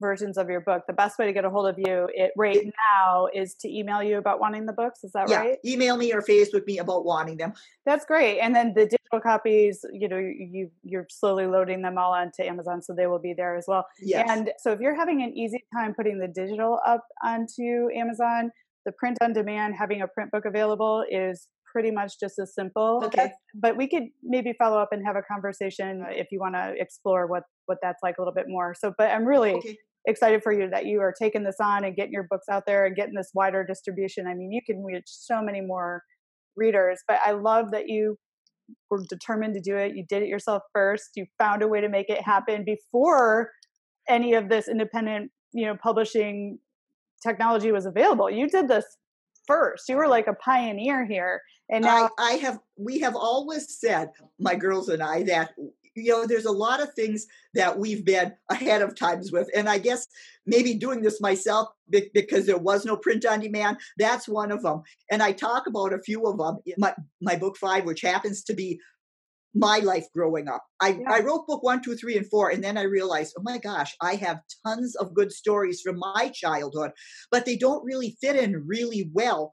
versions 0.00 0.38
of 0.38 0.48
your 0.48 0.60
book, 0.60 0.82
the 0.86 0.92
best 0.92 1.18
way 1.18 1.26
to 1.26 1.32
get 1.32 1.44
a 1.44 1.50
hold 1.50 1.68
of 1.68 1.76
you 1.78 2.08
it 2.14 2.32
right 2.36 2.64
now 2.94 3.28
is 3.34 3.54
to 3.60 3.68
email 3.68 4.02
you 4.02 4.18
about 4.18 4.40
wanting 4.40 4.66
the 4.66 4.72
books. 4.72 5.04
Is 5.04 5.12
that 5.12 5.28
yeah, 5.28 5.40
right? 5.40 5.58
Email 5.64 5.96
me 5.96 6.12
or 6.12 6.22
Facebook 6.22 6.66
me 6.66 6.78
about 6.78 7.04
wanting 7.04 7.36
them. 7.36 7.52
That's 7.86 8.04
great. 8.04 8.40
And 8.40 8.54
then 8.54 8.72
the 8.74 8.84
digital 8.84 9.20
copies, 9.22 9.84
you 9.92 10.08
know, 10.08 10.18
you 10.18 10.70
you're 10.82 11.06
slowly 11.10 11.46
loading 11.46 11.82
them 11.82 11.98
all 11.98 12.12
onto 12.12 12.42
Amazon, 12.42 12.82
so 12.82 12.94
they 12.94 13.06
will 13.06 13.18
be 13.18 13.34
there 13.36 13.56
as 13.56 13.64
well. 13.68 13.84
Yes. 14.00 14.26
And 14.28 14.50
so 14.58 14.72
if 14.72 14.80
you're 14.80 14.96
having 14.96 15.22
an 15.22 15.36
easy 15.36 15.62
time 15.76 15.94
putting 15.94 16.18
the 16.18 16.28
digital 16.28 16.78
up 16.86 17.04
onto 17.24 17.88
Amazon, 17.94 18.50
the 18.86 18.92
print 18.92 19.18
on 19.22 19.32
demand, 19.32 19.74
having 19.78 20.02
a 20.02 20.08
print 20.08 20.30
book 20.30 20.44
available 20.46 21.04
is 21.10 21.48
pretty 21.72 21.90
much 21.90 22.14
just 22.18 22.38
as 22.38 22.54
simple. 22.54 23.02
Okay. 23.04 23.30
but 23.54 23.76
we 23.76 23.88
could 23.88 24.04
maybe 24.22 24.52
follow 24.58 24.78
up 24.78 24.88
and 24.92 25.04
have 25.06 25.16
a 25.16 25.22
conversation 25.22 26.04
if 26.10 26.28
you 26.30 26.40
want 26.40 26.54
to 26.54 26.74
explore 26.76 27.26
what 27.26 27.44
what 27.66 27.78
that's 27.82 28.00
like 28.02 28.16
a 28.18 28.20
little 28.20 28.34
bit 28.34 28.46
more. 28.48 28.74
So, 28.78 28.92
but 28.98 29.10
I'm 29.10 29.24
really 29.24 29.52
okay. 29.54 29.76
Excited 30.10 30.42
for 30.42 30.52
you 30.52 30.68
that 30.70 30.86
you 30.86 31.00
are 31.00 31.14
taking 31.18 31.44
this 31.44 31.56
on 31.60 31.84
and 31.84 31.96
getting 31.96 32.12
your 32.12 32.26
books 32.30 32.46
out 32.50 32.64
there 32.66 32.84
and 32.84 32.94
getting 32.94 33.14
this 33.14 33.30
wider 33.34 33.64
distribution. 33.64 34.26
I 34.26 34.34
mean, 34.34 34.52
you 34.52 34.60
can 34.64 34.84
reach 34.84 35.06
so 35.06 35.40
many 35.42 35.60
more 35.60 36.02
readers, 36.56 37.00
but 37.08 37.18
I 37.24 37.32
love 37.32 37.70
that 37.70 37.88
you 37.88 38.18
were 38.90 39.02
determined 39.08 39.54
to 39.54 39.60
do 39.60 39.76
it. 39.76 39.96
You 39.96 40.04
did 40.08 40.22
it 40.22 40.28
yourself 40.28 40.62
first. 40.72 41.10
You 41.16 41.26
found 41.38 41.62
a 41.62 41.68
way 41.68 41.80
to 41.80 41.88
make 41.88 42.10
it 42.10 42.22
happen 42.22 42.64
before 42.64 43.50
any 44.08 44.34
of 44.34 44.48
this 44.48 44.68
independent, 44.68 45.30
you 45.52 45.66
know, 45.66 45.76
publishing 45.82 46.58
technology 47.22 47.72
was 47.72 47.86
available. 47.86 48.30
You 48.30 48.48
did 48.48 48.68
this 48.68 48.84
first. 49.46 49.88
You 49.88 49.96
were 49.96 50.08
like 50.08 50.26
a 50.26 50.34
pioneer 50.34 51.06
here. 51.06 51.40
And 51.70 51.84
now 51.84 52.10
I, 52.18 52.24
I 52.24 52.32
have 52.38 52.58
we 52.76 52.98
have 53.00 53.14
always 53.14 53.78
said, 53.78 54.10
my 54.38 54.54
girls 54.54 54.88
and 54.88 55.02
I, 55.02 55.22
that 55.24 55.50
you 55.94 56.10
know 56.10 56.26
there's 56.26 56.44
a 56.44 56.52
lot 56.52 56.80
of 56.80 56.92
things 56.94 57.26
that 57.54 57.78
we've 57.78 58.04
been 58.04 58.32
ahead 58.50 58.82
of 58.82 58.96
times 58.96 59.32
with 59.32 59.48
and 59.54 59.68
i 59.68 59.78
guess 59.78 60.06
maybe 60.46 60.74
doing 60.74 61.02
this 61.02 61.20
myself 61.20 61.68
because 62.14 62.46
there 62.46 62.58
was 62.58 62.84
no 62.84 62.96
print 62.96 63.24
on 63.26 63.40
demand 63.40 63.76
that's 63.98 64.28
one 64.28 64.50
of 64.52 64.62
them 64.62 64.82
and 65.10 65.22
i 65.22 65.32
talk 65.32 65.66
about 65.66 65.92
a 65.92 66.02
few 66.02 66.26
of 66.26 66.38
them 66.38 66.58
in 66.66 66.74
my, 66.78 66.94
my 67.20 67.36
book 67.36 67.56
five 67.56 67.84
which 67.84 68.02
happens 68.02 68.42
to 68.42 68.54
be 68.54 68.78
my 69.54 69.78
life 69.78 70.06
growing 70.14 70.48
up. 70.48 70.62
I, 70.80 70.90
yeah. 70.90 71.10
I 71.10 71.20
wrote 71.20 71.46
book 71.46 71.62
one, 71.62 71.82
two, 71.82 71.96
three, 71.96 72.16
and 72.16 72.24
four, 72.30 72.50
and 72.50 72.62
then 72.62 72.78
I 72.78 72.82
realized, 72.82 73.34
oh 73.36 73.42
my 73.42 73.58
gosh, 73.58 73.96
I 74.00 74.14
have 74.14 74.40
tons 74.64 74.94
of 74.94 75.12
good 75.12 75.32
stories 75.32 75.80
from 75.80 75.98
my 75.98 76.30
childhood, 76.32 76.92
but 77.30 77.46
they 77.46 77.56
don't 77.56 77.84
really 77.84 78.16
fit 78.20 78.36
in 78.36 78.64
really 78.66 79.10
well 79.12 79.52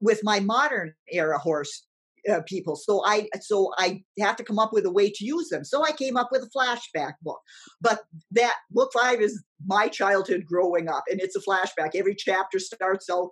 with 0.00 0.20
my 0.24 0.40
modern 0.40 0.94
era 1.10 1.38
horse 1.38 1.86
uh, 2.30 2.40
people. 2.46 2.76
So 2.76 3.02
I 3.04 3.28
so 3.40 3.72
I 3.78 4.02
have 4.18 4.36
to 4.36 4.44
come 4.44 4.58
up 4.58 4.72
with 4.72 4.86
a 4.86 4.92
way 4.92 5.10
to 5.10 5.24
use 5.24 5.48
them. 5.48 5.64
So 5.64 5.84
I 5.84 5.92
came 5.92 6.16
up 6.16 6.28
with 6.30 6.42
a 6.42 6.58
flashback 6.58 7.14
book. 7.22 7.40
But 7.80 8.00
that 8.32 8.56
book 8.70 8.90
five 8.92 9.20
is 9.20 9.42
my 9.66 9.88
childhood 9.88 10.44
growing 10.46 10.88
up, 10.88 11.04
and 11.10 11.20
it's 11.20 11.36
a 11.36 11.40
flashback. 11.40 11.94
Every 11.94 12.14
chapter 12.14 12.58
starts 12.58 13.08
out 13.10 13.30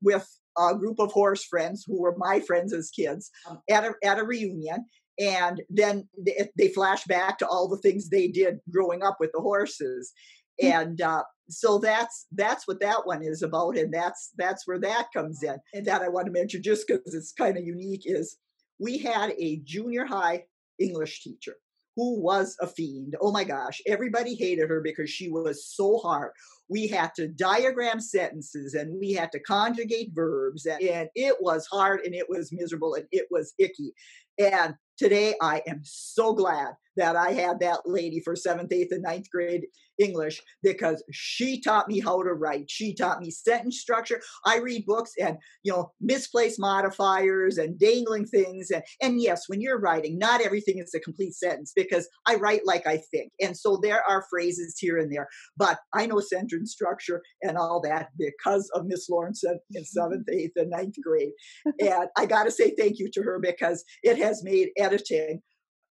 with 0.00 0.28
a 0.58 0.76
group 0.76 0.98
of 0.98 1.12
horse 1.12 1.44
friends 1.44 1.84
who 1.86 2.00
were 2.00 2.14
my 2.16 2.40
friends 2.40 2.72
as 2.72 2.90
kids 2.90 3.30
um, 3.48 3.60
at 3.70 3.84
a 3.84 3.92
at 4.04 4.18
a 4.18 4.24
reunion. 4.24 4.86
And 5.18 5.62
then 5.68 6.08
they, 6.18 6.48
they 6.56 6.68
flash 6.68 7.04
back 7.04 7.38
to 7.38 7.46
all 7.46 7.68
the 7.68 7.76
things 7.76 8.08
they 8.08 8.28
did 8.28 8.60
growing 8.70 9.02
up 9.02 9.18
with 9.20 9.30
the 9.34 9.42
horses. 9.42 10.12
And 10.60 11.00
uh, 11.00 11.22
so 11.48 11.78
that's 11.78 12.26
that's 12.32 12.66
what 12.66 12.80
that 12.80 13.06
one 13.06 13.22
is 13.22 13.42
about 13.42 13.76
and 13.76 13.92
that's 13.92 14.30
that's 14.36 14.66
where 14.66 14.78
that 14.80 15.08
comes 15.14 15.42
in. 15.42 15.56
And 15.74 15.86
that 15.86 16.02
i 16.02 16.08
want 16.08 16.26
to 16.26 16.32
mention 16.32 16.62
just 16.62 16.86
because 16.86 17.14
it's 17.14 17.32
kind 17.32 17.56
of 17.56 17.64
unique 17.64 18.02
is 18.04 18.36
we 18.78 18.98
had 18.98 19.32
a 19.38 19.60
junior 19.64 20.04
high 20.04 20.44
english 20.78 21.22
teacher 21.22 21.56
who 21.94 22.18
was 22.18 22.56
a 22.60 22.66
fiend. 22.66 23.16
Oh 23.20 23.32
my 23.32 23.44
gosh 23.44 23.80
everybody 23.86 24.34
hated 24.34 24.70
her 24.70 24.80
because 24.80 25.10
she 25.10 25.28
was 25.28 25.66
so 25.66 25.98
hard. 25.98 26.32
We 26.68 26.86
had 26.86 27.14
to 27.16 27.28
diagram 27.28 28.00
sentences 28.00 28.74
and 28.74 28.98
we 28.98 29.12
had 29.12 29.30
to 29.32 29.40
conjugate 29.40 30.12
verbs 30.14 30.64
and, 30.64 30.80
and 30.82 31.08
it 31.14 31.36
was 31.40 31.66
hard 31.66 32.00
and 32.04 32.14
it 32.14 32.26
was 32.28 32.52
miserable 32.52 32.94
and 32.94 33.06
it 33.12 33.26
was 33.30 33.52
icky. 33.58 33.92
And 34.38 34.74
today 35.02 35.34
i 35.40 35.60
am 35.66 35.80
so 35.82 36.32
glad 36.32 36.74
that 36.96 37.16
I 37.16 37.32
had 37.32 37.60
that 37.60 37.80
lady 37.86 38.20
for 38.20 38.36
seventh, 38.36 38.72
eighth, 38.72 38.92
and 38.92 39.02
ninth 39.02 39.30
grade 39.30 39.62
English 39.98 40.40
because 40.62 41.02
she 41.12 41.60
taught 41.60 41.88
me 41.88 42.00
how 42.00 42.22
to 42.22 42.32
write. 42.32 42.64
She 42.68 42.94
taught 42.94 43.20
me 43.20 43.30
sentence 43.30 43.78
structure. 43.78 44.20
I 44.44 44.58
read 44.58 44.86
books 44.86 45.12
and, 45.20 45.36
you 45.62 45.72
know, 45.72 45.92
misplaced 46.00 46.58
modifiers 46.58 47.58
and 47.58 47.78
dangling 47.78 48.26
things. 48.26 48.70
And, 48.70 48.82
and 49.00 49.20
yes, 49.20 49.44
when 49.48 49.60
you're 49.60 49.78
writing, 49.78 50.18
not 50.18 50.40
everything 50.40 50.78
is 50.78 50.94
a 50.94 51.00
complete 51.00 51.34
sentence 51.34 51.72
because 51.74 52.08
I 52.26 52.36
write 52.36 52.62
like 52.64 52.86
I 52.86 53.00
think. 53.10 53.32
And 53.40 53.56
so 53.56 53.78
there 53.82 54.02
are 54.08 54.24
phrases 54.30 54.76
here 54.78 54.98
and 54.98 55.12
there, 55.12 55.28
but 55.56 55.78
I 55.94 56.06
know 56.06 56.20
sentence 56.20 56.72
structure 56.72 57.22
and 57.42 57.56
all 57.56 57.80
that 57.82 58.08
because 58.18 58.70
of 58.74 58.86
Miss 58.86 59.08
Lawrence 59.08 59.44
in 59.44 59.84
seventh, 59.84 60.28
eighth, 60.30 60.52
and 60.56 60.70
ninth 60.70 60.96
grade. 61.02 61.32
and 61.80 62.08
I 62.16 62.26
got 62.26 62.44
to 62.44 62.50
say 62.50 62.74
thank 62.76 62.98
you 62.98 63.10
to 63.12 63.22
her 63.22 63.38
because 63.38 63.84
it 64.02 64.18
has 64.18 64.42
made 64.42 64.70
editing 64.92 65.40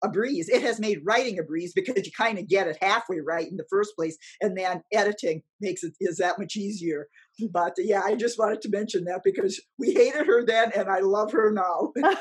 a 0.03 0.09
breeze. 0.09 0.49
It 0.49 0.61
has 0.61 0.79
made 0.79 0.99
writing 1.03 1.39
a 1.39 1.43
breeze 1.43 1.73
because 1.73 2.05
you 2.05 2.11
kind 2.15 2.37
of 2.37 2.47
get 2.47 2.67
it 2.67 2.77
halfway 2.81 3.19
right 3.19 3.47
in 3.47 3.57
the 3.57 3.65
first 3.69 3.95
place, 3.95 4.17
and 4.41 4.57
then 4.57 4.81
editing 4.93 5.41
makes 5.61 5.83
it 5.83 5.93
is 5.99 6.17
that 6.17 6.37
much 6.37 6.55
easier. 6.55 7.07
But 7.51 7.73
yeah, 7.77 8.01
I 8.03 8.15
just 8.15 8.37
wanted 8.37 8.61
to 8.61 8.69
mention 8.69 9.05
that 9.05 9.21
because 9.23 9.59
we 9.79 9.93
hated 9.93 10.27
her 10.27 10.45
then, 10.45 10.71
and 10.75 10.89
I 10.89 10.99
love 10.99 11.31
her 11.31 11.51
now. 11.51 11.91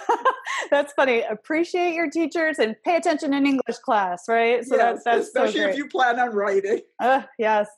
that's 0.70 0.92
funny. 0.94 1.22
Appreciate 1.22 1.94
your 1.94 2.10
teachers 2.10 2.58
and 2.58 2.76
pay 2.84 2.96
attention 2.96 3.34
in 3.34 3.46
English 3.46 3.78
class, 3.84 4.24
right? 4.28 4.64
So 4.64 4.76
yes, 4.76 5.02
that's, 5.04 5.04
that's 5.04 5.26
especially 5.26 5.60
so 5.60 5.68
if 5.68 5.76
you 5.76 5.88
plan 5.88 6.18
on 6.18 6.30
writing. 6.30 6.80
Uh, 7.00 7.22
yes 7.38 7.68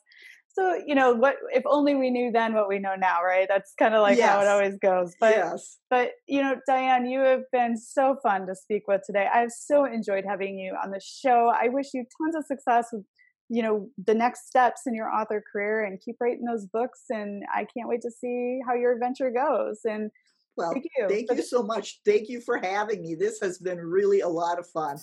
so 0.57 0.81
you 0.85 0.95
know 0.95 1.13
what 1.13 1.35
if 1.53 1.63
only 1.67 1.93
we 1.93 2.09
knew 2.09 2.31
then 2.31 2.53
what 2.53 2.67
we 2.67 2.79
know 2.79 2.95
now 2.95 3.23
right? 3.23 3.47
That's 3.47 3.73
kind 3.77 3.93
of 3.93 4.01
like 4.01 4.17
yes. 4.17 4.29
how 4.29 4.41
it 4.41 4.47
always 4.47 4.77
goes. 4.77 5.15
But 5.19 5.35
yes. 5.35 5.77
but 5.89 6.11
you 6.27 6.41
know 6.41 6.55
diane 6.67 7.05
you 7.05 7.19
have 7.19 7.43
been 7.51 7.77
so 7.77 8.17
fun 8.23 8.47
to 8.47 8.55
speak 8.55 8.87
with 8.87 9.01
today. 9.05 9.27
I've 9.31 9.51
so 9.51 9.85
enjoyed 9.85 10.25
having 10.27 10.57
you 10.57 10.75
on 10.81 10.91
the 10.91 10.99
show. 10.99 11.51
I 11.53 11.69
wish 11.69 11.87
you 11.93 12.05
tons 12.17 12.35
of 12.35 12.45
success 12.45 12.87
with 12.91 13.03
you 13.49 13.61
know 13.61 13.87
the 14.03 14.15
next 14.15 14.47
steps 14.47 14.81
in 14.87 14.95
your 14.95 15.09
author 15.09 15.43
career 15.51 15.85
and 15.85 16.01
keep 16.01 16.17
writing 16.19 16.43
those 16.43 16.65
books 16.65 17.03
and 17.09 17.43
i 17.55 17.59
can't 17.59 17.87
wait 17.87 18.01
to 18.01 18.11
see 18.11 18.59
how 18.67 18.73
your 18.73 18.93
adventure 18.93 19.31
goes. 19.31 19.81
And 19.85 20.09
well 20.55 20.71
thank 20.71 20.85
you 20.97 21.07
thank 21.07 21.31
you 21.31 21.43
so 21.43 21.61
much. 21.61 21.99
Thank 22.03 22.29
you 22.29 22.41
for 22.41 22.57
having 22.57 23.03
me. 23.03 23.13
This 23.13 23.39
has 23.41 23.59
been 23.59 23.77
really 23.77 24.21
a 24.21 24.29
lot 24.29 24.57
of 24.57 24.67
fun. 24.67 24.97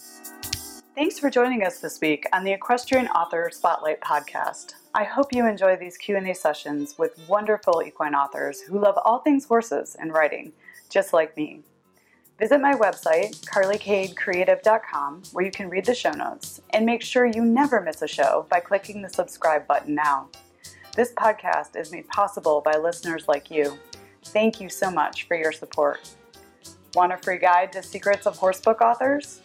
Thanks 0.96 1.18
for 1.18 1.28
joining 1.30 1.64
us 1.64 1.80
this 1.80 2.00
week 2.00 2.26
on 2.32 2.44
the 2.44 2.52
Equestrian 2.52 3.08
Author 3.08 3.50
Spotlight 3.52 4.00
podcast. 4.00 4.74
I 4.96 5.02
hope 5.02 5.32
you 5.32 5.44
enjoy 5.44 5.74
these 5.74 5.96
Q&A 5.96 6.32
sessions 6.34 6.96
with 6.96 7.18
wonderful 7.28 7.82
equine 7.84 8.14
authors 8.14 8.60
who 8.60 8.78
love 8.78 8.96
all 9.04 9.18
things 9.18 9.44
horses 9.44 9.96
and 9.98 10.12
writing, 10.12 10.52
just 10.88 11.12
like 11.12 11.36
me. 11.36 11.62
Visit 12.38 12.60
my 12.60 12.74
website, 12.74 13.44
carlycadecreative.com, 13.44 15.22
where 15.32 15.44
you 15.44 15.50
can 15.50 15.68
read 15.68 15.84
the 15.84 15.96
show 15.96 16.12
notes, 16.12 16.60
and 16.70 16.86
make 16.86 17.02
sure 17.02 17.26
you 17.26 17.44
never 17.44 17.80
miss 17.80 18.02
a 18.02 18.06
show 18.06 18.46
by 18.48 18.60
clicking 18.60 19.02
the 19.02 19.08
subscribe 19.08 19.66
button 19.66 19.96
now. 19.96 20.28
This 20.94 21.12
podcast 21.12 21.74
is 21.74 21.90
made 21.90 22.06
possible 22.06 22.60
by 22.64 22.76
listeners 22.76 23.26
like 23.26 23.50
you. 23.50 23.76
Thank 24.26 24.60
you 24.60 24.68
so 24.68 24.92
much 24.92 25.26
for 25.26 25.36
your 25.36 25.50
support. 25.50 26.08
Want 26.94 27.12
a 27.12 27.16
free 27.16 27.38
guide 27.38 27.72
to 27.72 27.82
secrets 27.82 28.26
of 28.26 28.38
horsebook 28.38 28.80
authors? 28.80 29.40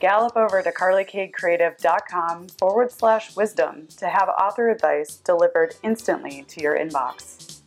Gallop 0.00 0.36
over 0.36 0.62
to 0.62 0.72
carlycadecreative.com 0.72 2.48
forward 2.48 2.90
slash 2.90 3.36
wisdom 3.36 3.86
to 3.98 4.08
have 4.08 4.28
author 4.28 4.70
advice 4.70 5.16
delivered 5.16 5.76
instantly 5.82 6.44
to 6.48 6.62
your 6.62 6.76
inbox. 6.76 7.60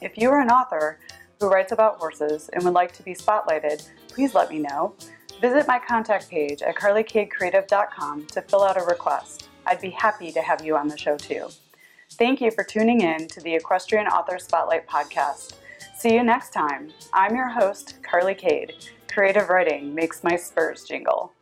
If 0.00 0.16
you 0.16 0.30
are 0.30 0.40
an 0.40 0.50
author 0.50 0.98
who 1.40 1.48
writes 1.48 1.72
about 1.72 1.98
horses 1.98 2.48
and 2.52 2.64
would 2.64 2.74
like 2.74 2.92
to 2.92 3.02
be 3.02 3.14
spotlighted, 3.14 3.86
please 4.08 4.34
let 4.34 4.50
me 4.50 4.60
know. 4.60 4.94
Visit 5.40 5.66
my 5.66 5.78
contact 5.78 6.30
page 6.30 6.62
at 6.62 6.76
carlycadecreative.com 6.76 8.26
to 8.28 8.42
fill 8.42 8.62
out 8.62 8.80
a 8.80 8.84
request. 8.84 9.48
I'd 9.66 9.80
be 9.80 9.90
happy 9.90 10.32
to 10.32 10.40
have 10.40 10.64
you 10.64 10.76
on 10.76 10.88
the 10.88 10.96
show 10.96 11.16
too. 11.16 11.48
Thank 12.12 12.40
you 12.40 12.50
for 12.50 12.64
tuning 12.64 13.00
in 13.02 13.26
to 13.28 13.40
the 13.40 13.54
Equestrian 13.54 14.06
Author 14.06 14.38
Spotlight 14.38 14.86
podcast. 14.86 15.54
See 15.96 16.14
you 16.14 16.22
next 16.22 16.52
time. 16.52 16.92
I'm 17.12 17.34
your 17.34 17.48
host, 17.48 17.96
Carly 18.02 18.34
Cade. 18.34 18.74
Creative 19.12 19.48
writing 19.48 19.94
makes 19.94 20.22
my 20.22 20.36
spurs 20.36 20.84
jingle. 20.84 21.32